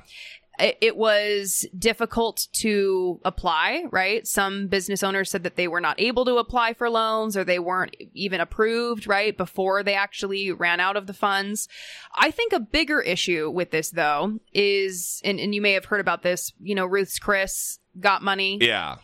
It, 0.59 0.79
it 0.81 0.97
was 0.97 1.67
difficult 1.79 2.49
to 2.61 3.21
apply, 3.27 3.85
right? 3.91 4.27
Some 4.27 4.69
business 4.69 5.03
owners 5.03 5.31
said 5.31 5.43
that 5.43 5.57
they 5.57 5.69
were 5.69 5.83
not 5.83 6.01
able 6.01 6.25
to 6.25 6.37
apply 6.37 6.73
for 6.73 6.89
loans 6.89 7.37
or 7.37 7.45
they 7.45 7.59
weren't 7.59 7.95
even 8.15 8.41
approved, 8.41 9.07
right? 9.07 9.37
Before 9.37 9.83
they 9.83 9.95
actually 9.95 10.53
ran 10.53 10.81
out 10.81 10.97
of 10.97 11.07
the 11.07 11.13
funds. 11.13 11.69
I 12.15 12.31
think 12.31 12.55
a 12.55 12.61
bigger 12.61 13.03
issue 13.03 13.51
with 13.51 13.71
this 13.71 13.91
though 13.91 14.39
is, 14.55 15.21
and, 15.25 15.39
and 15.39 15.55
you 15.55 15.61
may 15.61 15.73
have 15.73 15.85
heard 15.85 16.01
about 16.01 16.23
this, 16.23 16.55
you 16.59 16.75
know, 16.75 16.87
Ruth's 16.87 17.19
Chris 17.19 17.79
got 18.01 18.23
money 18.23 18.59
Yeah. 18.61 18.97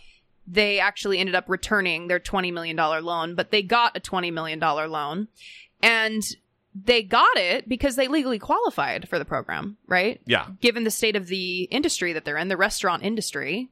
They 0.46 0.80
actually 0.80 1.18
ended 1.18 1.34
up 1.34 1.44
returning 1.48 2.08
their 2.08 2.20
$20 2.20 2.52
million 2.52 2.76
loan, 2.76 3.34
but 3.34 3.50
they 3.50 3.62
got 3.62 3.96
a 3.96 4.00
$20 4.00 4.32
million 4.32 4.58
loan. 4.60 5.28
And 5.82 6.22
they 6.74 7.02
got 7.02 7.36
it 7.36 7.68
because 7.68 7.96
they 7.96 8.08
legally 8.08 8.38
qualified 8.38 9.08
for 9.08 9.18
the 9.18 9.24
program, 9.24 9.76
right? 9.86 10.20
Yeah. 10.26 10.46
Given 10.60 10.84
the 10.84 10.90
state 10.90 11.16
of 11.16 11.26
the 11.26 11.64
industry 11.64 12.12
that 12.12 12.24
they're 12.24 12.38
in, 12.38 12.48
the 12.48 12.56
restaurant 12.56 13.02
industry, 13.02 13.70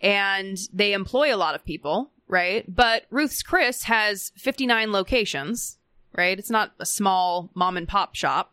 and 0.00 0.58
they 0.72 0.92
employ 0.92 1.34
a 1.34 1.36
lot 1.36 1.54
of 1.54 1.64
people, 1.64 2.10
right? 2.26 2.64
But 2.66 3.04
Ruth's 3.10 3.42
Chris 3.42 3.84
has 3.84 4.32
59 4.36 4.92
locations, 4.92 5.78
right? 6.16 6.38
It's 6.38 6.50
not 6.50 6.72
a 6.80 6.86
small 6.86 7.50
mom 7.54 7.76
and 7.76 7.86
pop 7.86 8.14
shop. 8.14 8.52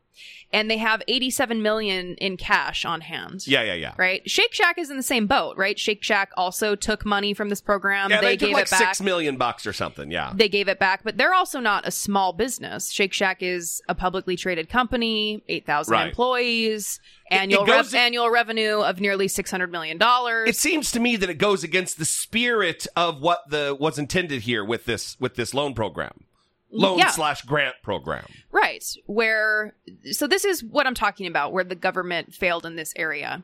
And 0.53 0.71
they 0.71 0.77
have 0.77 1.01
87 1.09 1.61
million 1.61 2.15
in 2.15 2.37
cash 2.37 2.85
on 2.85 3.01
hand 3.01 3.45
Yeah, 3.45 3.63
yeah, 3.63 3.73
yeah. 3.73 3.93
right? 3.97 4.27
Shake 4.29 4.53
Shack 4.53 4.77
is 4.77 4.89
in 4.89 4.95
the 4.97 5.03
same 5.03 5.27
boat, 5.27 5.57
right? 5.57 5.77
Shake 5.77 6.03
Shack 6.03 6.31
also 6.37 6.75
took 6.75 7.05
money 7.05 7.33
from 7.33 7.49
this 7.49 7.59
program. 7.59 8.09
Yeah, 8.09 8.21
they, 8.21 8.27
they, 8.27 8.37
gave 8.37 8.53
like 8.53 8.67
it 8.67 8.69
back. 8.71 8.79
six 8.79 9.01
million 9.01 9.35
bucks 9.37 9.67
or 9.67 9.73
something. 9.73 10.09
Yeah. 10.09 10.31
They 10.33 10.47
gave 10.47 10.67
it 10.69 10.79
back, 10.79 11.01
but 11.03 11.17
they're 11.17 11.33
also 11.33 11.59
not 11.59 11.85
a 11.87 11.91
small 11.91 12.31
business. 12.33 12.91
Shake 12.91 13.11
Shack 13.13 13.43
is 13.43 13.81
a 13.89 13.95
publicly 13.95 14.37
traded 14.37 14.69
company, 14.69 15.43
8,000 15.49 15.91
Right. 15.91 16.07
employees, 16.07 16.99
annual 17.29 17.63
it 17.65 17.69
rev- 17.71 17.93
annual 17.93 18.29
revenue 18.29 18.79
of 18.79 19.01
nearly 19.01 19.27
600 19.27 19.69
million 19.71 19.97
dollars. 19.97 20.47
It 20.47 20.55
seems 20.55 20.91
to 20.93 20.99
me 21.01 21.17
that 21.17 21.29
it 21.29 21.37
goes 21.39 21.63
against 21.65 21.99
the 21.99 22.05
spirit 22.05 22.87
of 22.95 23.21
what 23.21 23.39
the 23.49 23.75
was 23.77 23.99
intended 23.99 24.43
here 24.43 24.63
with 24.63 24.85
this 24.85 25.17
with 25.19 25.35
this 25.35 25.53
loan 25.53 25.73
program, 25.73 26.23
loan 26.71 26.99
Yeah. 26.99 27.11
slash 27.11 27.41
grant 27.43 27.75
program. 27.83 28.25
Right. 28.51 28.83
Where, 29.05 29.75
so 30.11 30.27
this 30.27 30.43
is 30.45 30.63
what 30.63 30.85
I'm 30.87 30.93
talking 30.95 31.27
about, 31.27 31.53
where 31.53 31.63
the 31.63 31.75
government 31.75 32.33
failed 32.33 32.65
in 32.65 32.75
this 32.75 32.93
area. 32.95 33.43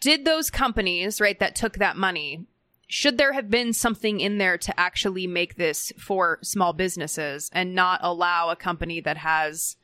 Did 0.00 0.24
those 0.24 0.50
companies, 0.50 1.20
right, 1.20 1.38
that 1.40 1.54
took 1.54 1.74
that 1.78 1.96
money, 1.96 2.46
should 2.86 3.18
there 3.18 3.32
have 3.34 3.50
been 3.50 3.72
something 3.72 4.18
in 4.18 4.38
there 4.38 4.58
to 4.58 4.78
actually 4.80 5.26
make 5.26 5.56
this 5.56 5.92
for 5.98 6.38
small 6.42 6.72
businesses 6.72 7.48
and 7.52 7.74
not 7.74 8.00
allow 8.02 8.48
a 8.50 8.56
company 8.56 9.00
that 9.00 9.18
has 9.18 9.76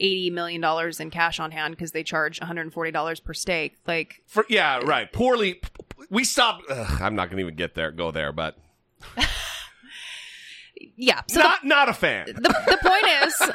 $80 0.00 0.32
million 0.32 0.92
in 1.00 1.10
cash 1.10 1.40
on 1.40 1.50
hand 1.50 1.74
because 1.74 1.92
they 1.92 2.02
charge 2.04 2.38
$140 2.40 3.24
per 3.24 3.34
steak? 3.34 3.76
Like, 3.86 4.22
For 4.26 4.44
yeah, 4.48 4.78
right. 4.84 5.10
Poorly, 5.12 5.60
we 6.10 6.24
stopped. 6.24 6.64
Ugh, 6.70 7.00
I'm 7.02 7.16
not 7.16 7.26
going 7.28 7.38
to 7.38 7.42
even 7.42 7.56
get 7.56 7.74
there, 7.74 7.90
go 7.90 8.10
there, 8.10 8.32
but 8.32 8.56
yeah. 10.96 11.20
So 11.28 11.40
not 11.40 11.64
not 11.64 11.88
a 11.88 11.92
fan. 11.94 12.26
the, 12.26 12.32
the 12.66 12.78
point 12.82 13.26
is 13.26 13.50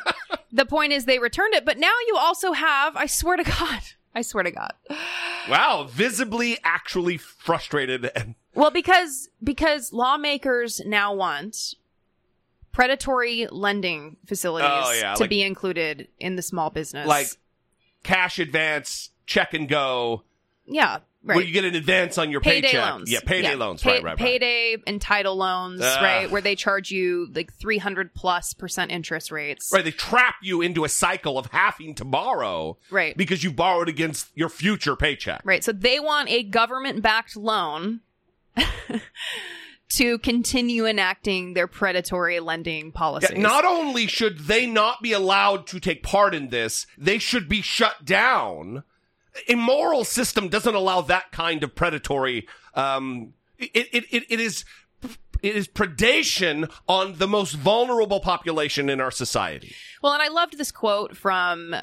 the 0.52 0.66
point 0.66 0.92
is 0.94 1.06
they 1.06 1.20
returned 1.20 1.54
it 1.54 1.66
but 1.66 1.78
now 1.78 1.94
you 2.08 2.16
also 2.18 2.52
have 2.54 2.96
i 2.96 3.06
swear 3.06 3.38
to 3.38 3.44
god 3.44 3.82
i 4.16 4.22
swear 4.22 4.44
to 4.44 4.52
god 4.52 4.74
Wow, 5.50 5.88
visibly, 5.90 6.58
actually 6.64 7.18
frustrated, 7.18 8.12
and 8.16 8.36
well 8.54 8.70
because 8.72 9.30
because 9.44 9.92
lawmakers 9.94 10.80
now 10.86 11.14
want 11.16 11.74
predatory 12.72 13.48
lending 13.52 14.18
facilities 14.26 14.70
Oh, 14.72 14.92
yeah, 14.94 15.14
to 15.16 15.22
like- 15.22 15.30
be 15.30 15.42
included 15.42 16.08
in 16.20 16.36
the 16.36 16.42
small 16.42 16.70
business 16.70 17.08
like 17.08 17.28
cash 18.04 18.40
advance, 18.40 19.10
check 19.26 19.54
and 19.54 19.68
go. 19.68 20.24
yeah 20.66 21.00
right 21.24 21.36
Where 21.36 21.44
you 21.46 21.52
get 21.52 21.66
an 21.66 21.76
advance 21.76 22.18
on 22.18 22.32
your 22.32 22.40
payday 22.42 22.68
paycheck. 22.70 22.92
loans 22.92 23.12
Yeah, 23.12 23.20
payday 23.26 23.56
loans. 23.56 23.82
Pay- 23.84 23.90
right, 23.90 24.04
right, 24.04 24.10
right. 24.12 24.18
payday 24.18 24.78
and 24.88 25.02
title 25.02 25.36
loans 25.36 25.82
Ugh. 25.82 26.02
right 26.02 26.32
where 26.32 26.42
they 26.42 26.56
charge 26.56 26.92
you 26.92 27.28
like 27.34 27.54
300 27.54 28.14
plus 28.16 28.54
percent 28.54 28.92
interest 28.92 29.32
rates 29.32 29.72
Right, 29.74 29.84
they 29.84 29.92
trap 29.92 30.36
you 30.42 30.62
into 30.62 30.86
a 30.86 30.90
cycle 30.90 31.38
of 31.38 31.48
having 31.48 31.96
to 31.96 32.06
borrow, 32.06 32.78
Right. 32.90 33.16
Because 33.18 33.44
you 33.44 33.52
borrowed 33.52 33.90
against 33.90 34.30
your 34.36 34.50
future 34.50 34.96
paycheck. 34.96 35.42
Right. 35.44 35.64
So 35.64 35.72
they 35.72 36.00
want 36.00 36.30
a 36.30 36.44
government 36.44 37.02
backed 37.02 37.36
loan 37.36 38.00
to 39.90 40.20
continue 40.20 40.86
enacting 40.86 41.54
their 41.54 41.68
predatory 41.68 42.40
lending 42.40 42.92
policies. 42.92 43.32
Yeah, 43.34 43.42
not 43.42 43.66
only 43.66 44.06
should 44.08 44.40
they 44.40 44.66
not 44.68 45.02
be 45.02 45.14
allowed 45.14 45.66
to 45.68 45.80
take 45.80 46.04
part 46.04 46.36
in 46.36 46.50
this, 46.50 46.86
they 46.98 47.18
should 47.18 47.50
be 47.50 47.62
shut 47.62 48.06
down. 48.06 48.84
A 49.48 49.56
moral 49.56 50.04
system 50.04 50.50
doesn't 50.50 50.76
allow 50.76 51.02
that 51.02 51.32
kind 51.32 51.64
of 51.64 51.76
predatory. 51.76 52.48
Um, 52.74 53.34
it, 53.58 53.88
it, 53.92 54.06
it, 54.12 54.24
it 54.30 54.40
is 54.40 54.66
it 55.42 55.56
is 55.56 55.68
predation 55.68 56.70
on 56.88 57.16
the 57.18 57.28
most 57.28 57.54
vulnerable 57.54 58.20
population 58.20 58.90
in 58.90 59.00
our 59.00 59.12
society. 59.12 59.74
Well, 60.02 60.14
and 60.14 60.22
I 60.22 60.28
loved 60.28 60.58
this 60.58 60.72
quote 60.72 61.16
from 61.16 61.76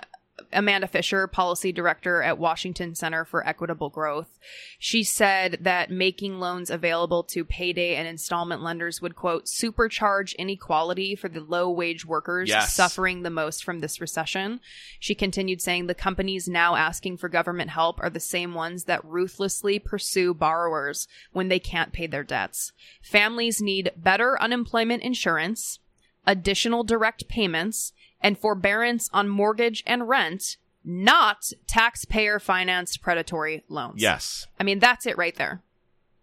Amanda 0.52 0.86
Fischer, 0.86 1.26
policy 1.26 1.72
director 1.72 2.22
at 2.22 2.38
Washington 2.38 2.94
Center 2.94 3.24
for 3.24 3.46
Equitable 3.46 3.88
Growth. 3.88 4.38
She 4.78 5.02
said 5.02 5.58
that 5.62 5.90
making 5.90 6.38
loans 6.38 6.68
available 6.70 7.22
to 7.24 7.44
payday 7.44 7.96
and 7.96 8.06
installment 8.06 8.62
lenders 8.62 9.00
would, 9.00 9.16
quote, 9.16 9.46
supercharge 9.46 10.36
inequality 10.36 11.14
for 11.14 11.28
the 11.28 11.40
low 11.40 11.70
wage 11.70 12.04
workers 12.04 12.48
Yes. 12.48 12.74
suffering 12.74 13.22
the 13.22 13.30
most 13.30 13.64
from 13.64 13.80
this 13.80 14.00
recession. 14.00 14.60
She 15.00 15.14
continued 15.14 15.62
saying 15.62 15.86
the 15.86 15.94
companies 15.94 16.46
now 16.48 16.76
asking 16.76 17.16
for 17.16 17.28
government 17.28 17.70
help 17.70 17.98
are 18.02 18.10
the 18.10 18.20
same 18.20 18.52
ones 18.52 18.84
that 18.84 19.04
ruthlessly 19.04 19.78
pursue 19.78 20.34
borrowers 20.34 21.08
when 21.32 21.48
they 21.48 21.58
can't 21.58 21.92
pay 21.92 22.06
their 22.06 22.24
debts. 22.24 22.72
Families 23.02 23.62
need 23.62 23.90
better 23.96 24.40
unemployment 24.40 25.02
insurance, 25.02 25.78
additional 26.26 26.84
direct 26.84 27.28
payments, 27.28 27.92
and 28.26 28.38
forbearance 28.38 29.08
on 29.12 29.28
mortgage 29.28 29.82
and 29.86 30.08
rent, 30.08 30.56
not 30.84 31.50
taxpayer 31.66 32.38
financed 32.38 33.00
predatory 33.02 33.64
loans. 33.68 34.00
Yes. 34.02 34.46
I 34.60 34.64
mean, 34.64 34.78
that's 34.78 35.06
it 35.06 35.16
right 35.16 35.34
there. 35.36 35.62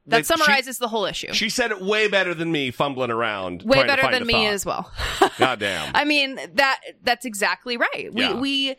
That 0.06 0.18
Like, 0.18 0.24
she- 0.26 0.28
summarizes 0.28 0.80
the 0.80 0.90
whole 0.90 1.06
issue. 1.06 1.32
She 1.34 1.50
said 1.50 1.72
it 1.72 1.82
way 1.82 2.08
better 2.10 2.34
than 2.34 2.52
me, 2.52 2.72
fumbling 2.72 3.10
around. 3.12 3.64
Way 3.64 3.86
better 3.88 4.12
than 4.12 4.28
me 4.28 4.34
thought. 4.34 4.54
as 4.54 4.66
well. 4.66 4.92
God 5.38 5.60
damn. 5.60 5.96
I 5.96 6.04
mean, 6.04 6.38
that 6.56 6.82
that's 7.04 7.26
exactly 7.26 7.78
right. 7.78 8.14
We 8.14 8.22
Yeah. 8.22 8.34
we 8.40 8.76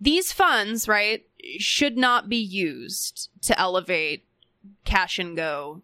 these 0.00 0.32
funds, 0.32 0.88
right, 0.88 1.24
should 1.58 1.96
not 1.96 2.28
be 2.28 2.36
used 2.36 3.30
to 3.42 3.58
elevate 3.58 4.26
cash 4.84 5.18
and 5.20 5.36
go 5.36 5.82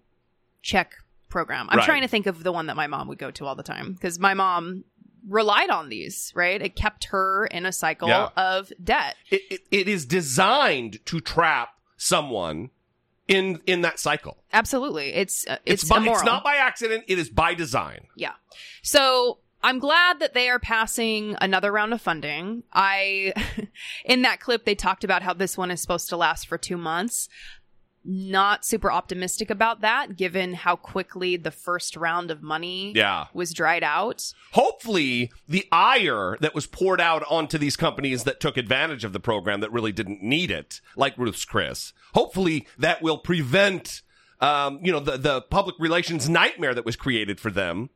check 0.63 0.95
program. 1.29 1.69
I'm 1.71 1.79
Right. 1.79 1.85
trying 1.87 2.03
to 2.03 2.09
think 2.09 2.27
of 2.27 2.43
the 2.43 2.51
one 2.51 2.67
that 2.67 2.77
my 2.77 2.89
mom 2.89 3.07
would 3.07 3.19
go 3.19 3.31
to 3.31 3.47
all 3.47 3.55
the 3.55 3.63
time 3.63 3.93
because 3.93 4.19
my 4.19 4.35
mom 4.35 4.83
relied 5.29 5.71
on 5.71 5.89
these, 5.89 6.33
right? 6.35 6.61
It 6.61 6.77
kept 6.77 7.05
her 7.07 7.47
in 7.47 7.67
a 7.67 7.73
cycle 7.73 8.09
Yeah. 8.09 8.29
of 8.37 8.73
debt. 8.83 9.17
It, 9.31 9.43
it, 9.51 9.61
it 9.71 9.89
is 9.89 10.07
designed 10.07 11.05
to 11.07 11.21
trap 11.21 11.71
someone 11.97 12.71
in 13.29 13.61
in 13.67 13.83
that 13.83 13.99
cycle. 14.01 14.39
Absolutely. 14.53 15.13
It's 15.15 15.47
uh, 15.47 15.59
It's, 15.65 15.83
it's 15.83 15.91
by, 15.91 16.03
it's 16.05 16.25
not 16.25 16.43
by 16.43 16.57
accident. 16.57 17.05
It 17.07 17.19
is 17.19 17.29
by 17.31 17.55
design. 17.55 18.07
Yeah. 18.17 18.33
So 18.83 19.39
I'm 19.63 19.79
glad 19.79 20.21
that 20.21 20.33
they 20.35 20.49
are 20.49 20.59
passing 20.59 21.37
another 21.41 21.71
round 21.71 21.93
of 21.93 22.01
funding. 22.01 22.63
I, 22.73 23.35
in 24.07 24.23
that 24.23 24.41
clip, 24.41 24.65
they 24.65 24.75
talked 24.75 25.05
about 25.05 25.23
how 25.23 25.35
this 25.35 25.59
one 25.59 25.71
is 25.71 25.83
supposed 25.83 26.09
to 26.09 26.17
last 26.17 26.49
for 26.49 26.57
two 26.57 26.79
months. 26.79 27.29
Not 28.03 28.65
super 28.65 28.91
optimistic 28.91 29.51
about 29.51 29.83
that, 29.83 30.17
given 30.17 30.55
how 30.55 30.75
quickly 30.75 31.37
the 31.37 31.51
first 31.51 31.97
round 31.97 32.31
of 32.31 32.43
money 32.43 32.93
Yeah. 32.97 33.27
was 33.35 33.53
dried 33.53 33.83
out. 33.83 34.33
Hopefully, 34.53 35.31
the 35.47 35.67
ire 35.71 36.39
that 36.41 36.55
was 36.55 36.67
poured 36.67 37.01
out 37.01 37.23
onto 37.29 37.59
these 37.59 37.77
companies 37.77 38.25
that 38.25 38.41
took 38.41 38.57
advantage 38.57 39.05
of 39.05 39.13
the 39.13 39.21
program 39.21 39.61
that 39.61 39.71
really 39.71 39.93
didn't 39.93 40.23
need 40.23 40.51
it, 40.51 40.81
like 40.97 41.17
Ruth's 41.19 41.45
Chris, 41.45 41.93
hopefully 42.15 42.67
that 42.79 43.03
will 43.03 43.19
prevent, 43.19 44.01
um, 44.41 44.81
you 44.83 44.91
know, 44.93 45.01
the, 45.01 45.19
the 45.19 45.43
public 45.43 45.75
relations 45.79 46.27
nightmare 46.29 46.75
that 46.75 46.87
was 46.87 46.97
created 46.97 47.39
for 47.39 47.51
them 47.51 47.91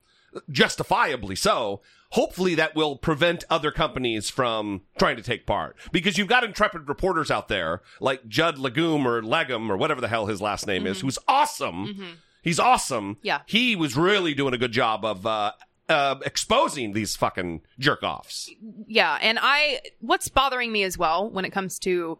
justifiably 0.50 1.36
so. 1.36 1.80
Hopefully, 2.14 2.54
that 2.54 2.76
will 2.76 2.96
prevent 2.96 3.42
other 3.50 3.70
companies 3.72 4.30
from 4.30 4.82
trying 4.98 5.16
to 5.16 5.22
take 5.22 5.46
part 5.46 5.76
because 5.90 6.16
you've 6.16 6.28
got 6.28 6.44
intrepid 6.44 6.88
reporters 6.88 7.28
out 7.30 7.48
there 7.48 7.82
like 8.00 8.28
Judd 8.28 8.56
Legum 8.56 9.04
or 9.04 9.20
Legum 9.20 9.68
or 9.68 9.76
whatever 9.76 10.00
the 10.00 10.06
hell 10.08 10.26
his 10.26 10.40
last 10.40 10.66
name 10.66 10.86
is, 10.86 11.00
who's 11.00 11.18
awesome. 11.26 12.18
He's 12.42 12.60
awesome. 12.60 13.16
Yeah. 13.22 13.40
He 13.46 13.74
was 13.74 13.96
really 13.96 14.32
doing 14.32 14.54
a 14.54 14.58
good 14.58 14.70
job 14.70 15.04
of 15.04 15.26
uh, 15.26 15.52
uh, 15.88 16.16
exposing 16.24 16.92
these 16.92 17.16
fucking 17.16 17.62
jerk 17.78 18.02
offs. 18.02 18.50
Yeah, 18.86 19.18
and 19.20 19.38
I 19.40 19.80
what's 20.00 20.28
bothering 20.28 20.70
me 20.70 20.82
as 20.84 20.96
well 20.96 21.28
when 21.28 21.44
it 21.44 21.50
comes 21.50 21.78
to 21.80 22.18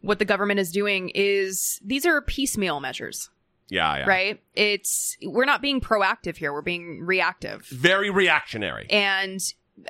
what 0.00 0.18
the 0.18 0.24
government 0.24 0.60
is 0.60 0.70
doing 0.70 1.10
is 1.14 1.80
these 1.82 2.04
are 2.04 2.20
piecemeal 2.20 2.78
measures, 2.80 3.30
Yeah, 3.68 3.98
yeah. 3.98 4.06
right? 4.06 4.42
It's 4.54 5.16
we're 5.22 5.46
not 5.46 5.62
being 5.62 5.80
proactive 5.80 6.36
here, 6.36 6.52
we're 6.52 6.62
being 6.62 7.00
reactive. 7.00 7.66
Very 7.66 8.10
reactionary. 8.10 8.86
And 8.90 9.40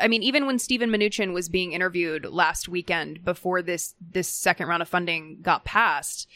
I 0.00 0.08
mean, 0.08 0.22
even 0.22 0.46
when 0.46 0.58
Steven 0.58 0.90
Mnuchin 0.90 1.32
was 1.32 1.48
being 1.48 1.72
interviewed 1.72 2.24
last 2.24 2.68
weekend 2.68 3.24
before 3.24 3.62
this 3.62 3.94
this 4.00 4.28
second 4.28 4.68
round 4.68 4.82
of 4.82 4.88
funding 4.88 5.38
got 5.42 5.64
passed, 5.64 6.28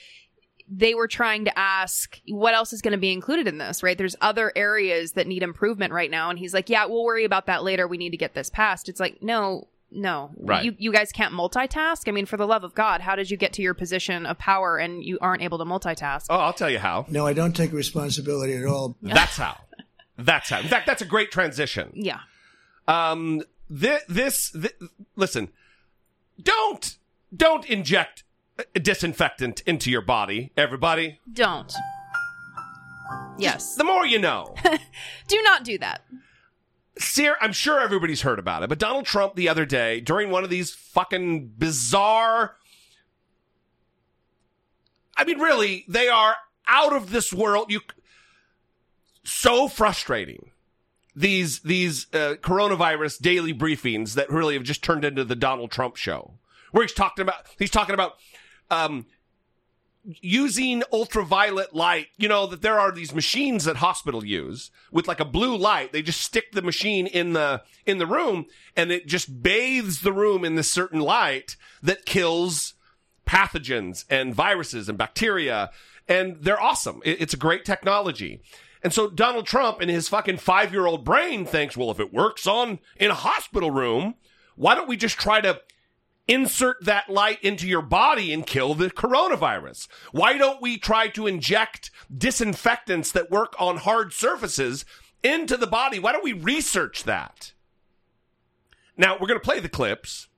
they 0.70 0.94
were 0.94 1.08
trying 1.08 1.44
to 1.46 1.58
ask 1.58 2.20
what 2.28 2.54
else 2.54 2.72
is 2.72 2.82
going 2.82 2.92
to 2.92 2.98
be 2.98 3.12
included 3.12 3.48
in 3.48 3.58
this, 3.58 3.82
right? 3.82 3.96
There's 3.96 4.16
other 4.20 4.52
areas 4.54 5.12
that 5.12 5.26
need 5.26 5.42
improvement 5.42 5.92
right 5.92 6.10
now, 6.10 6.30
and 6.30 6.38
he's 6.38 6.52
like, 6.52 6.68
"Yeah, 6.68 6.84
we'll 6.86 7.04
worry 7.04 7.24
about 7.24 7.46
that 7.46 7.64
later. 7.64 7.88
We 7.88 7.98
need 7.98 8.10
to 8.10 8.16
get 8.16 8.34
this 8.34 8.50
passed." 8.50 8.88
It's 8.88 9.00
like, 9.00 9.22
no. 9.22 9.68
No, 9.90 10.30
Right. 10.36 10.64
you 10.64 10.74
you 10.78 10.92
guys 10.92 11.12
can't 11.12 11.32
multitask. 11.32 12.08
I 12.08 12.10
mean, 12.10 12.26
for 12.26 12.36
the 12.36 12.46
love 12.46 12.62
of 12.62 12.74
God, 12.74 13.00
how 13.00 13.16
did 13.16 13.30
you 13.30 13.36
get 13.38 13.54
to 13.54 13.62
your 13.62 13.72
position 13.74 14.26
of 14.26 14.36
power 14.38 14.76
and 14.76 15.02
you 15.02 15.18
aren't 15.22 15.40
able 15.42 15.56
to 15.58 15.64
multitask? 15.64 16.26
Oh, 16.28 16.36
I'll 16.36 16.52
tell 16.52 16.68
you 16.68 16.78
how. 16.78 17.06
No, 17.08 17.26
I 17.26 17.32
don't 17.32 17.56
take 17.56 17.72
responsibility 17.72 18.54
at 18.54 18.66
all. 18.66 18.96
That's 19.02 19.36
how. 19.38 19.56
That's 20.18 20.50
how. 20.50 20.60
In 20.60 20.66
fact, 20.68 20.86
that's 20.86 21.00
a 21.00 21.04
great 21.06 21.30
transition. 21.30 21.90
Yeah, 21.94 22.18
Um, 22.88 23.42
thi- 23.72 24.00
this, 24.08 24.50
thi- 24.50 24.88
listen, 25.14 25.48
don't, 26.42 26.96
don't 27.34 27.64
inject 27.70 28.24
a 28.74 28.80
disinfectant 28.80 29.60
into 29.60 29.90
your 29.92 30.00
body, 30.02 30.50
everybody. 30.56 31.20
don't. 31.32 31.72
Yes, 33.38 33.76
The 33.76 33.84
more 33.84 34.04
you 34.04 34.18
know. 34.18 34.54
do 35.28 35.40
not 35.42 35.62
do 35.62 35.78
that. 35.78 36.02
I'm 37.40 37.52
sure 37.52 37.80
everybody's 37.80 38.22
heard 38.22 38.38
about 38.38 38.62
it, 38.62 38.68
but 38.68 38.78
Donald 38.78 39.06
Trump 39.06 39.34
the 39.34 39.48
other 39.48 39.64
day, 39.64 40.00
during 40.00 40.30
one 40.30 40.44
of 40.44 40.50
these 40.50 40.72
fucking 40.72 41.52
bizarre. 41.56 42.56
I 45.16 45.24
mean, 45.24 45.38
really, 45.38 45.84
they 45.88 46.08
are 46.08 46.36
out 46.66 46.92
of 46.92 47.10
this 47.10 47.32
world. 47.32 47.70
You 47.70 47.80
so 49.24 49.68
frustrating. 49.68 50.50
These 51.14 51.60
these 51.60 52.06
uh, 52.12 52.34
coronavirus 52.40 53.20
daily 53.20 53.52
briefings 53.52 54.14
that 54.14 54.30
really 54.30 54.54
have 54.54 54.62
just 54.62 54.84
turned 54.84 55.04
into 55.04 55.24
the 55.24 55.34
Donald 55.34 55.70
Trump 55.70 55.96
show, 55.96 56.34
where 56.70 56.84
he's 56.84 56.92
talking 56.92 57.22
about 57.22 57.46
he's 57.58 57.70
talking 57.70 57.94
about 57.94 58.14
um, 58.70 59.06
using 60.04 60.82
ultraviolet 60.92 61.74
light, 61.74 62.06
you 62.16 62.28
know, 62.28 62.46
that 62.46 62.62
there 62.62 62.78
are 62.78 62.90
these 62.92 63.14
machines 63.14 63.64
that 63.64 63.76
hospital 63.76 64.24
use 64.24 64.70
with 64.90 65.06
like 65.08 65.20
a 65.20 65.24
blue 65.24 65.56
light. 65.56 65.92
They 65.92 66.02
just 66.02 66.20
stick 66.20 66.52
the 66.52 66.62
machine 66.62 67.06
in 67.06 67.32
the, 67.34 67.62
in 67.84 67.98
the 67.98 68.06
room 68.06 68.46
and 68.76 68.90
it 68.90 69.06
just 69.06 69.42
bathes 69.42 70.00
the 70.00 70.12
room 70.12 70.44
in 70.44 70.54
this 70.54 70.70
certain 70.70 71.00
light 71.00 71.56
that 71.82 72.06
kills 72.06 72.74
pathogens 73.26 74.04
and 74.08 74.34
viruses 74.34 74.88
and 74.88 74.96
bacteria. 74.96 75.70
And 76.08 76.38
they're 76.40 76.60
awesome. 76.60 77.00
It- 77.04 77.20
it's 77.20 77.34
a 77.34 77.38
great 77.38 77.64
technology. 77.64 78.40
And 78.82 78.92
so 78.92 79.08
Donald 79.10 79.46
Trump 79.46 79.82
in 79.82 79.88
his 79.88 80.08
fucking 80.08 80.38
five 80.38 80.72
year 80.72 80.86
old 80.86 81.04
brain 81.04 81.44
thinks, 81.44 81.76
well, 81.76 81.90
if 81.90 82.00
it 82.00 82.12
works 82.14 82.46
on 82.46 82.78
in 82.96 83.10
a 83.10 83.14
hospital 83.14 83.70
room, 83.70 84.14
why 84.56 84.74
don't 84.74 84.88
we 84.88 84.96
just 84.96 85.18
try 85.18 85.40
to 85.40 85.60
insert 86.28 86.84
that 86.84 87.08
light 87.08 87.42
into 87.42 87.66
your 87.66 87.82
body 87.82 88.32
and 88.32 88.46
kill 88.46 88.74
the 88.74 88.90
coronavirus? 88.90 89.88
Why 90.12 90.36
don't 90.36 90.62
we 90.62 90.78
try 90.78 91.08
to 91.08 91.26
inject 91.26 91.90
disinfectants 92.16 93.10
that 93.12 93.30
work 93.30 93.54
on 93.58 93.78
hard 93.78 94.12
surfaces 94.12 94.84
into 95.24 95.56
the 95.56 95.66
body? 95.66 95.98
Why 95.98 96.12
don't 96.12 96.24
we 96.24 96.34
research 96.34 97.04
that? 97.04 97.52
Now, 98.96 99.14
we're 99.14 99.28
going 99.28 99.40
to 99.40 99.44
play 99.44 99.60
the 99.60 99.68
clips. 99.68 100.28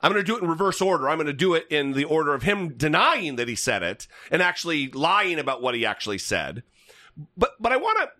I'm 0.00 0.12
going 0.12 0.24
to 0.24 0.26
do 0.26 0.36
it 0.36 0.42
in 0.42 0.48
reverse 0.48 0.80
order. 0.80 1.08
I'm 1.08 1.16
going 1.16 1.26
to 1.26 1.32
do 1.32 1.54
it 1.54 1.66
in 1.70 1.92
the 1.92 2.04
order 2.04 2.34
of 2.34 2.42
him 2.42 2.74
denying 2.76 3.36
that 3.36 3.48
he 3.48 3.54
said 3.54 3.82
it 3.82 4.06
and 4.30 4.42
actually 4.42 4.88
lying 4.88 5.38
about 5.38 5.62
what 5.62 5.74
he 5.74 5.86
actually 5.86 6.18
said. 6.18 6.62
But 7.36 7.52
but 7.60 7.72
I 7.72 7.76
want 7.76 7.98
to 7.98 8.10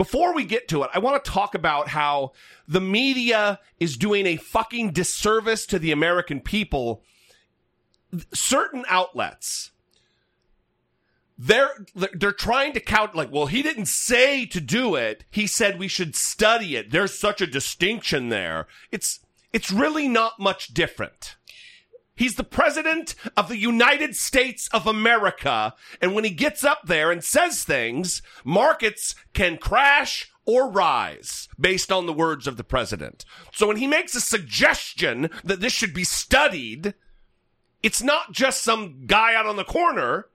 before 0.00 0.34
we 0.34 0.46
get 0.46 0.66
to 0.66 0.82
it, 0.82 0.88
I 0.94 0.98
want 0.98 1.22
to 1.22 1.30
talk 1.30 1.54
about 1.54 1.88
how 1.88 2.32
the 2.66 2.80
media 2.80 3.60
is 3.78 3.98
doing 3.98 4.24
a 4.24 4.36
fucking 4.36 4.92
disservice 4.92 5.66
to 5.66 5.78
the 5.78 5.92
American 5.92 6.40
people. 6.40 7.02
Certain 8.32 8.86
outlets 8.88 9.72
they're 11.36 11.86
they're 12.14 12.32
trying 12.32 12.72
to 12.74 12.80
count 12.80 13.14
like 13.14 13.30
well 13.30 13.46
he 13.46 13.62
didn't 13.62 13.88
say 13.88 14.46
to 14.46 14.60
do 14.60 14.94
it. 14.94 15.24
He 15.30 15.46
said 15.46 15.78
we 15.78 15.88
should 15.88 16.16
study 16.16 16.76
it. 16.76 16.92
There's 16.92 17.18
such 17.18 17.42
a 17.42 17.46
distinction 17.46 18.30
there. 18.30 18.66
It's 18.90 19.20
it's 19.52 19.70
really 19.70 20.08
not 20.08 20.40
much 20.40 20.68
different 20.68 21.36
He's 22.20 22.34
the 22.34 22.44
president 22.44 23.14
of 23.34 23.48
the 23.48 23.56
United 23.56 24.14
States 24.14 24.68
of 24.74 24.86
America. 24.86 25.74
And 26.02 26.14
when 26.14 26.24
he 26.24 26.28
gets 26.28 26.62
up 26.62 26.82
there 26.84 27.10
and 27.10 27.24
says 27.24 27.64
things, 27.64 28.20
markets 28.44 29.14
can 29.32 29.56
crash 29.56 30.30
or 30.44 30.70
rise 30.70 31.48
based 31.58 31.90
on 31.90 32.04
the 32.04 32.12
words 32.12 32.46
of 32.46 32.58
the 32.58 32.62
president. 32.62 33.24
So 33.54 33.66
when 33.66 33.78
he 33.78 33.86
makes 33.86 34.14
a 34.14 34.20
suggestion 34.20 35.30
that 35.42 35.60
this 35.60 35.72
should 35.72 35.94
be 35.94 36.04
studied, 36.04 36.92
it's 37.82 38.02
not 38.02 38.32
just 38.32 38.62
some 38.62 39.06
guy 39.06 39.34
out 39.34 39.46
on 39.46 39.56
the 39.56 39.64
corner 39.64 40.26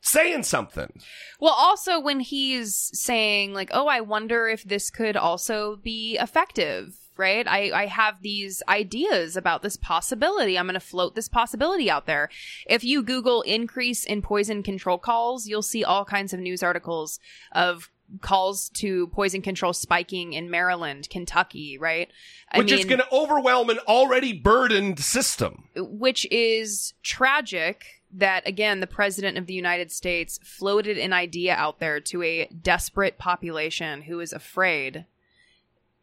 saying 0.00 0.42
something. 0.42 1.00
Well, 1.38 1.54
also 1.56 2.00
when 2.00 2.18
he's 2.18 2.74
saying 2.74 3.54
like, 3.54 3.70
"Oh, 3.72 3.86
I 3.86 4.00
wonder 4.00 4.48
if 4.48 4.64
this 4.64 4.90
could 4.90 5.16
also 5.16 5.76
be 5.76 6.18
effective." 6.18 7.07
Right? 7.18 7.46
I, 7.48 7.72
I 7.72 7.86
have 7.86 8.22
these 8.22 8.62
ideas 8.68 9.36
about 9.36 9.62
this 9.62 9.76
possibility. 9.76 10.56
I'm 10.56 10.66
going 10.66 10.74
to 10.74 10.80
float 10.80 11.16
this 11.16 11.28
possibility 11.28 11.90
out 11.90 12.06
there. 12.06 12.30
If 12.66 12.84
you 12.84 13.02
Google 13.02 13.42
increase 13.42 14.04
in 14.04 14.22
poison 14.22 14.62
control 14.62 14.98
calls, 14.98 15.48
you'll 15.48 15.62
see 15.62 15.82
all 15.82 16.04
kinds 16.04 16.32
of 16.32 16.38
news 16.38 16.62
articles 16.62 17.18
of 17.52 17.90
calls 18.20 18.68
to 18.70 19.08
poison 19.08 19.42
control 19.42 19.72
spiking 19.72 20.32
in 20.32 20.50
Maryland, 20.50 21.08
Kentucky, 21.10 21.76
right? 21.76 22.10
I 22.50 22.58
Which 22.58 22.72
is 22.72 22.84
going 22.84 23.00
to 23.00 23.12
overwhelm 23.12 23.68
an 23.68 23.78
already 23.86 24.32
burdened 24.32 25.00
system. 25.00 25.68
which 25.76 26.26
is 26.30 26.94
tragic 27.02 27.84
that 28.10 28.46
again 28.48 28.80
the 28.80 28.86
president 28.86 29.36
of 29.36 29.46
the 29.46 29.52
United 29.52 29.92
States 29.92 30.38
floated 30.42 30.96
an 30.96 31.12
idea 31.12 31.54
out 31.54 31.78
there 31.78 32.00
to 32.00 32.22
a 32.22 32.46
desperate 32.46 33.18
population 33.18 34.02
who 34.02 34.20
is 34.20 34.32
afraid 34.32 35.04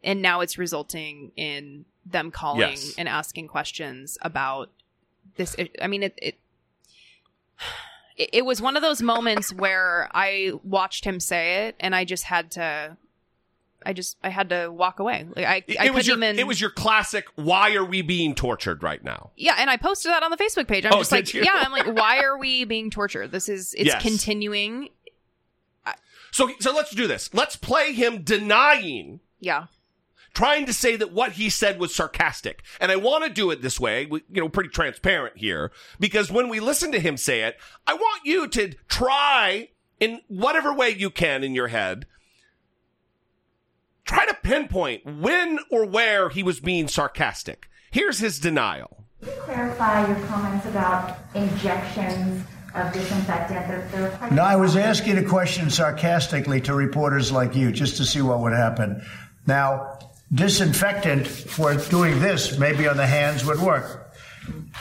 and 0.06 0.22
now 0.22 0.40
it's 0.40 0.56
resulting 0.56 1.32
in 1.36 1.84
them 2.06 2.30
calling 2.30 2.60
Yes. 2.60 2.94
and 2.96 3.08
asking 3.08 3.48
questions 3.48 4.16
about 4.22 4.70
this 5.36 5.54
I- 5.82 5.86
mean 5.88 6.02
it, 6.04 6.14
it 6.22 6.38
it 8.16 8.44
was 8.46 8.62
one 8.62 8.76
of 8.76 8.82
those 8.82 9.02
moments 9.02 9.52
where 9.52 10.08
I 10.14 10.52
watched 10.64 11.04
him 11.04 11.20
say 11.20 11.66
it 11.66 11.76
and 11.80 11.94
I 11.94 12.04
just 12.06 12.24
had 12.24 12.50
to 12.52 12.96
I 13.84 13.92
just 13.92 14.16
I 14.24 14.30
had 14.30 14.48
to 14.48 14.68
walk 14.68 14.98
away. 15.00 15.26
Like 15.36 15.44
I, 15.46 15.62
It, 15.66 15.78
I 15.78 15.90
was 15.90 16.06
your, 16.06 16.16
even 16.16 16.38
it 16.38 16.46
was 16.46 16.60
your 16.60 16.70
classic, 16.70 17.26
why 17.36 17.74
are 17.74 17.84
we 17.84 18.00
being 18.02 18.34
tortured 18.34 18.82
right 18.82 19.02
now? 19.04 19.30
yeah, 19.36 19.56
and 19.58 19.68
I 19.70 19.76
posted 19.76 20.10
that 20.12 20.22
on 20.22 20.30
the 20.30 20.36
Facebook 20.38 20.66
page. 20.66 20.84
I'm 20.86 20.92
Oh, 20.94 20.98
just 20.98 21.12
like, 21.12 21.32
you? 21.34 21.42
yeah, 21.42 21.52
I'm 21.54 21.70
like, 21.72 21.86
why 21.94 22.20
are 22.20 22.36
we 22.38 22.64
being 22.64 22.90
tortured? 22.90 23.30
This 23.32 23.48
is 23.48 23.74
it's 23.74 23.86
Yes. 23.88 24.02
continuing. 24.02 24.88
So, 26.32 26.50
so 26.58 26.72
let's 26.74 26.90
do 26.94 27.06
this. 27.06 27.32
Let's 27.32 27.56
play 27.56 27.92
him 27.92 28.22
denying 28.22 29.20
Yeah. 29.40 29.66
Trying 30.36 30.66
to 30.66 30.72
say 30.72 30.96
that 30.96 31.14
what 31.14 31.32
he 31.32 31.48
said 31.48 31.80
was 31.80 31.94
sarcastic. 31.94 32.62
And 32.78 32.92
I 32.92 32.96
want 32.96 33.24
to 33.24 33.30
do 33.30 33.50
it 33.50 33.62
this 33.62 33.80
way, 33.80 34.06
you 34.10 34.20
know, 34.30 34.50
pretty 34.50 34.68
transparent 34.68 35.38
here, 35.38 35.72
because 35.98 36.30
when 36.30 36.50
we 36.50 36.60
listen 36.60 36.92
to 36.92 37.00
him 37.00 37.16
say 37.16 37.40
it, 37.44 37.56
I 37.86 37.94
want 37.94 38.20
you 38.26 38.46
to 38.46 38.74
try 38.86 39.70
in 39.98 40.20
whatever 40.28 40.74
way 40.74 40.90
you 40.90 41.08
can 41.08 41.42
in 41.42 41.54
your 41.54 41.68
head, 41.68 42.04
try 44.04 44.26
to 44.26 44.34
pinpoint 44.34 45.06
when 45.06 45.58
or 45.70 45.86
where 45.86 46.28
he 46.28 46.42
was 46.42 46.60
being 46.60 46.86
sarcastic. 46.86 47.70
Here's 47.90 48.18
his 48.18 48.38
denial. 48.38 49.06
clarify 49.22 50.06
your 50.06 50.26
comments 50.26 50.66
about 50.66 51.16
injections 51.34 52.44
of 52.74 52.92
disinfectant? 52.92 53.66
There, 53.68 53.88
there 53.90 54.06
are 54.08 54.16
quite 54.18 54.32
No, 54.32 54.42
I 54.42 54.56
was 54.56 54.76
asking 54.76 55.16
a 55.16 55.24
question 55.24 55.70
sarcastically 55.70 56.60
to 56.60 56.74
reporters 56.74 57.32
like 57.32 57.56
you 57.56 57.72
just 57.72 57.96
to 57.96 58.04
see 58.04 58.20
what 58.20 58.40
would 58.40 58.52
happen. 58.52 59.02
Now, 59.46 59.98
disinfectant 60.32 61.26
for 61.26 61.74
doing 61.74 62.18
this, 62.20 62.58
maybe 62.58 62.88
on 62.88 62.96
the 62.96 63.06
hands, 63.06 63.44
would 63.44 63.60
work. 63.60 64.14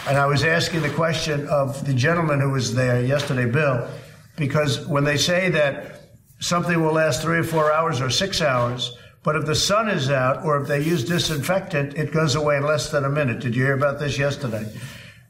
And 0.07 0.17
I 0.17 0.25
was 0.25 0.43
asking 0.43 0.81
the 0.81 0.89
question 0.89 1.47
of 1.47 1.85
the 1.85 1.93
gentleman 1.93 2.39
who 2.39 2.51
was 2.51 2.75
there 2.75 3.03
yesterday, 3.03 3.49
Bill, 3.49 3.87
because 4.35 4.85
when 4.87 5.03
they 5.03 5.17
say 5.17 5.49
that 5.51 6.01
something 6.39 6.83
will 6.83 6.93
last 6.93 7.21
three 7.21 7.39
or 7.39 7.43
four 7.43 7.71
hours 7.71 8.01
or 8.01 8.09
six 8.09 8.41
hours, 8.41 8.97
But 9.25 9.35
if 9.35 9.47
the 9.47 9.55
sun 9.55 9.89
is 9.89 10.11
out 10.11 10.45
or 10.45 10.61
if 10.61 10.67
they 10.67 10.83
use 10.83 11.03
disinfectant, 11.03 11.95
it 11.95 12.13
goes 12.13 12.35
away 12.35 12.57
in 12.57 12.63
less 12.63 12.91
than 12.91 13.05
a 13.05 13.09
minute. 13.09 13.39
Did 13.39 13.55
you 13.55 13.63
hear 13.63 13.73
about 13.73 13.97
this 13.97 14.19
yesterday? 14.19 14.71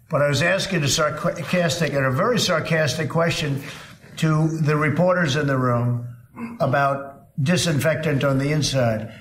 But 0.10 0.22
I 0.22 0.28
was 0.28 0.42
asking 0.42 0.84
a 0.84 0.90
sarcastic 0.90 1.94
and 1.94 2.06
a 2.06 2.12
very 2.12 2.38
sarcastic 2.38 3.10
question 3.10 3.64
to 4.18 4.50
the 4.50 4.76
reporters 4.76 5.38
in 5.38 5.48
the 5.48 5.58
room 5.58 6.06
about 6.60 7.28
disinfectant 7.42 8.26
on 8.26 8.38
the 8.38 8.52
inside. 8.52 9.14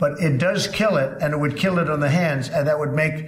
But 0.00 0.18
it 0.18 0.38
does 0.38 0.66
kill 0.66 0.96
it, 0.96 1.18
and 1.20 1.34
it 1.34 1.36
would 1.36 1.58
kill 1.58 1.78
it 1.78 1.90
on 1.90 2.00
the 2.00 2.08
hands, 2.08 2.48
and 2.48 2.66
that 2.66 2.78
would 2.78 2.94
make 2.94 3.26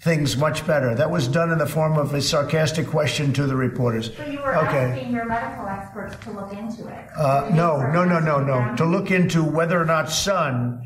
things 0.00 0.38
much 0.38 0.66
better. 0.66 0.94
That 0.94 1.10
was 1.10 1.28
done 1.28 1.52
in 1.52 1.58
the 1.58 1.66
form 1.66 1.98
of 1.98 2.14
a 2.14 2.22
sarcastic 2.22 2.86
question 2.86 3.34
to 3.34 3.46
the 3.46 3.54
reporters. 3.54 4.10
So 4.16 4.24
you 4.24 4.38
were 4.38 4.56
okay. 4.56 4.90
asking 4.90 5.12
your 5.12 5.26
medical 5.26 5.68
experts 5.68 6.16
to 6.24 6.30
look 6.30 6.52
into 6.54 6.88
it. 6.88 7.08
Uh, 7.16 7.50
no, 7.52 7.76
no, 7.92 8.04
no, 8.04 8.18
no, 8.18 8.40
no. 8.40 8.74
To 8.76 8.86
look 8.86 9.10
into 9.10 9.44
whether 9.44 9.80
or 9.80 9.84
not 9.84 10.10
sun 10.10 10.82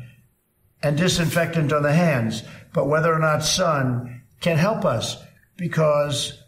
and 0.83 0.97
disinfectant 0.97 1.71
on 1.71 1.83
the 1.83 1.93
hands, 1.93 2.43
but 2.73 2.87
whether 2.87 3.13
or 3.13 3.19
not 3.19 3.43
sun 3.43 4.21
can 4.41 4.57
help 4.57 4.83
us 4.83 5.23
because 5.55 6.43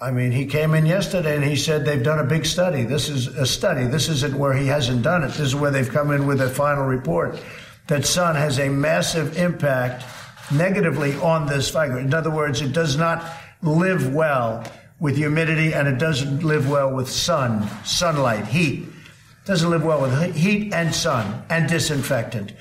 I 0.00 0.10
mean, 0.10 0.32
he 0.32 0.44
came 0.44 0.74
in 0.74 0.84
yesterday 0.84 1.34
and 1.34 1.44
he 1.44 1.56
said 1.56 1.86
they've 1.86 2.02
done 2.02 2.18
a 2.18 2.24
big 2.24 2.44
study. 2.44 2.82
This 2.82 3.08
is 3.08 3.28
a 3.28 3.46
study. 3.46 3.86
This 3.86 4.08
isn't 4.08 4.36
where 4.36 4.52
he 4.52 4.66
hasn't 4.66 5.02
done 5.02 5.22
it. 5.22 5.28
This 5.28 5.40
is 5.40 5.54
where 5.54 5.70
they've 5.70 5.88
come 5.88 6.10
in 6.10 6.26
with 6.26 6.42
a 6.42 6.50
final 6.50 6.84
report 6.84 7.38
that 7.86 8.06
sun 8.06 8.34
has 8.36 8.58
a 8.58 8.68
massive 8.68 9.36
impact 9.36 10.04
negatively 10.52 11.14
on 11.16 11.46
this 11.46 11.70
fiber. 11.70 11.98
In 11.98 12.12
other 12.14 12.30
words, 12.30 12.60
it 12.60 12.72
does 12.72 12.96
not 12.96 13.24
live 13.62 14.14
well 14.14 14.64
with 15.00 15.16
humidity 15.16 15.74
and 15.74 15.88
it 15.88 15.98
doesn't 15.98 16.44
live 16.44 16.68
well 16.68 16.92
with 16.92 17.10
sun, 17.10 17.68
sunlight, 17.84 18.46
heat. 18.46 18.82
It 18.84 19.46
doesn't 19.46 19.68
live 19.68 19.84
well 19.84 20.00
with 20.00 20.34
heat 20.34 20.72
and 20.72 20.94
sun 20.94 21.44
and 21.50 21.68
disinfectant. 21.68 22.52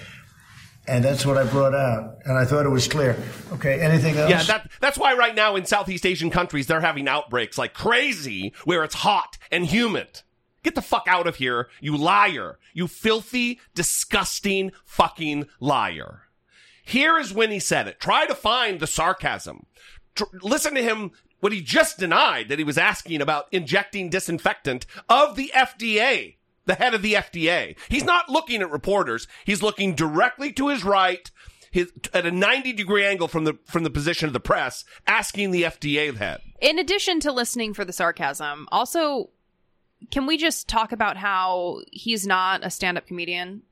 And 0.86 1.04
that's 1.04 1.26
what 1.26 1.38
I 1.38 1.46
brought 1.46 1.74
out. 1.74 2.18
And 2.26 2.38
I 2.38 2.44
thought 2.44 2.66
it 2.66 2.70
was 2.70 2.90
clear. 2.90 3.16
Okay, 3.54 3.80
anything 3.80 4.18
else? 4.18 4.30
Yeah, 4.30 4.44
that, 4.44 4.70
that's 4.82 4.98
why 4.98 5.14
right 5.14 5.34
now 5.34 5.56
in 5.56 5.66
Southeast 5.66 6.06
Asian 6.06 6.30
countries, 6.30 6.68
they're 6.68 6.82
having 6.82 7.08
outbreaks 7.08 7.58
like 7.58 7.74
crazy 7.74 8.54
where 8.66 8.84
it's 8.84 8.96
hot 8.96 9.38
and 9.50 9.66
humid. 9.66 10.24
Get 10.64 10.76
the 10.76 10.82
fuck 10.82 11.06
out 11.08 11.28
of 11.28 11.36
here, 11.36 11.68
you 11.82 11.96
liar. 11.96 12.58
You 12.74 12.88
filthy, 12.88 13.60
disgusting 13.76 14.72
fucking 14.86 15.48
liar. 15.60 16.24
Here 16.86 17.18
is 17.18 17.34
when 17.34 17.52
he 17.52 17.60
said 17.60 17.88
it. 17.88 18.00
Try 18.00 18.26
to 18.26 18.36
find 18.36 18.80
the 18.80 18.88
sarcasm. 18.88 19.66
Tr- 20.16 20.24
listen 20.42 20.74
to 20.76 20.84
him 20.84 21.12
what 21.40 21.52
he 21.52 21.62
just 21.62 21.98
denied 21.98 22.48
that 22.48 22.58
he 22.58 22.64
was 22.64 22.78
asking 22.78 23.22
about 23.22 23.48
injecting 23.52 24.10
disinfectant 24.10 24.86
of 25.10 25.36
the 25.36 25.52
FDA, 25.54 26.38
the 26.66 26.76
head 26.76 26.94
of 26.94 27.02
the 27.02 27.16
FDA. 27.16 27.76
He's 27.90 28.06
not 28.06 28.30
looking 28.30 28.62
at 28.62 28.72
reporters. 28.72 29.28
He's 29.46 29.62
looking 29.62 29.94
directly 29.94 30.54
to 30.54 30.70
his 30.70 30.86
right, 30.86 31.30
his, 31.72 31.92
at 32.14 32.26
a 32.26 32.32
90 32.32 32.72
degree 32.72 33.06
angle 33.06 33.28
from 33.28 33.44
the, 33.44 33.58
from 33.66 33.84
the 33.84 33.90
position 33.90 34.28
of 34.28 34.34
the 34.34 34.40
press, 34.40 34.86
asking 35.06 35.52
the 35.52 35.64
FDA 35.64 36.16
head. 36.16 36.40
In 36.62 36.80
addition 36.80 37.20
to 37.22 37.32
listening 37.34 37.74
for 37.74 37.84
the 37.84 37.92
sarcasm, 37.92 38.68
also, 38.72 39.32
can 40.12 40.26
we 40.26 40.38
just 40.38 40.68
talk 40.68 40.92
about 40.92 41.18
how 41.18 41.82
he's 41.92 42.26
not 42.26 42.66
a 42.66 42.70
stand 42.70 42.98
up 42.98 43.08
comedian? 43.08 43.64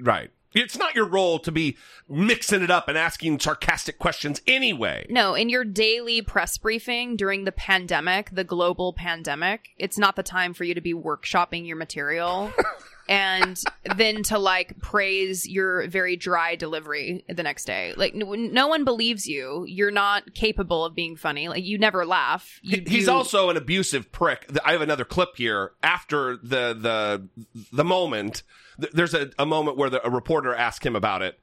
Right. 0.00 0.30
It's 0.54 0.78
not 0.78 0.94
your 0.94 1.06
role 1.06 1.38
to 1.40 1.52
be 1.52 1.76
mixing 2.08 2.62
it 2.62 2.70
up 2.70 2.88
and 2.88 2.96
asking 2.96 3.40
sarcastic 3.40 3.98
questions 3.98 4.40
anyway. 4.46 5.06
No, 5.10 5.34
in 5.34 5.50
your 5.50 5.64
daily 5.64 6.22
press 6.22 6.56
briefing 6.56 7.16
during 7.16 7.44
the 7.44 7.52
pandemic, 7.52 8.30
the 8.32 8.44
global 8.44 8.94
pandemic, 8.94 9.68
it's 9.76 9.98
not 9.98 10.16
the 10.16 10.22
time 10.22 10.54
for 10.54 10.64
you 10.64 10.74
to 10.74 10.80
be 10.80 10.94
workshopping 10.94 11.66
your 11.66 11.76
material 11.76 12.52
and 13.08 13.62
then 13.96 14.22
to 14.24 14.38
like 14.38 14.78
praise 14.80 15.46
your 15.48 15.86
very 15.88 16.16
dry 16.16 16.56
delivery 16.56 17.24
the 17.28 17.42
next 17.42 17.64
day. 17.66 17.94
Like 17.96 18.14
no, 18.14 18.34
no 18.34 18.66
one 18.68 18.84
believes 18.84 19.26
you. 19.26 19.64
You're 19.68 19.90
not 19.90 20.34
capable 20.34 20.84
of 20.84 20.94
being 20.94 21.16
funny. 21.16 21.48
Like 21.48 21.64
you 21.64 21.78
never 21.78 22.04
laugh. 22.04 22.58
You, 22.62 22.82
He's 22.86 23.06
you- 23.06 23.12
also 23.12 23.50
an 23.50 23.56
abusive 23.56 24.10
prick. 24.12 24.50
I 24.64 24.72
have 24.72 24.80
another 24.80 25.04
clip 25.04 25.36
here 25.36 25.72
after 25.82 26.36
the 26.36 26.74
the 26.74 27.28
the 27.72 27.84
moment. 27.84 28.42
th- 28.80 28.92
There's 28.92 29.14
a, 29.14 29.30
a 29.38 29.46
moment 29.46 29.76
where 29.76 29.90
the, 29.90 30.04
a 30.06 30.10
reporter 30.10 30.54
asked 30.54 30.84
him 30.84 30.96
about 30.96 31.22
it, 31.22 31.38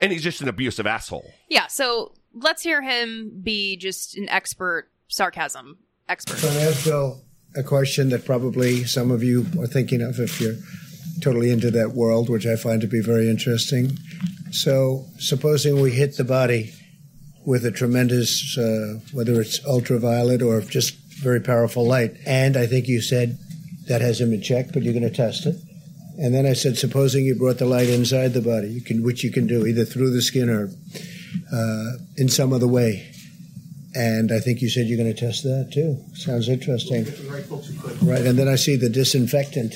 and 0.00 0.12
he's 0.12 0.22
just 0.22 0.40
an 0.40 0.48
abusive 0.48 0.86
asshole. 0.86 1.30
Yeah, 1.48 1.66
so 1.66 2.14
let's 2.34 2.62
hear 2.62 2.80
him 2.82 3.40
be 3.42 3.76
just 3.76 4.16
an 4.16 4.28
expert 4.28 4.90
sarcasm 5.08 5.78
expert. 6.08 6.36
So 6.38 6.48
I 6.48 6.62
ask 6.62 6.84
Bill 6.84 7.22
uh, 7.56 7.60
a 7.60 7.62
question 7.64 8.10
that 8.10 8.24
probably 8.24 8.84
some 8.84 9.10
of 9.10 9.22
you 9.24 9.46
are 9.58 9.66
thinking 9.66 10.00
of 10.02 10.20
if 10.20 10.40
you're 10.40 10.54
totally 11.20 11.50
into 11.50 11.70
that 11.72 11.92
world, 11.92 12.28
which 12.28 12.46
I 12.46 12.56
find 12.56 12.80
to 12.80 12.86
be 12.86 13.00
very 13.00 13.28
interesting. 13.28 13.98
So, 14.50 15.06
supposing 15.18 15.80
we 15.80 15.92
hit 15.92 16.16
the 16.16 16.24
body 16.24 16.72
with 17.44 17.64
a 17.64 17.70
tremendous, 17.70 18.56
uh, 18.56 19.00
whether 19.12 19.40
it's 19.40 19.64
ultraviolet 19.66 20.42
or 20.42 20.60
just 20.60 20.94
very 21.22 21.40
powerful 21.40 21.86
light, 21.86 22.16
and 22.26 22.56
I 22.56 22.66
think 22.66 22.88
you 22.88 23.00
said 23.00 23.38
that 23.86 24.00
hasn't 24.00 24.30
been 24.30 24.42
checked, 24.42 24.72
but 24.72 24.82
you're 24.82 24.92
going 24.92 25.02
to 25.02 25.10
test 25.10 25.46
it. 25.46 25.56
And 26.18 26.34
then 26.34 26.46
I 26.46 26.52
said, 26.52 26.76
supposing 26.76 27.24
you 27.24 27.36
brought 27.36 27.58
the 27.58 27.66
light 27.66 27.88
inside 27.88 28.32
the 28.32 28.40
body, 28.40 28.68
you 28.68 28.80
can, 28.80 29.04
which 29.04 29.22
you 29.22 29.30
can 29.30 29.46
do 29.46 29.66
either 29.66 29.84
through 29.84 30.10
the 30.10 30.20
skin 30.20 30.48
or 30.50 30.68
uh, 31.52 31.92
in 32.16 32.28
some 32.28 32.52
other 32.52 32.66
way. 32.66 33.12
And 33.94 34.32
I 34.32 34.40
think 34.40 34.60
you 34.60 34.68
said 34.68 34.86
you're 34.86 34.98
going 34.98 35.14
to 35.14 35.18
test 35.18 35.44
that 35.44 35.70
too. 35.72 35.96
Sounds 36.14 36.48
interesting. 36.48 37.04
Right, 38.02 38.26
and 38.26 38.38
then 38.38 38.48
I 38.48 38.56
see 38.56 38.76
the 38.76 38.88
disinfectant 38.88 39.74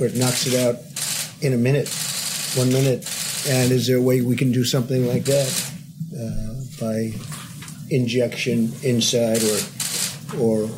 where 0.00 0.08
it 0.08 0.16
knocks 0.16 0.46
it 0.46 0.54
out 0.58 0.76
in 1.42 1.52
a 1.52 1.56
minute, 1.56 1.88
one 2.56 2.72
minute. 2.72 3.04
And 3.48 3.70
is 3.70 3.86
there 3.86 3.98
a 3.98 4.02
way 4.02 4.22
we 4.22 4.34
can 4.36 4.50
do 4.50 4.64
something 4.64 5.06
like 5.06 5.24
that 5.24 5.72
uh, 6.16 6.54
by 6.80 7.12
injection 7.90 8.72
inside 8.82 9.42
or 9.42 9.58
or 10.40 10.70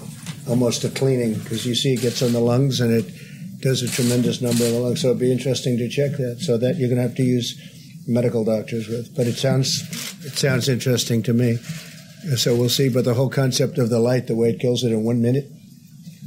almost 0.49 0.85
a 0.85 0.91
cleaning? 0.91 1.35
Because 1.35 1.64
you 1.64 1.75
see, 1.75 1.95
it 1.95 2.01
gets 2.01 2.23
on 2.23 2.33
the 2.33 2.41
lungs 2.41 2.81
and 2.81 2.93
it 2.93 3.11
does 3.61 3.83
a 3.83 3.89
tremendous 3.89 4.41
number 4.41 4.64
of 4.64 4.73
the 4.73 4.79
lungs. 4.79 5.01
So 5.01 5.09
it'd 5.09 5.20
be 5.20 5.33
interesting 5.33 5.79
to 5.79 5.89
check 5.89 6.12
that. 6.18 6.41
So 6.41 6.59
that 6.59 6.77
you're 6.77 6.89
going 6.89 7.01
to 7.01 7.09
have 7.09 7.16
to 7.16 7.23
use 7.23 7.61
medical 8.07 8.45
doctors 8.45 8.89
with. 8.89 9.14
But 9.16 9.27
it 9.27 9.37
sounds 9.37 9.83
it 10.25 10.37
sounds 10.37 10.68
interesting 10.68 11.23
to 11.25 11.33
me. 11.33 11.57
So 12.37 12.55
we'll 12.55 12.68
see. 12.68 12.89
But 12.89 13.05
the 13.05 13.14
whole 13.14 13.31
concept 13.31 13.79
of 13.79 13.89
the 13.89 13.99
light, 14.01 14.27
the 14.27 14.37
way 14.37 14.51
it 14.51 14.61
kills 14.61 14.85
it 14.85 14.93
in 14.93 15.03
one 15.05 15.20
minute, 15.23 15.51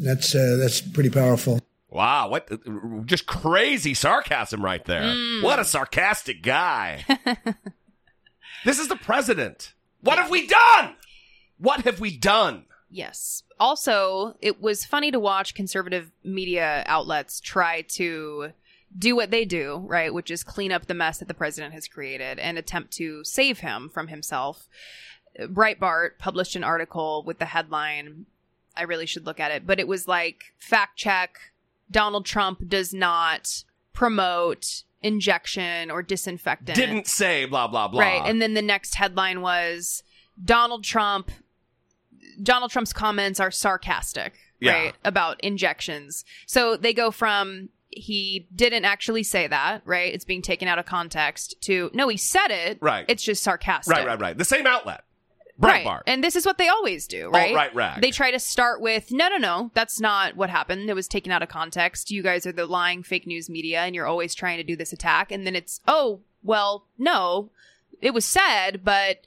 that's 0.02 0.36
uh, 0.36 0.58
that's 0.60 0.82
pretty 0.82 1.10
powerful. 1.10 1.60
Wow, 1.96 2.28
what 2.28 2.50
just 3.06 3.26
crazy 3.26 3.94
sarcasm 3.94 4.62
right 4.62 4.84
there. 4.84 5.04
Mm. 5.04 5.42
What 5.42 5.60
a 5.60 5.64
sarcastic 5.64 6.44
guy. 6.44 7.06
this 8.66 8.80
is 8.80 8.90
the 8.90 8.98
president. 8.98 9.74
What 10.02 10.18
have 10.18 10.30
we 10.30 10.46
done? 10.46 10.98
What 11.58 11.86
have 11.86 12.02
we 12.02 12.18
done? 12.18 12.66
Yes. 12.90 13.44
Also, 13.62 14.36
it 14.42 14.62
was 14.62 14.84
funny 14.84 15.10
to 15.10 15.22
watch 15.22 15.56
conservative 15.56 16.12
media 16.22 16.84
outlets 16.86 17.40
try 17.40 17.84
to 17.84 18.52
do 19.00 19.16
what 19.16 19.32
they 19.32 19.46
do, 19.46 19.82
right? 19.88 20.14
Which 20.14 20.30
is 20.30 20.44
clean 20.44 20.74
up 20.74 20.88
the 20.88 20.94
mess 20.94 21.20
that 21.20 21.30
the 21.30 21.34
president 21.34 21.74
has 21.76 21.88
created 21.88 22.40
and 22.40 22.58
attempt 22.58 22.92
to 22.98 23.24
save 23.24 23.60
him 23.60 23.88
from 23.88 24.10
himself. 24.10 24.68
Breitbart 25.40 26.18
published 26.20 26.58
an 26.58 26.64
article 26.66 27.24
with 27.26 27.40
the 27.40 27.46
headline, 27.46 28.26
I 28.76 28.84
really 28.84 29.06
should 29.06 29.26
look 29.26 29.40
at 29.40 29.52
it, 29.52 29.66
but 29.66 29.80
it 29.80 29.88
was 29.88 30.10
like 30.10 30.54
fact 30.60 30.98
check 30.98 31.40
Donald 31.92 32.26
Trump 32.26 32.68
does 32.68 32.94
not 32.94 33.64
promote 33.94 34.84
injection 35.02 35.92
or 35.92 36.02
disinfectant. 36.02 36.76
Didn't 36.76 37.08
say 37.08 37.46
blah 37.46 37.68
blah 37.68 37.88
blah. 37.88 38.02
Right. 38.02 38.22
And 38.26 38.42
then 38.42 38.54
the 38.56 38.62
next 38.62 38.96
headline 38.96 39.42
was 39.42 40.04
Donald 40.44 40.84
Trump 40.84 41.32
Donald 42.42 42.72
Trump's 42.72 42.92
comments 42.92 43.40
are 43.40 43.52
sarcastic, 43.52 44.34
Yeah. 44.60 44.74
right? 44.74 44.96
About 45.06 45.40
injections. 45.42 46.26
So 46.48 46.76
they 46.76 46.94
go 46.94 47.12
from 47.12 47.70
he 47.92 48.46
didn't 48.54 48.84
actually 48.84 49.24
say 49.24 49.48
that, 49.48 49.82
right? 49.86 50.14
It's 50.14 50.26
being 50.26 50.42
taken 50.42 50.68
out 50.68 50.78
of 50.80 50.86
context 50.86 51.56
to 51.62 51.90
no, 51.94 52.10
he 52.10 52.18
said 52.18 52.50
it. 52.50 52.78
Right. 52.82 53.06
It's 53.08 53.24
just 53.24 53.42
sarcastic. 53.42 53.96
right, 53.96 54.06
right, 54.06 54.20
right. 54.20 54.38
The 54.38 54.44
same 54.44 54.68
outlet. 54.68 55.04
Right. 55.58 55.86
Breitbart. 55.86 56.02
And 56.08 56.24
this 56.24 56.36
is 56.36 56.46
what 56.46 56.58
they 56.58 56.68
always 56.68 57.08
do, 57.08 57.30
right? 57.30 57.48
Alt-right 57.48 57.74
rag. 57.76 58.02
They 58.02 58.12
try 58.12 58.32
to 58.32 58.40
start 58.40 58.82
with, 58.82 59.12
no, 59.12 59.30
no, 59.30 59.38
no, 59.38 59.72
that's 59.74 60.02
not 60.02 60.36
what 60.36 60.50
happened. 60.50 60.90
It 60.90 60.96
was 60.96 61.08
taken 61.08 61.32
out 61.32 61.42
of 61.42 61.50
context. 61.50 62.12
You 62.12 62.22
guys 62.24 62.46
are 62.46 62.52
the 62.52 62.66
lying 62.66 63.04
fake 63.04 63.26
news 63.26 63.50
media 63.50 63.82
and 63.82 63.96
you're 63.96 64.06
always 64.06 64.36
trying 64.36 64.58
to 64.58 64.64
do 64.64 64.76
this 64.76 64.92
attack. 64.92 65.32
And 65.32 65.48
then 65.48 65.56
it's, 65.56 65.80
oh, 65.88 66.20
well, 66.44 66.86
no, 66.98 67.52
it 68.02 68.14
was 68.14 68.26
said, 68.26 68.84
but 68.84 69.26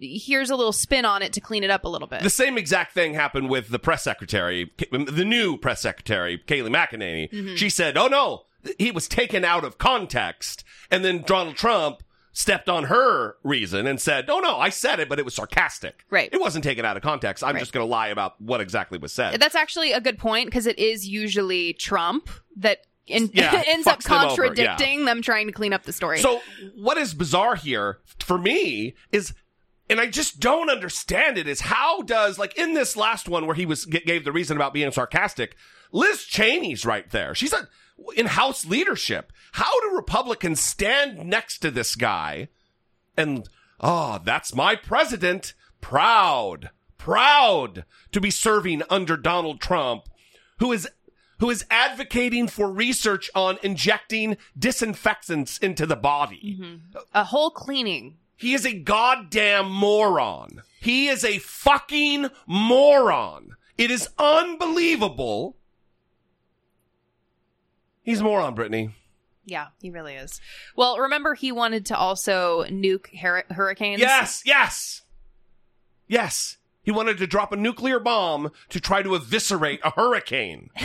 here's 0.00 0.50
a 0.50 0.56
little 0.56 0.72
spin 0.72 1.04
on 1.04 1.20
it 1.20 1.32
to 1.34 1.40
clean 1.40 1.64
it 1.64 1.70
up 1.70 1.84
a 1.84 1.88
little 1.88 2.08
bit. 2.08 2.22
The 2.22 2.30
same 2.30 2.56
exact 2.56 2.94
thing 2.94 3.14
happened 3.14 3.50
with 3.50 3.68
the 3.68 3.78
press 3.78 4.04
secretary, 4.04 4.72
the 4.90 5.24
new 5.24 5.58
press 5.58 5.80
secretary, 5.82 6.38
Kayleigh 6.46 6.70
McEnany. 6.70 7.30
Mhm. 7.30 7.56
She 7.56 7.68
said, 7.68 7.98
"Oh 7.98 8.06
no, 8.06 8.44
he 8.78 8.90
was 8.90 9.08
taken 9.08 9.44
out 9.44 9.62
of 9.64 9.76
context," 9.76 10.64
and 10.90 11.04
then 11.04 11.22
Donald 11.22 11.56
Trump 11.56 12.02
stepped 12.32 12.68
on 12.68 12.84
her 12.84 13.36
reason 13.42 13.86
and 13.86 14.00
said, 14.00 14.30
"Oh 14.30 14.38
no, 14.40 14.56
I 14.58 14.68
said 14.68 15.00
it, 15.00 15.08
but 15.08 15.18
it 15.18 15.24
was 15.24 15.34
sarcastic. 15.34 16.04
Right. 16.10 16.28
It 16.32 16.40
wasn't 16.40 16.64
taken 16.64 16.84
out 16.84 16.96
of 16.96 17.02
context. 17.02 17.42
I'm 17.42 17.54
Right. 17.54 17.60
just 17.60 17.72
going 17.72 17.84
to 17.86 17.90
lie 17.90 18.08
about 18.08 18.40
what 18.40 18.60
exactly 18.60 18.98
was 18.98 19.12
said." 19.12 19.40
That's 19.40 19.54
actually 19.56 19.92
a 19.92 20.00
good 20.00 20.18
point 20.18 20.46
because 20.46 20.66
it 20.66 20.78
is 20.78 21.06
usually 21.08 21.72
Trump 21.74 22.30
that 22.56 22.86
in, 23.06 23.30
Yeah, 23.32 23.62
ends 23.66 23.86
up 23.86 23.98
fucks 23.98 24.04
them 24.04 24.12
yeah. 24.12 24.28
contradicting 24.28 25.04
them 25.06 25.22
trying 25.22 25.48
to 25.48 25.52
clean 25.52 25.72
up 25.72 25.82
the 25.82 25.92
story. 25.92 26.18
So 26.20 26.40
what 26.76 26.96
is 26.98 27.14
bizarre 27.14 27.56
here 27.56 27.98
for 28.20 28.38
me 28.38 28.94
is, 29.10 29.34
and 29.88 30.00
I 30.00 30.06
just 30.06 30.38
don't 30.38 30.70
understand 30.70 31.36
it, 31.36 31.48
is 31.48 31.62
how 31.62 32.02
does 32.02 32.38
like 32.38 32.56
in 32.56 32.74
this 32.74 32.96
last 32.96 33.28
one 33.28 33.46
where 33.46 33.56
he 33.56 33.66
was 33.66 33.84
g- 33.86 34.02
gave 34.06 34.24
the 34.24 34.30
reason 34.30 34.56
about 34.56 34.72
being 34.72 34.92
sarcastic, 34.92 35.56
Liz 35.90 36.24
Cheney's 36.24 36.86
right 36.86 37.10
there. 37.10 37.34
She's 37.34 37.52
a, 37.52 37.68
in 38.16 38.26
House 38.26 38.64
leadership. 38.64 39.32
How 39.52 39.80
do 39.80 39.96
Republicans 39.96 40.60
stand 40.60 41.24
next 41.26 41.58
to 41.58 41.70
this 41.70 41.96
guy 41.96 42.48
and 43.20 43.48
oh, 43.80 44.20
that's 44.24 44.54
my 44.54 44.74
president, 44.74 45.54
proud, 45.80 46.70
proud 46.96 47.84
to 48.12 48.20
be 48.20 48.30
serving 48.30 48.82
under 48.88 49.16
Donald 49.16 49.60
Trump, 49.60 50.08
who 50.58 50.72
is 50.72 50.88
who 51.38 51.48
is 51.48 51.64
advocating 51.70 52.48
for 52.48 52.70
research 52.70 53.30
on 53.34 53.58
injecting 53.62 54.36
disinfectants 54.58 55.56
into 55.58 55.86
the 55.86 55.96
body. 55.96 56.58
Mm-hmm. 56.60 56.98
a 57.14 57.24
whole 57.24 57.50
cleaning. 57.50 58.18
He 58.36 58.52
is 58.52 58.66
a 58.66 58.78
goddamn 58.78 59.70
moron. 59.70 60.62
He 60.80 61.08
is 61.08 61.24
a 61.24 61.38
fucking 61.38 62.28
moron. 62.46 63.56
It 63.78 63.90
is 63.90 64.08
unbelievable. 64.18 65.56
He's 68.02 68.20
a 68.20 68.24
moron, 68.24 68.54
Brittany. 68.54 68.94
Yeah, 69.44 69.68
he 69.80 69.90
really 69.90 70.14
is. 70.14 70.40
Well, 70.76 70.98
remember 70.98 71.34
he 71.34 71.50
wanted 71.52 71.86
to 71.86 71.96
also 71.96 72.64
nuke 72.64 73.18
hur- 73.20 73.44
hurricanes. 73.50 74.00
Yes, 74.00 74.42
yes, 74.44 75.02
yes. 76.06 76.56
He 76.82 76.90
wanted 76.90 77.18
to 77.18 77.26
drop 77.26 77.52
a 77.52 77.56
nuclear 77.56 77.98
bomb 78.00 78.50
to 78.70 78.80
try 78.80 79.02
to 79.02 79.14
eviscerate 79.14 79.80
a 79.84 79.90
hurricane. 79.90 80.70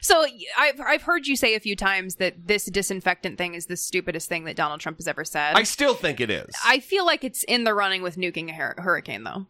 So 0.00 0.24
I've 0.56 0.80
I've 0.80 1.02
heard 1.02 1.26
you 1.26 1.36
say 1.36 1.54
a 1.54 1.60
few 1.60 1.76
times 1.76 2.14
that 2.16 2.46
this 2.46 2.66
disinfectant 2.66 3.36
thing 3.36 3.54
is 3.54 3.66
the 3.66 3.76
stupidest 3.76 4.28
thing 4.28 4.44
that 4.44 4.56
Donald 4.56 4.80
Trump 4.80 4.96
has 4.98 5.08
ever 5.08 5.24
said. 5.24 5.56
I 5.56 5.64
still 5.64 5.94
think 5.94 6.20
it 6.20 6.30
is. 6.30 6.54
I 6.64 6.78
feel 6.78 7.04
like 7.04 7.24
it's 7.24 7.42
in 7.42 7.64
the 7.64 7.74
running 7.74 8.00
with 8.00 8.16
nuking 8.16 8.48
a 8.48 8.52
hur- 8.52 8.76
hurricane, 8.78 9.24
though. 9.24 9.46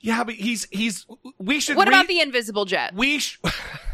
Yeah, 0.00 0.24
but 0.24 0.34
he's 0.34 0.66
he's. 0.70 1.06
We 1.38 1.60
should. 1.60 1.76
What 1.76 1.88
re- 1.88 1.94
about 1.94 2.08
the 2.08 2.20
invisible 2.20 2.64
jet? 2.64 2.94
We. 2.94 3.18
Sh- 3.18 3.38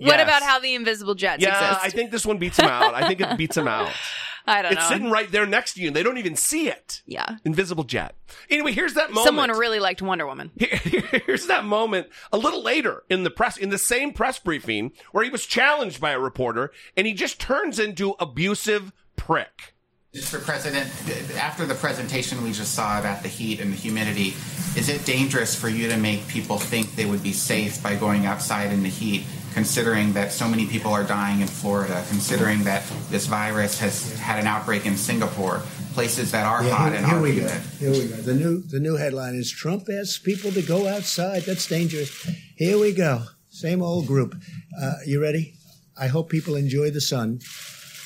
What 0.00 0.20
about 0.20 0.42
how 0.42 0.58
the 0.58 0.74
invisible 0.74 1.14
jets 1.14 1.42
Yeah, 1.42 1.58
exist? 1.58 1.84
I 1.84 1.90
think 1.90 2.10
this 2.10 2.24
one 2.26 2.38
beats 2.38 2.58
him 2.58 2.66
out. 2.66 2.94
I 2.94 3.06
think 3.08 3.20
it 3.20 3.36
beats 3.36 3.56
him 3.56 3.68
out. 3.68 3.90
I 4.46 4.62
don't 4.62 4.72
it's 4.72 4.80
know. 4.80 4.88
sitting 4.88 5.10
right 5.10 5.30
there 5.30 5.44
next 5.44 5.74
to 5.74 5.82
you, 5.82 5.88
and 5.88 5.96
they 5.96 6.02
don't 6.02 6.16
even 6.16 6.34
see 6.34 6.68
it. 6.68 7.02
Yeah. 7.04 7.36
Invisible 7.44 7.84
jet. 7.84 8.14
Anyway, 8.48 8.72
here's 8.72 8.94
that 8.94 9.10
moment. 9.10 9.26
Someone 9.26 9.50
really 9.50 9.78
liked 9.78 10.00
Wonder 10.00 10.26
Woman. 10.26 10.50
Here's 10.56 11.46
that 11.48 11.64
moment 11.66 12.08
a 12.32 12.38
little 12.38 12.62
later 12.62 13.02
in 13.10 13.24
the 13.24 13.30
press, 13.30 13.58
in 13.58 13.68
the 13.68 13.76
same 13.78 14.12
press 14.14 14.38
briefing, 14.38 14.92
where 15.12 15.22
he 15.22 15.28
was 15.28 15.44
challenged 15.44 16.00
by 16.00 16.12
a 16.12 16.18
reporter, 16.18 16.70
and 16.96 17.06
he 17.06 17.12
just 17.12 17.38
turns 17.38 17.78
into 17.78 18.14
abusive 18.18 18.92
prick. 19.16 19.74
Mr. 20.18 20.42
President, 20.42 20.90
after 21.36 21.64
the 21.64 21.74
presentation 21.74 22.42
we 22.42 22.50
just 22.50 22.74
saw 22.74 22.98
about 22.98 23.22
the 23.22 23.28
heat 23.28 23.60
and 23.60 23.72
the 23.72 23.76
humidity, 23.76 24.34
is 24.76 24.88
it 24.88 25.04
dangerous 25.04 25.54
for 25.54 25.68
you 25.68 25.88
to 25.88 25.96
make 25.96 26.26
people 26.26 26.58
think 26.58 26.94
they 26.96 27.06
would 27.06 27.22
be 27.22 27.32
safe 27.32 27.80
by 27.82 27.94
going 27.94 28.26
outside 28.26 28.72
in 28.72 28.82
the 28.82 28.88
heat, 28.88 29.24
considering 29.54 30.12
that 30.14 30.32
so 30.32 30.48
many 30.48 30.66
people 30.66 30.92
are 30.92 31.04
dying 31.04 31.40
in 31.40 31.46
Florida, 31.46 32.04
considering 32.08 32.64
that 32.64 32.82
this 33.10 33.26
virus 33.26 33.78
has 33.78 34.18
had 34.18 34.40
an 34.40 34.46
outbreak 34.48 34.86
in 34.86 34.96
Singapore, 34.96 35.62
places 35.94 36.32
that 36.32 36.44
are 36.44 36.64
Yeah, 36.64 36.74
hot 36.74 36.88
here, 36.88 36.98
and 36.98 37.06
here 37.06 37.16
are 37.16 37.22
we 37.22 37.36
go. 37.36 37.48
Here 37.78 37.90
we 37.92 38.08
go. 38.08 38.16
The 38.16 38.34
new 38.34 38.60
the 38.62 38.80
new 38.80 38.96
headline 38.96 39.36
is 39.36 39.50
Trump 39.52 39.88
asks 39.88 40.18
people 40.18 40.50
to 40.52 40.62
go 40.62 40.88
outside. 40.88 41.42
That's 41.42 41.66
dangerous. 41.68 42.10
Here 42.56 42.78
we 42.78 42.92
go. 42.92 43.22
Same 43.50 43.82
old 43.82 44.06
group. 44.06 44.34
Uh, 44.80 44.94
you 45.06 45.22
ready? 45.22 45.54
I 45.96 46.08
hope 46.08 46.28
people 46.28 46.56
enjoy 46.56 46.90
the 46.90 47.00
sun, 47.00 47.40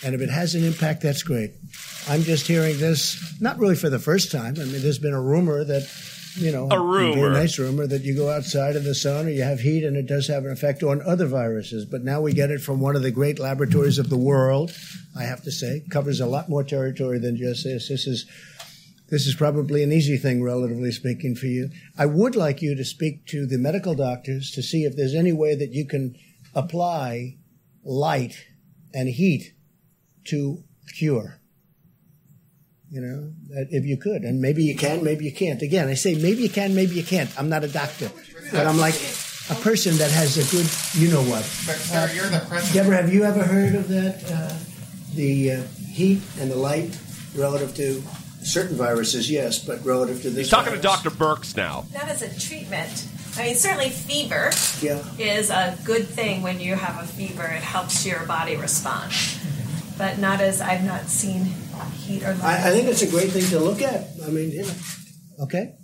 and 0.05 0.15
if 0.15 0.21
it 0.21 0.31
has 0.31 0.55
an 0.55 0.63
impact, 0.65 1.03
that's 1.03 1.23
great. 1.23 1.53
I'm 2.09 2.23
just 2.23 2.47
hearing 2.47 2.79
this, 2.79 3.41
not 3.41 3.59
really 3.59 3.77
for 3.77 3.89
the 3.89 3.99
first 3.99 4.33
time. 4.33 4.55
I 4.61 4.65
mean, 4.65 4.83
there's 4.83 4.99
been 4.99 5.15
a 5.15 5.21
rumor 5.21 5.63
that, 5.65 5.89
you 6.37 6.51
know, 6.51 6.69
A 6.71 6.81
rumor. 6.81 7.15
very 7.15 7.33
nice 7.33 7.59
rumor 7.59 7.87
that 7.87 8.03
you 8.03 8.17
go 8.17 8.29
outside 8.31 8.75
in 8.75 8.85
the 8.85 8.95
sun 8.95 9.27
or 9.27 9.31
you 9.31 9.43
have 9.43 9.61
heat, 9.61 9.85
and 9.85 9.97
it 9.97 10.07
does 10.07 10.27
have 10.27 10.45
an 10.45 10.51
effect 10.51 10.83
on 10.83 11.01
other 11.03 11.27
viruses. 11.27 11.85
But 11.85 12.03
now 12.03 12.21
we 12.21 12.33
get 12.33 12.51
it 12.51 12.61
from 12.61 12.81
one 12.81 12.97
of 12.97 13.03
the 13.03 13.11
great 13.13 13.39
laboratories 13.39 13.99
of 13.99 14.11
the 14.11 14.19
world. 14.19 14.73
I 15.17 15.25
have 15.25 15.43
to 15.45 15.53
say, 15.53 15.85
covers 15.91 16.21
a 16.21 16.27
lot 16.27 16.49
more 16.49 16.65
territory 16.65 17.19
than 17.19 17.37
just 17.37 17.65
this. 17.65 17.89
This 17.89 18.07
is 18.07 18.27
this 19.11 19.27
is 19.27 19.35
probably 19.35 19.83
an 19.83 19.93
easy 19.93 20.17
thing, 20.17 20.43
relatively 20.43 20.91
speaking, 20.91 21.35
for 21.37 21.45
you. 21.47 21.69
I 21.99 22.07
would 22.07 22.35
like 22.35 22.63
you 22.63 22.75
to 22.75 22.85
speak 22.85 23.27
to 23.27 23.45
the 23.47 23.59
medical 23.59 23.95
doctors 23.95 24.51
to 24.53 24.63
see 24.63 24.85
if 24.85 24.97
there's 24.97 25.15
any 25.15 25.35
way 25.35 25.55
that 25.55 25.73
you 25.73 25.87
can 25.87 26.17
apply 26.55 27.37
light 27.85 28.47
and 28.95 29.11
heat 29.11 29.53
to 30.25 30.65
cure. 30.97 31.41
You 32.93 33.01
know, 33.01 33.32
that 33.49 33.68
if 33.70 33.86
you 33.86 33.97
could, 33.97 34.20
and 34.20 34.38
maybe 34.43 34.62
you 34.64 34.76
can, 34.76 35.03
maybe 35.03 35.24
you 35.24 35.32
can't. 35.32 35.62
Again, 35.62 35.88
I 35.88 35.95
say 35.95 36.14
maybe 36.14 36.43
you 36.43 36.51
can, 36.51 36.74
maybe 36.74 36.95
you 36.95 37.03
can't. 37.03 37.30
I'm 37.38 37.49
not 37.49 37.64
a 37.64 37.68
doctor, 37.68 38.11
but 38.53 38.66
I'm 38.66 38.76
like 38.76 38.97
a 39.49 39.55
person 39.55 39.97
that 39.97 40.11
has 40.11 40.36
a 40.36 40.45
good, 40.55 40.68
you 41.03 41.11
know 41.11 41.22
what. 41.22 41.40
But, 41.66 41.76
sir, 41.76 42.11
you're 42.14 42.28
the 42.28 42.45
president. 42.47 42.74
Deborah, 42.74 42.97
have 43.01 43.11
you 43.11 43.24
ever 43.24 43.43
heard 43.43 43.74
of 43.76 43.88
that? 43.88 44.30
Uh, 44.30 44.55
the 45.14 45.53
uh, 45.53 45.62
heat 45.90 46.20
and 46.38 46.51
the 46.51 46.55
light 46.57 46.99
relative 47.34 47.74
to 47.76 48.03
certain 48.45 48.76
viruses, 48.76 49.30
yes, 49.30 49.59
but 49.59 49.82
relative 49.86 50.20
to 50.22 50.28
this. 50.28 50.36
He's 50.36 50.51
talking 50.51 50.74
to. 50.74 50.78
Dr. 50.78 51.09
Birx 51.11 51.57
now. 51.57 51.86
Not 51.95 52.09
as 52.09 52.20
a 52.20 52.28
treatment. 52.38 53.09
I 53.38 53.45
mean, 53.45 53.55
certainly 53.55 53.88
fever 53.88 54.51
Yeah. 54.82 55.03
is 55.18 55.49
a 55.49 55.78
good 55.84 56.07
thing 56.07 56.43
when 56.43 56.61
you 56.61 56.74
have 56.74 57.03
a 57.03 57.07
fever. 57.07 57.45
It 57.45 57.62
helps 57.62 58.05
your 58.05 58.26
body 58.26 58.57
respond. 58.57 59.12
But 59.97 60.18
not 60.18 60.43
as 60.43 60.61
I've 60.61 60.84
not 60.84 61.07
seen 61.07 61.55
heat 61.91 62.22
or 62.22 62.35
light. 62.35 62.61
I, 62.61 62.68
I 62.68 62.70
think 62.72 62.89
it's 62.89 63.03
a 63.03 63.11
great 63.11 63.30
thing 63.30 63.45
to 63.51 63.59
look 63.61 63.83
at. 63.83 64.09
I 64.24 64.28
mean, 64.30 64.51
you 64.51 64.62
know, 64.62 64.72
okay. 65.41 65.74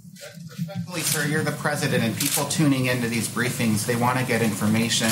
Respectfully, 0.51 1.01
sir, 1.03 1.27
you're 1.27 1.45
the 1.45 1.53
president, 1.53 2.03
and 2.03 2.17
people 2.17 2.45
tuning 2.47 2.87
into 2.87 3.09
these 3.09 3.29
briefings, 3.29 3.87
they 3.87 3.95
want 3.95 4.19
to 4.19 4.25
get 4.25 4.43
information 4.43 5.09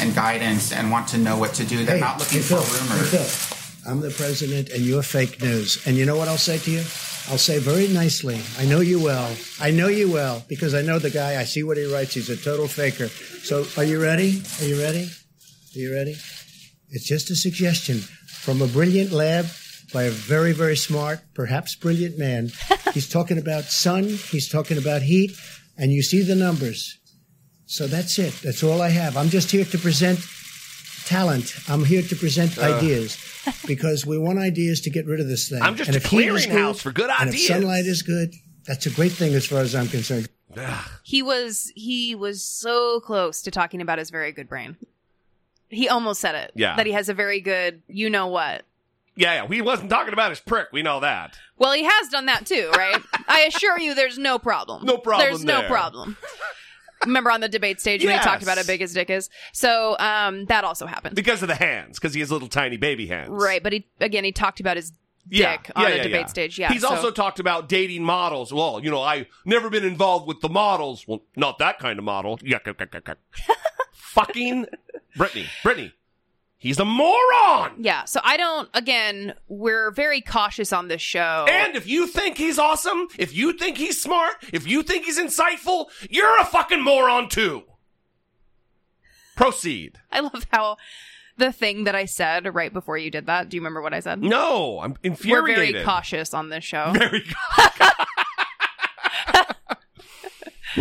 and 0.00 0.14
guidance 0.14 0.72
and 0.72 0.90
want 0.90 1.06
to 1.08 1.18
know 1.18 1.36
what 1.38 1.54
to 1.54 1.64
do. 1.64 1.84
They're 1.84 1.94
Hey, 1.94 2.00
not 2.00 2.18
looking 2.18 2.40
for 2.40 2.60
Phil, 2.60 2.80
rumors. 2.88 3.54
I'm 3.86 4.00
the 4.00 4.10
president, 4.10 4.70
and 4.70 4.82
you're 4.82 5.02
fake 5.04 5.40
news. 5.40 5.86
And 5.86 5.96
you 5.96 6.04
know 6.04 6.16
what 6.16 6.26
I'll 6.28 6.36
say 6.36 6.58
to 6.58 6.70
you? 6.70 6.80
I'll 7.30 7.38
say 7.38 7.58
very 7.58 7.86
nicely. 7.88 8.40
I 8.58 8.64
know 8.64 8.80
you 8.80 9.00
well. 9.02 9.34
I 9.60 9.70
know 9.70 9.88
you 9.88 10.10
well 10.10 10.42
because 10.48 10.74
I 10.74 10.82
know 10.82 10.98
the 10.98 11.10
guy. 11.10 11.40
I 11.40 11.44
see 11.44 11.62
what 11.62 11.76
he 11.76 11.84
writes. 11.84 12.14
He's 12.14 12.28
a 12.30 12.36
total 12.36 12.66
faker. 12.66 13.08
So, 13.08 13.64
are 13.76 13.84
you 13.84 14.02
ready? 14.02 14.42
Are 14.60 14.64
you 14.64 14.80
ready? 14.80 15.04
Are 15.74 15.78
you 15.78 15.94
ready? 15.94 16.16
It's 16.90 17.06
just 17.06 17.30
a 17.30 17.36
suggestion 17.36 17.98
from 17.98 18.60
a 18.62 18.66
brilliant 18.66 19.12
lab 19.12 19.46
by 19.92 20.04
a 20.04 20.10
very, 20.10 20.52
very 20.52 20.76
smart, 20.76 21.20
perhaps 21.34 21.74
brilliant 21.74 22.18
man. 22.18 22.50
he's 22.94 23.08
talking 23.08 23.38
about 23.38 23.64
sun. 23.64 24.04
He's 24.04 24.48
talking 24.48 24.78
about 24.78 25.02
heat, 25.02 25.32
and 25.76 25.92
you 25.92 26.02
see 26.02 26.22
the 26.22 26.34
numbers. 26.34 26.98
So 27.66 27.86
that's 27.86 28.18
it. 28.18 28.34
That's 28.42 28.62
all 28.62 28.80
I 28.80 28.88
have. 28.88 29.16
I'm 29.16 29.28
just 29.28 29.50
here 29.50 29.64
to 29.64 29.78
present 29.78 30.20
talent. 31.04 31.54
I'm 31.68 31.84
here 31.84 32.02
to 32.02 32.16
present 32.16 32.58
Ugh. 32.58 32.64
ideas 32.74 33.18
because 33.66 34.06
we 34.06 34.18
want 34.18 34.38
ideas 34.38 34.80
to 34.82 34.90
get 34.90 35.06
rid 35.06 35.20
of 35.20 35.28
this 35.28 35.48
thing. 35.48 35.62
I'm 35.62 35.76
just 35.76 35.88
and 35.88 35.96
a 35.96 36.00
if 36.00 36.06
clearinghouse 36.06 36.80
for 36.80 36.92
good 36.92 37.10
and 37.10 37.28
if 37.28 37.34
ideas. 37.34 37.46
sunlight 37.46 37.84
is 37.86 38.02
good, 38.02 38.34
that's 38.66 38.86
a 38.86 38.90
great 38.90 39.12
thing 39.12 39.34
as 39.34 39.46
far 39.46 39.60
as 39.60 39.74
I'm 39.74 39.88
concerned. 39.88 40.28
He 41.04 41.22
was 41.22 41.72
he 41.74 42.14
was 42.14 42.42
so 42.42 43.00
close 43.00 43.42
to 43.42 43.50
talking 43.50 43.80
about 43.80 43.98
his 43.98 44.10
very 44.10 44.32
good 44.32 44.48
brain. 44.48 44.76
He 45.68 45.88
almost 45.88 46.20
said 46.20 46.34
it. 46.34 46.52
Yeah. 46.54 46.76
That 46.76 46.86
he 46.86 46.92
has 46.92 47.08
a 47.08 47.14
very 47.14 47.40
good 47.40 47.82
you 47.86 48.10
know 48.10 48.26
what. 48.28 48.64
Yeah, 49.18 49.42
yeah. 49.42 49.48
He 49.48 49.60
wasn't 49.62 49.90
talking 49.90 50.12
about 50.12 50.30
his 50.30 50.38
prick. 50.38 50.68
We 50.72 50.82
know 50.82 51.00
that. 51.00 51.36
Well, 51.56 51.72
he 51.72 51.82
has 51.82 52.08
done 52.08 52.26
that 52.26 52.46
too, 52.46 52.70
right? 52.76 53.02
I 53.28 53.50
assure 53.52 53.76
you 53.78 53.94
there's 53.94 54.16
no 54.16 54.38
problem. 54.38 54.86
No 54.86 54.96
problem 54.96 55.26
There's 55.26 55.44
no 55.44 55.66
problem. 55.66 56.16
Remember 57.04 57.30
on 57.30 57.40
the 57.40 57.48
debate 57.48 57.80
stage 57.80 58.04
when 58.04 58.12
he 58.16 58.20
talked 58.24 58.42
about 58.44 58.58
how 58.58 58.64
big 58.64 58.80
his 58.80 58.92
dick 58.92 59.10
is? 59.10 59.28
So 59.52 59.96
um, 59.98 60.44
that 60.46 60.62
also 60.64 60.86
happened. 60.86 61.16
Because 61.16 61.42
of 61.42 61.48
the 61.48 61.54
hands, 61.56 61.98
because 61.98 62.14
he 62.14 62.20
has 62.20 62.30
little 62.30 62.48
tiny 62.48 62.76
baby 62.76 63.06
hands. 63.06 63.30
Right, 63.30 63.62
but 63.62 63.72
he 63.72 63.88
again 64.00 64.22
he 64.24 64.30
talked 64.32 64.60
about 64.60 64.76
his 64.76 64.92
Yeah, 65.28 65.56
dick 65.56 65.70
on 65.74 65.82
yeah, 65.82 65.90
the 65.90 65.96
yeah, 65.96 66.02
debate 66.04 66.20
yeah. 66.20 66.26
stage. 66.26 66.58
Yeah. 66.58 66.72
He's 66.72 66.82
so- 66.82 66.88
also 66.90 67.10
talked 67.10 67.40
about 67.40 67.68
dating 67.68 68.04
models. 68.04 68.52
Well, 68.52 68.80
you 68.82 68.90
know, 68.90 69.02
I've 69.02 69.26
never 69.44 69.68
been 69.68 69.84
involved 69.84 70.26
with 70.28 70.40
the 70.40 70.48
models. 70.48 71.06
Well, 71.08 71.22
not 71.36 71.58
that 71.58 71.78
kind 71.80 71.98
of 71.98 72.04
model. 72.04 72.38
Yuck, 72.38 72.64
yuck, 72.64 72.76
yuck, 72.76 73.00
yuck. 73.02 73.16
Fucking 73.92 74.66
Brittany. 75.16 75.46
Brittany. 75.62 75.92
He's 76.60 76.80
a 76.80 76.84
moron. 76.84 77.74
Yeah, 77.78 78.04
so 78.04 78.20
I 78.24 78.36
don't 78.36 78.68
again, 78.74 79.34
we're 79.46 79.92
very 79.92 80.20
cautious 80.20 80.72
on 80.72 80.88
this 80.88 81.00
show. 81.00 81.46
And 81.48 81.76
if 81.76 81.86
you 81.86 82.08
think 82.08 82.36
he's 82.36 82.58
awesome, 82.58 83.06
if 83.16 83.32
you 83.34 83.52
think 83.52 83.78
he's 83.78 84.02
smart, 84.02 84.34
if 84.52 84.66
you 84.66 84.82
think 84.82 85.04
he's 85.04 85.20
insightful, 85.20 85.86
you're 86.10 86.40
a 86.40 86.44
fucking 86.44 86.82
moron 86.82 87.28
too. 87.28 87.62
Proceed. 89.36 90.00
I 90.10 90.18
love 90.18 90.46
how 90.50 90.78
the 91.36 91.52
thing 91.52 91.84
that 91.84 91.94
I 91.94 92.06
said 92.06 92.52
right 92.52 92.72
before 92.72 92.98
you 92.98 93.12
did 93.12 93.26
that. 93.26 93.48
Do 93.48 93.56
you 93.56 93.60
remember 93.60 93.80
what 93.80 93.94
I 93.94 94.00
said? 94.00 94.20
No, 94.20 94.80
I'm 94.80 94.96
infuriated. 95.04 95.58
We're 95.58 95.72
very 95.72 95.84
cautious 95.84 96.34
on 96.34 96.48
this 96.48 96.64
show. 96.64 96.92
Very 96.92 97.22
cautious. 97.22 97.94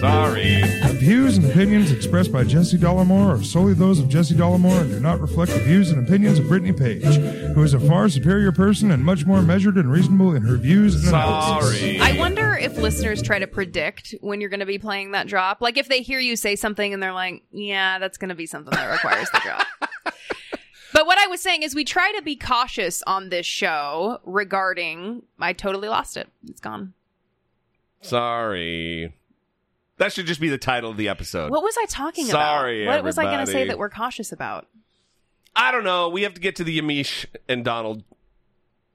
Sorry. 0.00 0.62
Views 1.08 1.38
and 1.38 1.50
opinions 1.50 1.90
expressed 1.90 2.30
by 2.30 2.44
Jesse 2.44 2.76
Dollemore 2.76 3.40
are 3.40 3.42
solely 3.42 3.72
those 3.72 3.98
of 3.98 4.10
Jesse 4.10 4.34
Dollemore 4.34 4.82
and 4.82 4.90
do 4.90 5.00
not 5.00 5.22
reflect 5.22 5.52
the 5.52 5.58
views 5.60 5.90
and 5.90 6.06
opinions 6.06 6.38
of 6.38 6.46
Brittany 6.48 6.70
Page, 6.70 7.02
who 7.54 7.62
is 7.62 7.72
a 7.72 7.80
far 7.80 8.10
superior 8.10 8.52
person 8.52 8.90
and 8.90 9.02
much 9.02 9.24
more 9.24 9.40
measured 9.40 9.76
and 9.78 9.90
reasonable 9.90 10.34
in 10.34 10.42
her 10.42 10.58
views 10.58 10.96
and 10.96 11.08
analysis. 11.08 11.98
I 12.02 12.14
wonder 12.18 12.58
if 12.58 12.76
listeners 12.76 13.22
try 13.22 13.38
to 13.38 13.46
predict 13.46 14.16
when 14.20 14.42
you're 14.42 14.50
going 14.50 14.60
to 14.60 14.66
be 14.66 14.78
playing 14.78 15.12
that 15.12 15.28
drop. 15.28 15.62
Like 15.62 15.78
if 15.78 15.88
they 15.88 16.02
hear 16.02 16.18
you 16.20 16.36
say 16.36 16.56
something 16.56 16.92
and 16.92 17.02
they're 17.02 17.14
like, 17.14 17.42
"Yeah, 17.52 17.98
that's 17.98 18.18
going 18.18 18.28
to 18.28 18.34
be 18.34 18.44
something 18.44 18.72
that 18.72 18.92
requires 18.92 19.30
the 19.30 19.40
drop." 19.42 19.66
But 20.92 21.06
what 21.06 21.18
I 21.18 21.26
was 21.28 21.40
saying 21.40 21.62
is 21.62 21.74
we 21.74 21.84
try 21.84 22.12
to 22.16 22.22
be 22.22 22.34
cautious 22.34 23.02
on 23.06 23.28
this 23.28 23.46
show 23.46 24.20
regarding 24.24 25.22
I 25.38 25.52
totally 25.52 25.88
lost 25.88 26.16
it. 26.16 26.28
It's 26.48 26.60
gone. 26.60 26.92
Sorry. 28.00 29.14
That 29.98 30.12
should 30.12 30.26
just 30.26 30.40
be 30.40 30.48
the 30.48 30.58
title 30.58 30.90
of 30.90 30.96
the 30.96 31.08
episode. 31.08 31.50
What 31.50 31.62
was 31.62 31.74
I 31.80 31.86
talking 31.86 32.26
Sorry, 32.26 32.84
about? 32.84 32.96
What 32.96 33.04
was 33.04 33.18
I 33.18 33.24
going 33.24 33.44
to 33.44 33.50
say 33.50 33.66
that 33.66 33.78
we're 33.78 33.90
cautious 33.90 34.32
about? 34.32 34.66
I 35.54 35.72
don't 35.72 35.84
know. 35.84 36.08
We 36.08 36.22
have 36.22 36.34
to 36.34 36.40
get 36.40 36.56
to 36.56 36.64
the 36.64 36.80
Yamiche 36.80 37.26
and 37.48 37.64
Donald 37.64 38.04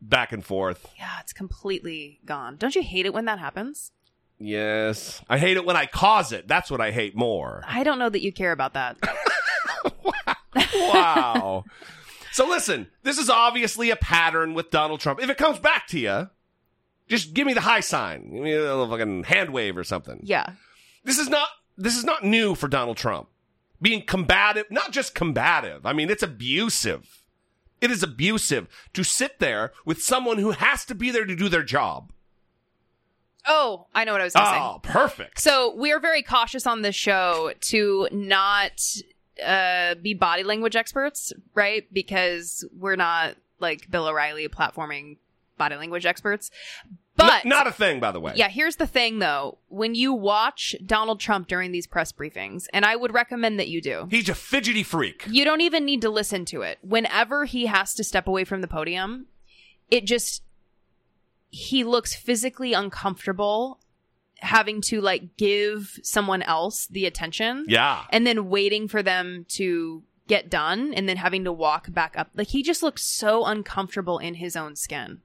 back 0.01 0.31
and 0.31 0.43
forth. 0.43 0.87
Yeah, 0.97 1.19
it's 1.19 1.33
completely 1.33 2.19
gone. 2.25 2.55
Don't 2.55 2.73
you 2.73 2.81
hate 2.81 3.05
it 3.05 3.13
when 3.13 3.25
that 3.25 3.39
happens? 3.39 3.91
Yes. 4.39 5.21
I 5.29 5.37
hate 5.37 5.57
it 5.57 5.65
when 5.65 5.75
I 5.75 5.85
cause 5.85 6.31
it. 6.31 6.47
That's 6.47 6.71
what 6.71 6.81
I 6.81 6.91
hate 6.91 7.15
more. 7.15 7.63
I 7.67 7.83
don't 7.83 7.99
know 7.99 8.09
that 8.09 8.21
you 8.21 8.31
care 8.31 8.51
about 8.51 8.73
that. 8.73 8.97
Wow. 10.75 11.65
so 12.31 12.47
listen, 12.47 12.87
this 13.03 13.17
is 13.17 13.29
obviously 13.29 13.89
a 13.89 13.95
pattern 13.95 14.53
with 14.53 14.69
Donald 14.69 14.99
Trump. 14.99 15.21
If 15.21 15.29
it 15.29 15.37
comes 15.37 15.59
back 15.59 15.87
to 15.87 15.99
you, 15.99 16.29
just 17.07 17.33
give 17.33 17.47
me 17.47 17.53
the 17.53 17.61
high 17.61 17.79
sign. 17.79 18.31
Give 18.31 18.43
me 18.43 18.53
a 18.53 18.59
little 18.59 18.89
fucking 18.89 19.23
hand 19.23 19.51
wave 19.51 19.77
or 19.77 19.83
something. 19.83 20.19
Yeah. 20.23 20.51
This 21.03 21.17
is 21.17 21.29
not 21.29 21.49
this 21.77 21.97
is 21.97 22.03
not 22.03 22.23
new 22.23 22.55
for 22.55 22.67
Donald 22.67 22.97
Trump. 22.97 23.29
Being 23.81 24.05
combative, 24.05 24.65
not 24.69 24.91
just 24.91 25.13
combative. 25.15 25.85
I 25.85 25.93
mean, 25.93 26.09
it's 26.09 26.23
abusive. 26.23 27.23
It 27.81 27.91
is 27.91 28.01
abusive 28.01 28.67
to 28.93 29.03
sit 29.03 29.39
there 29.39 29.73
with 29.83 30.01
someone 30.01 30.37
who 30.37 30.51
has 30.51 30.85
to 30.85 30.95
be 30.95 31.11
there 31.11 31.25
to 31.25 31.35
do 31.35 31.49
their 31.49 31.63
job. 31.63 32.13
Oh, 33.45 33.87
I 33.93 34.05
know 34.05 34.13
what 34.13 34.21
I 34.21 34.23
was 34.23 34.33
going 34.33 34.45
to 34.45 34.51
say. 34.51 34.57
Oh, 34.57 34.79
perfect. 34.81 35.41
So 35.41 35.75
we 35.75 35.91
are 35.91 35.99
very 35.99 36.23
cautious 36.23 36.65
on 36.65 36.81
this 36.81 36.95
show 36.95 37.51
to 37.59 38.07
not 38.11 38.79
uh, 39.45 39.95
be 39.95 40.13
body 40.13 40.43
language 40.43 40.77
experts, 40.77 41.33
right? 41.53 41.85
Because 41.91 42.65
we're 42.77 42.95
not 42.95 43.35
like 43.59 43.91
Bill 43.91 44.07
O'Reilly 44.07 44.47
platforming 44.47 45.17
body 45.57 45.75
language 45.75 46.05
experts. 46.05 46.51
But 47.15 47.45
N- 47.45 47.49
not 47.49 47.67
a 47.67 47.71
thing, 47.71 47.99
by 47.99 48.11
the 48.11 48.19
way. 48.19 48.33
yeah, 48.35 48.49
here's 48.49 48.77
the 48.77 48.87
thing 48.87 49.19
though. 49.19 49.59
When 49.67 49.93
you 49.93 50.13
watch 50.13 50.75
Donald 50.85 51.19
Trump 51.19 51.47
during 51.47 51.71
these 51.71 51.85
press 51.85 52.11
briefings, 52.11 52.65
and 52.73 52.85
I 52.85 52.95
would 52.95 53.13
recommend 53.13 53.59
that 53.59 53.67
you 53.67 53.81
do. 53.81 54.07
He's 54.09 54.29
a 54.29 54.35
fidgety 54.35 54.83
freak. 54.83 55.25
You 55.29 55.45
don't 55.45 55.61
even 55.61 55.85
need 55.85 56.01
to 56.01 56.09
listen 56.09 56.45
to 56.45 56.61
it. 56.63 56.79
Whenever 56.81 57.45
he 57.45 57.67
has 57.67 57.93
to 57.95 58.03
step 58.03 58.27
away 58.27 58.43
from 58.45 58.61
the 58.61 58.67
podium, 58.67 59.27
it 59.91 60.05
just 60.05 60.41
he 61.49 61.83
looks 61.83 62.15
physically 62.15 62.73
uncomfortable 62.73 63.79
having 64.39 64.81
to 64.81 64.99
like 64.99 65.37
give 65.37 65.99
someone 66.03 66.41
else 66.41 66.87
the 66.87 67.05
attention. 67.05 67.65
Yeah. 67.67 68.03
And 68.09 68.25
then 68.25 68.49
waiting 68.49 68.87
for 68.87 69.03
them 69.03 69.45
to 69.49 70.03
get 70.27 70.49
done 70.49 70.93
and 70.93 71.07
then 71.07 71.17
having 71.17 71.43
to 71.43 71.51
walk 71.51 71.93
back 71.93 72.15
up. 72.17 72.29
Like 72.33 72.47
he 72.47 72.63
just 72.63 72.81
looks 72.81 73.03
so 73.03 73.45
uncomfortable 73.45 74.17
in 74.17 74.35
his 74.35 74.55
own 74.55 74.75
skin. 74.75 75.21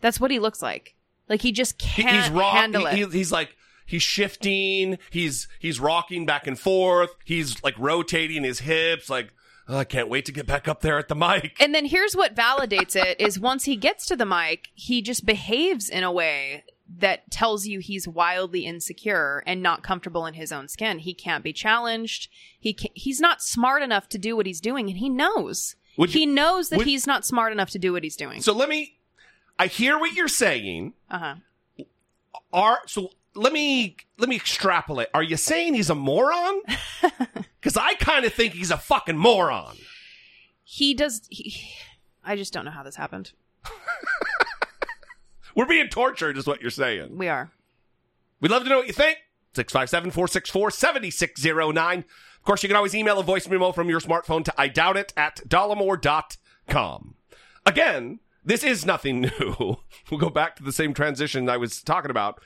That's 0.00 0.20
what 0.20 0.30
he 0.30 0.38
looks 0.38 0.60
like. 0.62 0.96
Like 1.28 1.42
he 1.42 1.52
just 1.52 1.78
can't 1.78 2.24
he's 2.24 2.30
rock, 2.30 2.54
handle 2.54 2.86
it. 2.86 2.94
he- 2.94 3.04
he's 3.18 3.32
like 3.32 3.54
he's 3.86 4.02
shifting. 4.02 4.98
He's 5.10 5.48
he's 5.58 5.80
rocking 5.80 6.26
back 6.26 6.46
and 6.46 6.58
forth. 6.58 7.10
He's 7.24 7.62
like 7.62 7.74
rotating 7.78 8.44
his 8.44 8.60
hips. 8.60 9.08
Like 9.10 9.32
"Oh, 9.68 9.78
I 9.78 9.84
can't 9.84 10.08
wait 10.08 10.24
to 10.26 10.32
get 10.32 10.46
back 10.46 10.68
up 10.68 10.80
there 10.80 10.98
at 10.98 11.08
the 11.08 11.14
mic. 11.14 11.56
And 11.60 11.74
then 11.74 11.84
here's 11.86 12.14
what 12.14 12.34
validates 12.34 12.96
it 12.96 13.20
is 13.20 13.38
once 13.38 13.64
he 13.64 13.76
gets 13.76 14.06
to 14.06 14.16
the 14.16 14.26
mic, 14.26 14.68
he 14.74 15.02
just 15.02 15.26
behaves 15.26 15.88
in 15.88 16.02
a 16.04 16.12
way 16.12 16.64
that 17.00 17.30
tells 17.30 17.66
you 17.66 17.80
he's 17.80 18.08
wildly 18.08 18.64
insecure 18.64 19.42
and 19.46 19.62
not 19.62 19.82
comfortable 19.82 20.24
in 20.24 20.32
his 20.32 20.50
own 20.52 20.68
skin. 20.68 21.00
He 21.00 21.12
can't 21.12 21.44
be 21.44 21.52
challenged. 21.52 22.28
He 22.58 22.72
can 22.72 22.90
he's 22.94 23.20
not 23.20 23.42
smart 23.42 23.82
enough 23.82 24.08
to 24.10 24.18
do 24.18 24.34
what 24.36 24.46
he's 24.46 24.60
doing 24.60 24.88
and 24.88 24.98
he 24.98 25.10
knows. 25.10 25.76
Would 25.98 26.14
you- 26.14 26.20
he 26.20 26.26
knows 26.26 26.70
that 26.70 26.78
would- 26.78 26.86
he's 26.86 27.06
not 27.06 27.26
smart 27.26 27.52
enough 27.52 27.68
to 27.70 27.78
do 27.78 27.92
what 27.92 28.04
he's 28.04 28.16
doing. 28.16 28.40
So 28.40 28.54
let 28.54 28.68
me. 28.70 28.94
I 29.58 29.66
hear 29.66 29.98
what 29.98 30.12
you're 30.12 30.28
saying. 30.28 30.94
Uh-huh. 31.10 31.34
Are 32.52 32.78
so. 32.86 33.10
Let 33.34 33.52
me 33.52 33.96
let 34.18 34.28
me 34.28 34.36
extrapolate. 34.36 35.08
Are 35.14 35.22
you 35.22 35.36
saying 35.36 35.74
he's 35.74 35.90
a 35.90 35.94
moron? 35.94 36.60
Because 37.60 37.76
I 37.76 37.94
kind 37.94 38.24
of 38.24 38.32
think 38.32 38.54
he's 38.54 38.70
a 38.70 38.76
fucking 38.76 39.16
moron. 39.16 39.76
He 40.62 40.94
does 40.94 41.22
he, 41.28 41.60
I 42.24 42.36
just 42.36 42.52
don't 42.52 42.64
know 42.64 42.70
how 42.70 42.82
this 42.82 42.96
happened. 42.96 43.32
We're 45.56 45.66
being 45.66 45.88
tortured, 45.88 46.38
is 46.38 46.46
what 46.46 46.60
you're 46.60 46.70
saying. 46.70 47.18
We 47.18 47.28
are. 47.28 47.50
We'd 48.40 48.50
love 48.52 48.62
to 48.62 48.68
know 48.68 48.78
what 48.78 48.86
you 48.86 48.92
think. 48.92 49.18
657 49.54 50.12
464 50.12 50.70
7609. 50.70 51.98
Of 51.98 52.44
course, 52.44 52.62
you 52.62 52.68
can 52.68 52.76
always 52.76 52.94
email 52.94 53.18
a 53.18 53.24
voice 53.24 53.48
memo 53.48 53.72
from 53.72 53.88
your 53.88 54.00
smartphone 54.00 54.44
to 54.44 54.54
I 54.56 54.68
doubt 54.68 54.96
it 54.96 55.12
at 55.16 55.42
dollemore.com. 55.48 57.14
Again, 57.66 58.20
this 58.44 58.62
is 58.62 58.86
nothing 58.86 59.20
new. 59.40 59.78
we'll 60.10 60.20
go 60.20 60.30
back 60.30 60.56
to 60.56 60.62
the 60.62 60.72
same 60.72 60.94
transition 60.94 61.48
I 61.48 61.56
was 61.56 61.82
talking 61.82 62.10
about. 62.10 62.42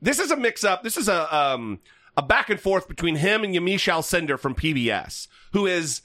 This 0.00 0.18
is 0.18 0.30
a 0.30 0.36
mix 0.36 0.64
up. 0.64 0.82
This 0.82 0.96
is 0.96 1.08
a, 1.08 1.34
um, 1.34 1.80
a 2.16 2.22
back 2.22 2.50
and 2.50 2.60
forth 2.60 2.88
between 2.88 3.16
him 3.16 3.44
and 3.44 3.54
Yamiche 3.54 3.90
Alcindor 3.92 4.38
from 4.38 4.54
PBS, 4.54 5.28
who 5.52 5.66
is 5.66 6.02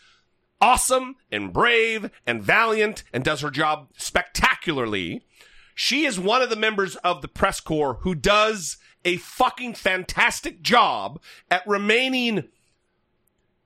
awesome 0.62 1.16
and 1.32 1.52
brave 1.52 2.10
and 2.26 2.44
valiant 2.44 3.04
and 3.12 3.24
does 3.24 3.42
her 3.42 3.50
job 3.50 3.90
spectacularly. 3.98 5.26
She 5.74 6.06
is 6.06 6.20
one 6.20 6.42
of 6.42 6.50
the 6.50 6.56
members 6.56 6.96
of 6.98 7.22
the 7.22 7.28
press 7.28 7.60
corps 7.60 8.00
who 8.02 8.14
does 8.14 8.78
a 9.04 9.18
fucking 9.18 9.74
fantastic 9.74 10.62
job 10.62 11.20
at 11.50 11.68
remaining 11.68 12.48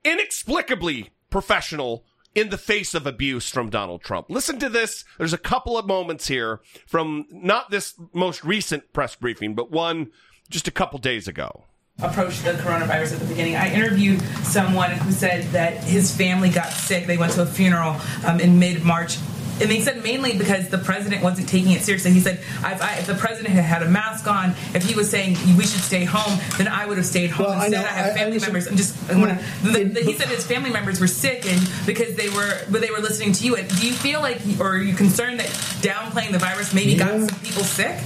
inexplicably 0.04 1.10
professional 1.30 2.06
in 2.36 2.50
the 2.50 2.58
face 2.58 2.94
of 2.94 3.08
abuse 3.08 3.50
from 3.50 3.70
Donald 3.70 4.02
Trump. 4.04 4.28
Listen 4.30 4.60
to 4.60 4.70
this. 4.70 5.06
There's 5.18 5.34
a 5.34 5.38
couple 5.38 5.78
of 5.78 5.88
moments 5.88 6.28
here 6.28 6.60
from 6.86 7.26
not 7.32 7.72
this 7.72 7.96
most 8.14 8.44
recent 8.44 8.92
press 8.94 9.16
briefing, 9.16 9.56
but 9.56 9.72
one 9.72 10.12
just 10.50 10.68
a 10.68 10.72
couple 10.72 11.00
days 11.00 11.28
ago. 11.28 11.64
approached 12.04 12.44
the 12.44 12.52
coronavirus 12.52 13.14
at 13.14 13.20
the 13.20 13.26
beginning. 13.26 13.56
I 13.56 13.74
interviewed 13.74 14.22
someone 14.44 14.92
who 14.92 15.12
said 15.12 15.46
that 15.54 15.82
his 15.84 16.14
family 16.16 16.50
got 16.50 16.72
sick. 16.72 17.08
They 17.08 17.18
went 17.18 17.32
to 17.34 17.44
a 17.44 17.46
funeral 17.46 17.96
um, 18.26 18.40
in 18.42 18.60
mid 18.60 18.84
March. 18.84 19.18
And 19.62 19.72
they 19.72 19.80
said 19.80 20.04
mainly 20.04 20.38
because 20.38 20.68
the 20.68 20.78
president 20.78 21.24
wasn't 21.24 21.48
taking 21.48 21.72
it 21.72 21.82
seriously. 21.82 22.12
He 22.12 22.20
said, 22.20 22.40
if, 22.40 22.82
I, 22.82 22.98
if 23.00 23.08
the 23.08 23.16
president 23.16 23.54
had 23.54 23.64
had 23.64 23.84
a 23.84 23.90
mask 23.90 24.28
on, 24.28 24.50
if 24.74 24.84
he 24.84 24.96
was 24.96 25.10
saying 25.10 25.38
we 25.58 25.64
should 25.66 25.80
stay 25.82 26.04
home, 26.04 26.38
then 26.58 26.68
I 26.68 26.86
would 26.86 26.98
have 26.98 27.06
stayed 27.06 27.30
home. 27.30 27.46
Well, 27.48 27.56
I 27.60 27.66
Instead, 27.68 27.82
know. 27.84 27.88
I, 27.88 27.92
have 27.92 28.06
I- 28.08 28.10
I 28.10 28.14
family 28.18 28.40
members. 28.40 28.68
I'm 28.68 28.76
just. 28.76 29.10
I 29.10 29.18
wanna, 29.18 29.42
the, 29.64 29.84
the, 29.86 30.02
he 30.02 30.14
said 30.14 30.28
his 30.28 30.46
family 30.46 30.72
members 30.72 31.00
were 31.00 31.08
sick, 31.08 31.46
and 31.46 31.62
because 31.86 32.16
they 32.16 32.30
were, 32.30 32.60
but 32.70 32.82
they 32.82 32.92
were 32.92 33.00
listening 33.00 33.32
to 33.32 33.46
you. 33.46 33.56
And 33.56 33.68
do 33.70 33.88
you 33.88 33.94
feel 33.94 34.20
like, 34.20 34.42
or 34.60 34.72
are 34.76 34.78
you 34.78 34.94
concerned 34.94 35.40
that 35.40 35.48
downplaying 35.82 36.32
the 36.34 36.40
virus 36.40 36.74
maybe 36.74 36.96
got 36.96 37.30
some 37.30 37.40
people 37.40 37.64
sick? 37.64 37.98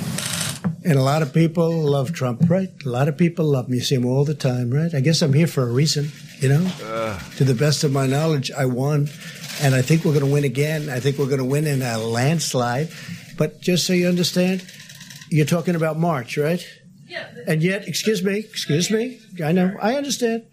And 0.86 0.98
a 0.98 1.04
lot 1.04 1.22
of 1.24 1.34
people 1.34 1.72
love 1.72 2.14
Trump, 2.14 2.48
right? 2.50 2.70
A 2.86 2.90
lot 2.90 3.08
of 3.08 3.18
people 3.18 3.46
love 3.46 3.70
me. 3.70 3.78
You 3.78 3.84
see 3.84 3.96
him 3.96 4.06
all 4.06 4.24
the 4.24 4.34
time, 4.36 4.70
right? 4.72 4.94
I 4.94 5.00
guess 5.02 5.22
I'm 5.24 5.34
here 5.34 5.48
for 5.48 5.64
a 5.64 5.72
reason, 5.72 6.12
you 6.40 6.50
know? 6.50 6.72
Uh. 6.84 7.20
To 7.38 7.44
the 7.44 7.54
best 7.56 7.84
of 7.84 7.92
my 7.92 8.06
knowledge, 8.08 8.52
I 8.52 8.66
won. 8.66 9.10
And 9.62 9.76
I 9.76 9.82
think 9.82 10.06
we're 10.06 10.14
going 10.14 10.26
to 10.26 10.32
win 10.32 10.46
again. 10.46 10.90
I 10.90 11.00
think 11.00 11.18
we're 11.18 11.26
going 11.26 11.40
to 11.40 11.46
win 11.46 11.68
in 11.68 11.82
a 11.82 11.98
landslide. 11.98 12.90
But 13.38 13.62
just 13.62 13.86
so 13.86 13.94
you 13.94 14.08
understand, 14.08 14.66
you're 15.30 15.46
talking 15.46 15.76
about 15.76 16.00
March, 16.00 16.38
right? 16.38 16.66
Yeah. 17.08 17.28
And 17.48 17.62
yet, 17.62 17.88
excuse 17.88 18.24
me, 18.24 18.40
excuse 18.40 18.90
me. 18.90 19.20
I 19.44 19.52
know, 19.52 19.76
I 19.82 19.96
understand. 19.96 20.44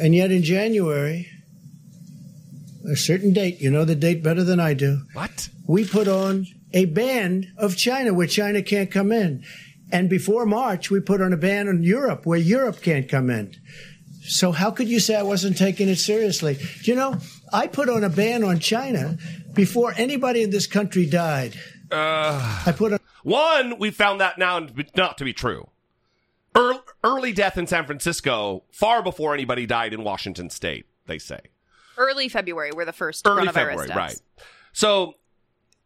And 0.00 0.14
yet 0.14 0.30
in 0.30 0.42
January, 0.42 1.28
a 2.90 2.96
certain 2.96 3.32
date, 3.32 3.60
you 3.60 3.70
know 3.70 3.84
the 3.84 3.94
date 3.94 4.22
better 4.22 4.44
than 4.44 4.60
I 4.60 4.74
do. 4.74 5.02
What? 5.12 5.48
We 5.66 5.86
put 5.86 6.08
on 6.08 6.46
a 6.72 6.84
ban 6.86 7.52
of 7.56 7.76
China 7.76 8.12
where 8.12 8.26
China 8.26 8.62
can't 8.62 8.90
come 8.90 9.12
in. 9.12 9.44
And 9.92 10.10
before 10.10 10.44
March, 10.44 10.90
we 10.90 11.00
put 11.00 11.22
on 11.22 11.32
a 11.32 11.36
ban 11.36 11.68
on 11.68 11.82
Europe 11.82 12.26
where 12.26 12.38
Europe 12.38 12.82
can't 12.82 13.08
come 13.08 13.30
in. 13.30 13.54
So 14.22 14.52
how 14.52 14.70
could 14.70 14.88
you 14.88 15.00
say 15.00 15.14
I 15.16 15.22
wasn't 15.22 15.56
taking 15.56 15.88
it 15.88 15.96
seriously? 15.96 16.58
You 16.82 16.94
know, 16.96 17.18
I 17.54 17.68
put 17.68 17.88
on 17.88 18.02
a 18.02 18.08
ban 18.08 18.42
on 18.42 18.58
China 18.58 19.16
before 19.54 19.94
anybody 19.96 20.42
in 20.42 20.50
this 20.50 20.66
country 20.66 21.06
died. 21.06 21.54
Uh, 21.90 22.62
I 22.66 22.72
put 22.72 22.92
on. 22.92 22.98
One, 23.22 23.78
we 23.78 23.90
found 23.90 24.20
that 24.20 24.38
now 24.38 24.66
not 24.96 25.16
to 25.18 25.24
be 25.24 25.32
true. 25.32 25.68
Early, 26.56 26.80
early 27.02 27.32
death 27.32 27.56
in 27.56 27.66
San 27.66 27.86
Francisco, 27.86 28.64
far 28.70 29.02
before 29.02 29.34
anybody 29.34 29.66
died 29.66 29.94
in 29.94 30.04
Washington 30.04 30.50
state, 30.50 30.86
they 31.06 31.18
say. 31.18 31.40
Early 31.96 32.28
February 32.28 32.72
were 32.72 32.84
the 32.84 32.92
first 32.92 33.26
Early 33.26 33.46
coronavirus 33.46 33.52
February, 33.52 33.86
deaths. 33.88 33.96
right. 33.96 34.20
So 34.72 35.14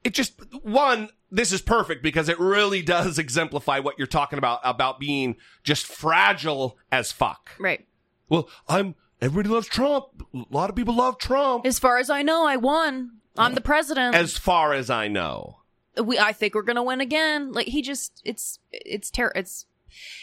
it 0.05 0.15
just, 0.15 0.41
one, 0.63 1.11
this 1.31 1.53
is 1.53 1.61
perfect 1.61 2.03
because 2.03 2.29
it 2.29 2.39
really 2.41 2.83
does 2.83 3.19
exemplify 3.19 3.81
what 3.81 3.99
you're 3.99 4.07
talking 4.07 4.39
about, 4.39 4.61
about 4.65 4.99
being 4.99 5.37
just 5.65 5.87
fragile 5.87 6.79
as 6.91 7.13
fuck. 7.13 7.51
Right. 7.59 7.87
Well, 8.29 8.49
I'm. 8.67 8.95
Everybody 9.21 9.49
loves 9.53 9.67
Trump. 9.67 10.07
A 10.35 10.45
lot 10.51 10.71
of 10.71 10.77
people 10.77 10.95
love 10.95 11.19
Trump. 11.19 11.67
As 11.67 11.79
far 11.79 11.99
as 11.99 12.09
I 12.11 12.23
know, 12.23 12.47
I 12.47 12.57
won. 12.57 13.13
I'm 13.37 13.55
the 13.55 13.61
president. 13.61 14.15
As 14.15 14.37
far 14.37 14.73
as 14.73 14.91
I 14.91 15.09
know. 15.09 15.59
we 16.03 16.19
I 16.19 16.33
think 16.33 16.55
we're 16.55 16.63
gonna 16.63 16.83
win 16.83 17.01
again. 17.01 17.53
Like 17.53 17.69
he 17.69 17.83
just 17.83 18.21
it's 18.25 18.59
it's 18.73 19.11
ter- 19.11 19.33
it's 19.35 19.67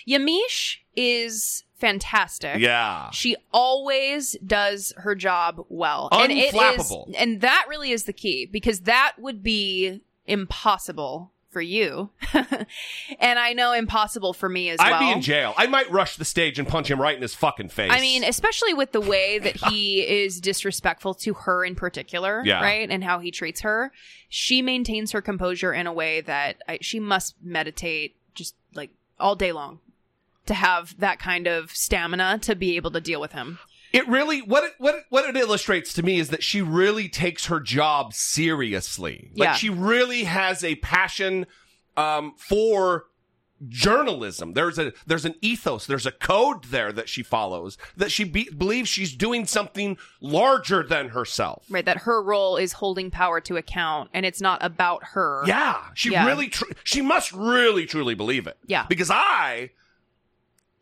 Yamiche 0.07 0.77
is 0.95 1.63
fantastic. 1.75 2.59
Yeah. 2.59 3.09
She 3.11 3.35
always 3.53 4.35
does 4.45 4.93
her 4.97 5.15
job 5.15 5.65
well. 5.69 6.09
And 6.11 6.31
it 6.31 6.35
is 6.35 6.53
Unflappable. 6.53 7.13
and 7.17 7.41
that 7.41 7.65
really 7.69 7.91
is 7.91 8.03
the 8.03 8.13
key 8.13 8.45
because 8.45 8.81
that 8.81 9.13
would 9.17 9.43
be 9.43 10.01
impossible 10.25 11.31
for 11.55 11.61
you. 11.61 12.09
and 12.33 13.39
I 13.39 13.53
know 13.53 13.71
impossible 13.71 14.33
for 14.33 14.49
me 14.49 14.67
as 14.69 14.77
well. 14.77 14.93
I'd 14.93 14.99
be 14.99 15.09
in 15.09 15.21
jail. 15.21 15.53
I 15.55 15.67
might 15.67 15.89
rush 15.89 16.17
the 16.17 16.25
stage 16.25 16.59
and 16.59 16.67
punch 16.67 16.91
him 16.91 16.99
right 16.99 17.15
in 17.15 17.21
his 17.21 17.33
fucking 17.33 17.69
face. 17.69 17.91
I 17.93 18.01
mean, 18.01 18.25
especially 18.25 18.73
with 18.73 18.91
the 18.91 18.99
way 18.99 19.39
that 19.39 19.55
he 19.69 20.01
is 20.23 20.41
disrespectful 20.41 21.13
to 21.13 21.33
her 21.33 21.63
in 21.63 21.75
particular, 21.75 22.41
Yeah. 22.43 22.61
right? 22.61 22.89
And 22.91 23.05
how 23.05 23.19
he 23.19 23.31
treats 23.31 23.61
her. 23.61 23.93
She 24.27 24.61
maintains 24.61 25.13
her 25.13 25.21
composure 25.21 25.73
in 25.73 25.87
a 25.87 25.93
way 25.93 26.19
that 26.19 26.57
I, 26.67 26.79
she 26.81 26.99
must 26.99 27.35
meditate 27.41 28.17
just 28.33 28.55
like 28.73 28.89
all 29.17 29.37
day 29.37 29.53
long 29.53 29.79
to 30.47 30.53
have 30.53 30.99
that 30.99 31.19
kind 31.19 31.47
of 31.47 31.71
stamina 31.73 32.39
to 32.39 32.53
be 32.53 32.75
able 32.75 32.91
to 32.91 32.99
deal 32.99 33.21
with 33.21 33.31
him. 33.31 33.59
It 33.93 34.07
really 34.07 34.41
what 34.41 34.63
it, 34.63 34.73
what 34.77 34.95
it, 34.95 35.03
what 35.09 35.27
it 35.29 35.37
illustrates 35.37 35.93
to 35.93 36.03
me 36.03 36.19
is 36.19 36.29
that 36.29 36.43
she 36.43 36.61
really 36.61 37.07
takes 37.09 37.45
her 37.45 37.59
job 37.59 38.13
seriously. 38.13 39.29
Like 39.35 39.47
Yeah. 39.47 39.53
she 39.55 39.69
really 39.69 40.23
has 40.25 40.63
a 40.63 40.75
passion 40.75 41.45
um, 41.97 42.33
for 42.37 43.05
journalism. 43.69 44.53
There's 44.53 44.77
a 44.77 44.91
there's 45.07 45.23
an 45.25 45.35
ethos. 45.41 45.85
There's 45.85 46.05
a 46.05 46.11
code 46.11 46.65
there 46.65 46.91
that 46.91 47.07
she 47.07 47.23
follows. 47.23 47.77
That 47.95 48.11
she 48.11 48.23
be, 48.25 48.49
believes 48.49 48.89
she's 48.89 49.15
doing 49.15 49.45
something 49.45 49.97
larger 50.19 50.83
than 50.83 51.09
herself. 51.09 51.63
Right, 51.69 51.85
that 51.85 51.99
her 51.99 52.21
role 52.21 52.57
is 52.57 52.73
holding 52.73 53.11
power 53.11 53.39
to 53.41 53.55
account 53.57 54.09
and 54.13 54.25
it's 54.25 54.41
not 54.41 54.63
about 54.63 55.03
her. 55.13 55.43
Yeah, 55.47 55.81
she 55.93 56.11
Yeah. 56.11 56.25
really 56.25 56.49
tr- 56.49 56.65
she 56.83 57.01
must 57.01 57.31
really 57.31 57.85
truly 57.85 58.13
believe 58.13 58.45
it. 58.47 58.57
Yeah. 58.67 58.85
because 58.89 59.09
I 59.09 59.69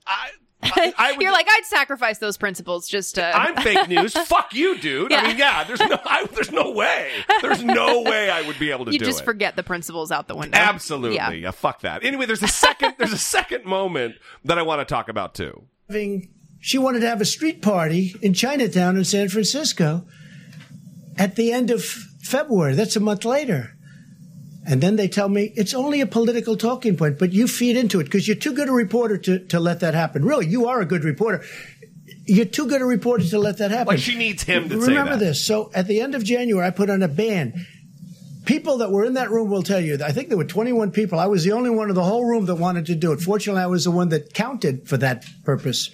I 0.07 0.31
would- 1.11 1.21
You're 1.21 1.31
like, 1.31 1.47
I'd 1.49 1.65
sacrifice 1.65 2.17
those 2.19 2.37
principles 2.37 2.87
just 2.87 3.15
to. 3.15 3.25
I'm 3.25 3.55
fake 3.57 3.87
news. 3.89 4.13
Fuck 4.13 4.53
you, 4.53 4.77
dude. 4.79 5.11
Yeah. 5.11 5.21
I 5.21 5.27
mean, 5.27 5.37
yeah. 5.37 5.63
There's 5.63 5.79
no. 5.79 5.99
I, 6.05 6.25
there's 6.33 6.51
no 6.51 6.71
way. 6.71 7.11
There's 7.41 7.63
no 7.63 8.01
way 8.01 8.29
I 8.29 8.41
would 8.41 8.59
be 8.59 8.71
able 8.71 8.85
to 8.85 8.91
you 8.93 8.99
do 8.99 9.05
just 9.05 9.21
it. 9.21 9.25
forget 9.25 9.55
the 9.55 9.63
principles 9.63 10.11
out 10.11 10.27
the 10.27 10.35
window. 10.35 10.57
Absolutely. 10.57 11.15
Yeah. 11.15 11.31
Yeah. 11.31 11.51
Fuck 11.51 11.81
that. 11.81 12.03
Anyway, 12.03 12.25
there's 12.25 12.43
a 12.43 12.47
second. 12.47 12.95
there's 12.97 13.13
a 13.13 13.17
second 13.17 13.65
moment 13.65 14.15
that 14.45 14.57
I 14.57 14.61
want 14.61 14.79
to 14.81 14.85
talk 14.85 15.09
about 15.09 15.35
too. 15.35 15.63
she 16.59 16.77
wanted 16.77 17.01
to 17.01 17.07
have 17.07 17.21
a 17.21 17.25
street 17.25 17.61
party 17.61 18.15
in 18.21 18.33
Chinatown 18.33 18.95
in 18.97 19.03
San 19.03 19.29
Francisco 19.29 20.05
at 21.17 21.35
the 21.35 21.51
end 21.51 21.69
of 21.71 21.83
February. 21.83 22.73
That's 22.75 22.95
a 22.95 22.99
month 22.99 23.25
later. 23.25 23.75
And 24.65 24.81
then 24.81 24.95
they 24.95 25.07
tell 25.09 25.27
me 25.27 25.51
it's 25.55 25.73
only 25.73 25.99
a 25.99 26.05
political 26.05 26.55
talking 26.55 26.95
point, 26.95 27.19
but 27.19 27.33
you 27.33 27.47
feed 27.47 27.75
into 27.75 27.99
it 27.99 28.05
because 28.05 28.27
you're 28.27 28.37
too 28.37 28.53
good 28.53 28.69
a 28.69 28.71
reporter 28.71 29.17
to, 29.17 29.39
to 29.47 29.59
let 29.59 29.81
that 29.81 29.93
happen. 29.93 30.23
Really, 30.23 30.47
you 30.47 30.67
are 30.67 30.79
a 30.79 30.85
good 30.85 31.03
reporter. 31.03 31.43
You're 32.25 32.45
too 32.45 32.67
good 32.67 32.81
a 32.81 32.85
reporter 32.85 33.25
to 33.25 33.39
let 33.39 33.57
that 33.57 33.71
happen. 33.71 33.87
Like 33.87 33.99
she 33.99 34.15
needs 34.15 34.43
him 34.43 34.69
to 34.69 34.81
say 34.81 34.87
Remember 34.87 35.17
that. 35.17 35.19
this. 35.19 35.45
So 35.45 35.69
at 35.73 35.87
the 35.87 35.99
end 35.99 36.15
of 36.15 36.23
January, 36.23 36.65
I 36.65 36.69
put 36.71 36.89
on 36.89 37.03
a 37.03 37.09
ban. 37.09 37.65
People 38.45 38.77
that 38.79 38.91
were 38.91 39.03
in 39.05 39.13
that 39.15 39.29
room 39.31 39.49
will 39.49 39.63
tell 39.63 39.79
you. 39.81 39.97
I 40.03 40.11
think 40.11 40.29
there 40.29 40.37
were 40.37 40.43
21 40.45 40.91
people. 40.91 41.19
I 41.19 41.27
was 41.27 41.43
the 41.43 41.51
only 41.53 41.69
one 41.69 41.89
in 41.89 41.95
the 41.95 42.03
whole 42.03 42.25
room 42.25 42.45
that 42.45 42.55
wanted 42.55 42.85
to 42.87 42.95
do 42.95 43.11
it. 43.11 43.19
Fortunately, 43.21 43.61
I 43.61 43.67
was 43.67 43.83
the 43.85 43.91
one 43.91 44.09
that 44.09 44.33
counted 44.33 44.87
for 44.87 44.97
that 44.97 45.25
purpose. 45.43 45.89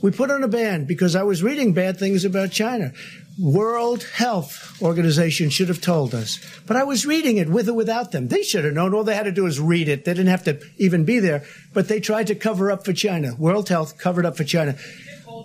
We 0.00 0.10
put 0.12 0.30
on 0.30 0.42
a 0.44 0.48
ban 0.48 0.84
because 0.84 1.16
I 1.16 1.24
was 1.24 1.42
reading 1.42 1.72
bad 1.72 1.98
things 1.98 2.24
about 2.24 2.50
China. 2.52 2.92
World 3.38 4.02
Health 4.02 4.82
Organization 4.82 5.48
should 5.48 5.68
have 5.68 5.80
told 5.80 6.12
us, 6.12 6.40
but 6.66 6.76
I 6.76 6.82
was 6.82 7.06
reading 7.06 7.36
it 7.36 7.48
with 7.48 7.68
or 7.68 7.74
without 7.74 8.10
them. 8.10 8.28
They 8.28 8.42
should 8.42 8.64
have 8.64 8.74
known. 8.74 8.92
All 8.92 9.04
they 9.04 9.14
had 9.14 9.24
to 9.24 9.32
do 9.32 9.44
was 9.44 9.60
read 9.60 9.88
it. 9.88 10.04
They 10.04 10.12
didn't 10.12 10.30
have 10.30 10.44
to 10.44 10.60
even 10.76 11.04
be 11.04 11.20
there, 11.20 11.44
but 11.72 11.86
they 11.86 12.00
tried 12.00 12.26
to 12.28 12.34
cover 12.34 12.70
up 12.72 12.84
for 12.84 12.92
China. 12.92 13.36
World 13.36 13.68
Health 13.68 13.96
covered 13.96 14.26
up 14.26 14.36
for 14.36 14.44
China. 14.44 14.74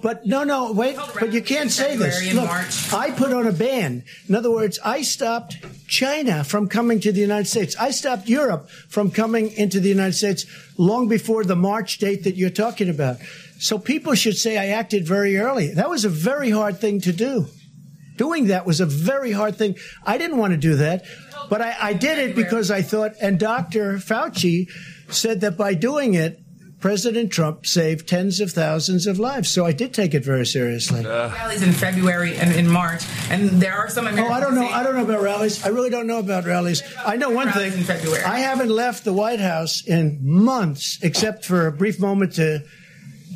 But 0.01 0.25
no, 0.25 0.43
no, 0.43 0.71
wait, 0.71 0.97
but 1.19 1.33
you 1.33 1.41
can't 1.41 1.71
say 1.71 1.95
this. 1.95 2.33
Look, 2.33 2.49
I 2.93 3.11
put 3.11 3.31
on 3.31 3.45
a 3.45 3.51
ban. 3.51 4.03
In 4.27 4.33
other 4.33 4.49
words, 4.49 4.79
I 4.83 5.03
stopped 5.03 5.57
China 5.87 6.43
from 6.43 6.67
coming 6.67 6.99
to 7.01 7.11
the 7.11 7.21
United 7.21 7.45
States. 7.45 7.75
I 7.79 7.91
stopped 7.91 8.27
Europe 8.27 8.69
from 8.89 9.11
coming 9.11 9.51
into 9.51 9.79
the 9.79 9.89
United 9.89 10.13
States 10.13 10.45
long 10.77 11.07
before 11.07 11.43
the 11.43 11.55
March 11.55 11.99
date 11.99 12.23
that 12.23 12.35
you're 12.35 12.49
talking 12.49 12.89
about. 12.89 13.17
So 13.59 13.77
people 13.77 14.15
should 14.15 14.35
say 14.35 14.57
I 14.57 14.75
acted 14.77 15.07
very 15.07 15.37
early. 15.37 15.73
That 15.73 15.89
was 15.89 16.05
a 16.05 16.09
very 16.09 16.49
hard 16.49 16.79
thing 16.79 16.99
to 17.01 17.13
do. 17.13 17.47
Doing 18.15 18.47
that 18.47 18.65
was 18.65 18.79
a 18.79 18.85
very 18.85 19.31
hard 19.31 19.57
thing. 19.57 19.75
I 20.05 20.17
didn't 20.17 20.37
want 20.37 20.51
to 20.51 20.57
do 20.57 20.75
that, 20.75 21.05
but 21.49 21.61
I, 21.61 21.75
I 21.79 21.93
did 21.93 22.19
it 22.19 22.35
because 22.35 22.69
I 22.69 22.81
thought, 22.81 23.13
and 23.21 23.39
Dr. 23.39 23.95
Fauci 23.95 24.69
said 25.09 25.41
that 25.41 25.57
by 25.57 25.73
doing 25.73 26.13
it, 26.13 26.39
President 26.83 27.31
Trump 27.31 27.65
saved 27.65 28.09
tens 28.09 28.41
of 28.41 28.51
thousands 28.51 29.07
of 29.07 29.17
lives. 29.17 29.49
So 29.49 29.65
I 29.65 29.71
did 29.71 29.93
take 29.93 30.13
it 30.13 30.25
very 30.25 30.45
seriously. 30.45 31.05
Uh. 31.05 31.29
rallies 31.29 31.63
in 31.63 31.71
February 31.71 32.35
and 32.35 32.53
in 32.53 32.67
March, 32.67 33.03
and 33.29 33.49
there 33.51 33.71
are 33.73 33.89
some 33.89 34.05
Oh, 34.05 34.27
I 34.27 34.41
don't 34.41 34.53
know. 34.53 34.67
I 34.67 34.83
don't 34.83 34.93
know 34.97 35.05
about 35.05 35.21
rallies. 35.21 35.65
I 35.65 35.69
really 35.69 35.89
don't 35.89 36.07
know 36.07 36.19
about 36.19 36.43
rallies. 36.43 36.83
I 37.05 37.15
know 37.15 37.29
one 37.29 37.53
thing. 37.53 37.71
I 38.25 38.39
haven't 38.39 38.67
left 38.67 39.05
the 39.05 39.13
White 39.13 39.39
House 39.39 39.81
in 39.87 40.19
months, 40.21 40.99
except 41.01 41.45
for 41.45 41.67
a 41.67 41.71
brief 41.71 42.01
moment 42.01 42.33
to 42.33 42.65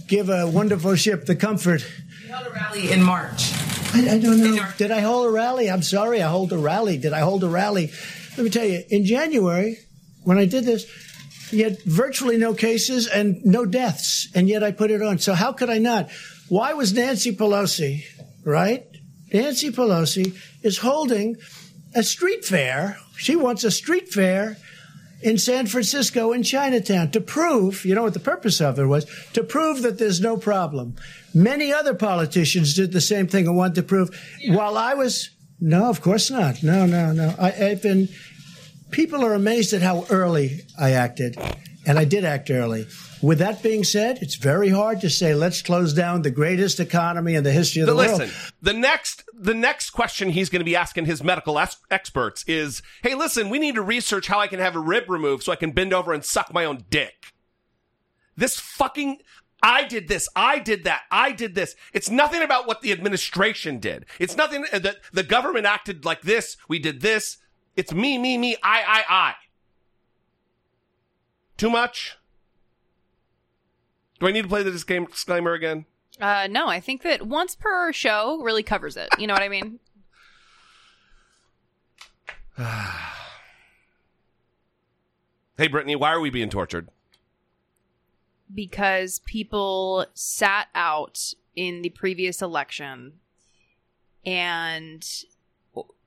give 0.08 0.28
a 0.28 0.46
wonderful 0.46 0.96
ship 0.96 1.26
the 1.26 1.36
comfort. 1.38 1.86
You 2.28 2.34
held 2.34 2.48
a 2.48 2.50
rally 2.50 2.92
in 2.92 3.02
March. 3.02 3.54
I, 3.94 4.16
I 4.16 4.20
don't 4.20 4.42
know. 4.42 4.68
Did 4.78 4.92
I 4.92 5.00
hold 5.00 5.28
a 5.28 5.30
rally? 5.30 5.72
I'm 5.72 5.82
sorry. 5.82 6.22
I 6.22 6.28
hold 6.28 6.52
a 6.52 6.58
rally. 6.58 6.98
Did 6.98 7.14
I 7.14 7.20
hold 7.20 7.42
a 7.46 7.48
rally? 7.48 7.90
Let 8.36 8.44
me 8.44 8.50
tell 8.50 8.66
you. 8.66 8.84
In 8.90 9.06
January, 9.06 9.78
when 10.26 10.38
I 10.38 10.46
did 10.46 10.66
this, 10.66 10.86
you 11.54 11.64
had 11.64 11.82
virtually 11.84 12.36
no 12.36 12.54
cases 12.54 13.08
and 13.08 13.46
no 13.46 13.66
deaths, 13.66 14.28
and 14.36 14.50
yet 14.50 14.62
I 14.62 14.74
put 14.74 14.92
it 14.92 15.02
on. 15.02 15.20
So 15.20 15.36
how 15.36 15.54
could 15.54 15.70
I 15.70 15.78
not? 15.78 16.10
Why 16.50 16.74
was 16.74 16.92
Nancy 16.92 17.34
Pelosi, 17.34 18.04
right? 18.44 18.86
Nancy 19.32 19.72
Pelosi 19.72 20.36
is 20.64 20.80
holding 20.80 21.38
a 21.96 22.04
street 22.04 22.44
fair. 22.44 22.98
She 23.16 23.38
wants 23.38 23.64
a 23.64 23.72
street 23.72 24.10
fair 24.10 24.58
in 25.22 25.38
San 25.38 25.68
Francisco 25.68 26.32
in 26.32 26.44
Chinatown 26.44 27.12
to 27.12 27.22
prove, 27.22 27.86
you 27.86 27.96
know 27.96 28.04
what 28.04 28.14
the 28.14 28.20
purpose 28.20 28.62
of 28.62 28.78
it 28.78 28.86
was? 28.86 29.06
To 29.34 29.44
prove 29.44 29.82
that 29.82 29.98
there's 29.98 30.22
no 30.22 30.38
problem. 30.38 30.96
Many 31.34 31.74
other 31.74 31.94
politicians 31.94 32.74
did 32.76 32.92
the 32.92 33.02
same 33.02 33.28
thing 33.28 33.48
and 33.48 33.58
wanted 33.58 33.76
to 33.76 33.84
prove. 33.84 34.10
While 34.48 34.78
I 34.78 34.94
was, 34.94 35.32
no, 35.60 35.90
of 35.90 36.02
course 36.02 36.30
not. 36.30 36.62
No, 36.64 36.86
no, 36.86 37.12
no. 37.12 37.34
I, 37.40 37.52
I've 37.52 37.82
been, 37.82 38.10
people 38.92 39.26
are 39.26 39.34
amazed 39.34 39.74
at 39.74 39.82
how 39.82 40.06
early 40.10 40.62
I 40.80 40.92
acted. 40.92 41.38
And 41.86 41.98
I 41.98 42.06
did 42.06 42.26
act 42.26 42.52
early. 42.52 42.86
With 43.22 43.40
that 43.40 43.64
being 43.64 43.84
said, 43.84 44.20
it's 44.22 44.36
very 44.36 44.70
hard 44.70 45.02
to 45.02 45.10
say, 45.10 45.34
let's 45.34 45.62
close 45.62 45.94
down 45.94 46.22
the 46.22 46.32
greatest 46.32 46.80
economy 46.80 47.36
in 47.36 47.44
the 47.44 47.52
history 47.52 47.82
of 47.82 47.88
the 47.88 47.96
But 47.96 48.08
world. 48.08 48.20
listen, 48.22 48.54
the 48.62 48.74
next 48.74 49.24
the 49.34 49.54
next 49.54 49.92
question 49.92 50.30
he's 50.30 50.50
going 50.50 50.60
to 50.60 50.66
be 50.66 50.76
asking 50.76 51.06
his 51.06 51.24
medical 51.24 51.58
es- 51.60 51.78
experts 51.90 52.44
is, 52.48 52.82
"Hey, 53.04 53.16
listen, 53.16 53.50
we 53.50 53.60
need 53.60 53.76
to 53.76 53.82
research 53.82 54.28
how 54.28 54.40
I 54.40 54.48
can 54.48 54.60
have 54.60 54.76
a 54.76 54.80
rib 54.80 55.10
removed 55.10 55.44
so 55.44 55.52
I 55.52 55.56
can 55.56 55.72
bend 55.72 55.94
over 55.94 56.14
and 56.14 56.24
suck 56.24 56.54
my 56.54 56.66
own 56.66 56.86
dick." 56.90 57.34
This 58.36 58.60
fucking 58.60 59.18
I 59.64 59.84
did 59.86 60.08
this, 60.08 60.30
I 60.36 60.60
did 60.60 60.84
that, 60.84 61.02
I 61.12 61.32
did 61.32 61.56
this. 61.56 61.76
It's 61.94 62.10
nothing 62.12 62.44
about 62.44 62.68
what 62.68 62.82
the 62.82 62.92
administration 62.92 63.80
did. 63.80 64.06
It's 64.20 64.38
nothing 64.38 64.66
uh, 64.72 64.80
that 64.80 64.98
the 65.12 65.24
government 65.24 65.66
acted 65.66 66.06
like 66.06 66.22
this, 66.22 66.58
we 66.68 66.78
did 66.78 67.02
this. 67.02 67.38
It's 67.76 67.92
me, 67.92 68.18
me, 68.18 68.38
me, 68.38 68.56
I, 68.64 68.84
I, 68.88 69.04
I. 69.10 69.34
Too 71.58 71.70
much? 71.72 72.18
Do 74.20 74.28
I 74.28 74.32
need 74.32 74.42
to 74.44 74.48
play 74.48 74.64
the 74.64 74.72
disclaimer 74.72 75.54
again? 75.54 75.86
Uh, 76.20 76.48
no, 76.50 76.68
I 76.68 76.80
think 76.80 77.04
that 77.04 77.28
once 77.28 77.56
per 77.56 77.94
show 77.94 78.42
really 78.42 78.64
covers 78.64 78.98
it. 78.98 79.10
You 79.20 79.28
know 79.28 79.34
what 79.34 79.44
I 79.44 79.50
mean? 79.50 79.80
Hey, 85.58 85.68
Brittany, 85.68 85.96
why 85.96 86.12
are 86.12 86.20
we 86.20 86.30
being 86.30 86.50
tortured? 86.50 86.90
because 88.54 89.20
people 89.26 90.06
sat 90.14 90.68
out 90.74 91.34
in 91.54 91.82
the 91.82 91.90
previous 91.90 92.42
election 92.42 93.12
and 94.26 95.06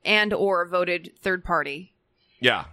and 0.03 0.33
or 0.33 0.65
voted 0.65 1.11
third 1.21 1.43
party 1.45 1.93
Yeah. 2.39 2.65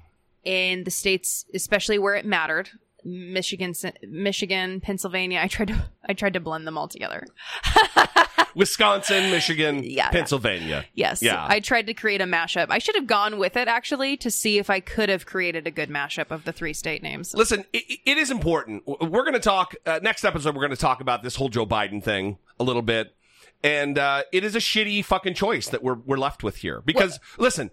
in 0.43 0.85
the 0.85 0.91
states 0.91 1.45
especially 1.53 1.99
where 1.99 2.15
it 2.15 2.25
mattered 2.25 2.71
michigan 3.05 3.75
michigan 4.03 4.81
pennsylvania 4.81 5.41
i 5.41 5.47
tried 5.47 5.69
to 5.69 5.89
i 6.09 6.13
tried 6.13 6.33
to 6.33 6.41
blend 6.41 6.67
them 6.67 6.77
all 6.77 6.89
together 6.89 7.25
Wisconsin, 8.55 9.31
Michigan, 9.31 9.83
Yeah. 9.85 10.11
Pennsylvania. 10.11 10.85
Yes. 10.95 11.23
Yeah. 11.23 11.47
I 11.49 11.61
tried 11.61 11.87
to 11.87 11.95
create 11.95 12.21
a 12.21 12.25
mashup. 12.25 12.67
I 12.71 12.79
should 12.79 12.97
have 12.97 13.07
gone 13.07 13.39
with 13.39 13.57
it 13.57 13.69
actually 13.69 14.17
to 14.17 14.33
see 14.33 14.59
if 14.59 14.69
I 14.69 14.81
could 14.81 15.09
have 15.09 15.27
created 15.27 15.67
a 15.69 15.71
good 15.71 15.89
mashup 15.89 16.33
of 16.33 16.45
the 16.45 16.53
three 16.53 16.73
state 16.73 17.01
names. 17.03 17.35
Listen, 17.35 17.65
it, 17.73 18.01
it 18.05 18.19
is 18.19 18.33
important. 18.33 18.83
We're 18.87 19.23
going 19.23 19.35
to 19.35 19.39
talk 19.39 19.77
uh, 19.87 20.01
next 20.03 20.25
episode. 20.25 20.57
We're 20.57 20.63
going 20.63 20.71
to 20.71 20.77
talk 20.77 21.01
about 21.01 21.23
this 21.23 21.37
whole 21.37 21.49
Joe 21.49 21.67
Biden 21.67 22.03
thing 22.03 22.39
a 22.59 22.65
little 22.65 22.83
bit, 22.83 23.15
and 23.63 23.97
uh, 23.97 24.25
it 24.33 24.43
is 24.43 24.57
a 24.57 24.61
shitty 24.61 25.05
fucking 25.05 25.35
choice 25.35 25.69
that 25.69 25.83
we're 25.83 25.95
we're 25.95 26.19
left 26.19 26.43
with 26.43 26.57
here. 26.57 26.83
Because 26.85 27.21
listen, 27.39 27.71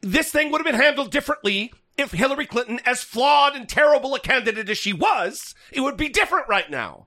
this 0.00 0.32
thing 0.32 0.50
would 0.50 0.58
have 0.58 0.66
been 0.66 0.80
handled 0.80 1.12
differently 1.12 1.72
if 1.98 2.12
Hillary 2.12 2.46
Clinton, 2.46 2.80
as 2.84 3.02
flawed 3.02 3.56
and 3.56 3.68
terrible 3.68 4.14
a 4.14 4.20
candidate 4.20 4.68
as 4.68 4.78
she 4.78 4.92
was, 4.92 5.54
it 5.72 5.80
would 5.80 5.96
be 5.96 6.08
different 6.08 6.48
right 6.48 6.70
now. 6.70 7.06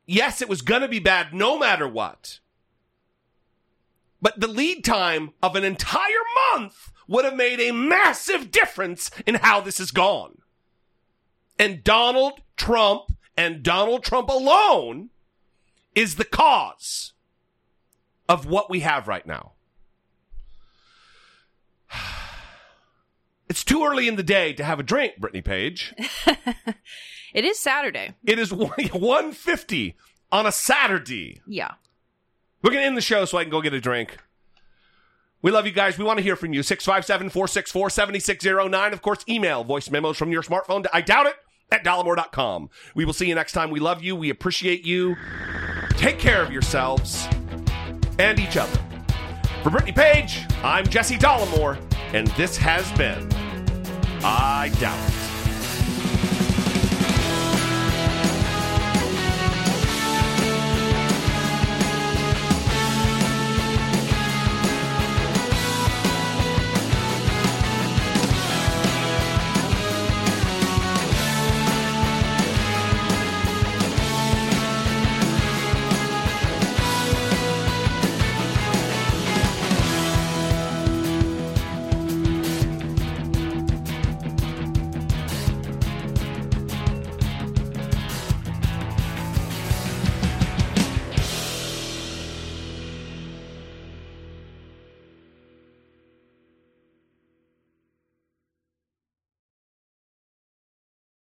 Yes, 0.06 0.42
it 0.42 0.48
was 0.48 0.62
going 0.62 0.82
to 0.82 0.88
be 0.88 0.98
bad 0.98 1.32
no 1.32 1.58
matter 1.58 1.88
what. 1.88 2.39
But 4.22 4.40
the 4.40 4.48
lead 4.48 4.84
time 4.84 5.30
of 5.42 5.56
an 5.56 5.64
entire 5.64 6.04
month 6.52 6.92
would 7.08 7.24
have 7.24 7.36
made 7.36 7.60
a 7.60 7.72
massive 7.72 8.50
difference 8.50 9.10
in 9.26 9.36
how 9.36 9.60
this 9.60 9.78
has 9.78 9.90
gone. 9.90 10.38
And 11.58 11.82
Donald 11.82 12.40
Trump 12.56 13.12
and 13.36 13.62
Donald 13.62 14.04
Trump 14.04 14.28
alone 14.28 15.10
is 15.94 16.16
the 16.16 16.24
cause 16.24 17.12
of 18.28 18.46
what 18.46 18.70
we 18.70 18.80
have 18.80 19.08
right 19.08 19.26
now. 19.26 19.52
It's 23.48 23.64
too 23.64 23.84
early 23.84 24.06
in 24.06 24.14
the 24.14 24.22
day 24.22 24.52
to 24.52 24.62
have 24.62 24.78
a 24.78 24.84
drink, 24.84 25.16
Brittany 25.18 25.42
Page. 25.42 25.92
It 27.32 27.44
is 27.44 27.58
Saturday. 27.58 28.14
It 28.24 28.38
is 28.38 28.52
150 28.52 29.96
on 30.32 30.46
a 30.46 30.52
Saturday. 30.52 31.40
Yeah. 31.46 31.72
We're 32.62 32.70
going 32.70 32.82
to 32.82 32.86
end 32.86 32.96
the 32.96 33.02
show 33.02 33.24
so 33.24 33.38
I 33.38 33.44
can 33.44 33.50
go 33.50 33.60
get 33.60 33.72
a 33.72 33.80
drink. 33.80 34.18
We 35.42 35.50
love 35.50 35.66
you 35.66 35.72
guys. 35.72 35.96
We 35.96 36.04
want 36.04 36.18
to 36.18 36.22
hear 36.22 36.36
from 36.36 36.52
you. 36.52 36.62
657 36.62 37.30
464 37.30 37.90
7609. 37.90 38.92
Of 38.92 39.02
course, 39.02 39.24
email 39.28 39.64
voice 39.64 39.90
memos 39.90 40.18
from 40.18 40.30
your 40.30 40.42
smartphone 40.42 40.82
to 40.82 40.90
I 40.94 41.00
doubt 41.00 41.26
it 41.26 41.36
at 41.72 41.84
dollemore.com. 41.84 42.68
We 42.94 43.04
will 43.04 43.12
see 43.12 43.28
you 43.28 43.34
next 43.34 43.52
time. 43.52 43.70
We 43.70 43.80
love 43.80 44.02
you. 44.02 44.14
We 44.14 44.28
appreciate 44.28 44.84
you. 44.84 45.16
Take 45.90 46.18
care 46.18 46.42
of 46.42 46.52
yourselves 46.52 47.26
and 48.18 48.38
each 48.38 48.56
other. 48.56 48.78
For 49.62 49.70
Brittany 49.70 49.92
Page, 49.92 50.46
I'm 50.62 50.86
Jesse 50.86 51.16
Dollemore, 51.16 51.78
and 52.12 52.26
this 52.28 52.56
has 52.56 52.90
been 52.92 53.28
I 54.22 54.70
Doubt 54.80 55.08
It. 55.08 55.19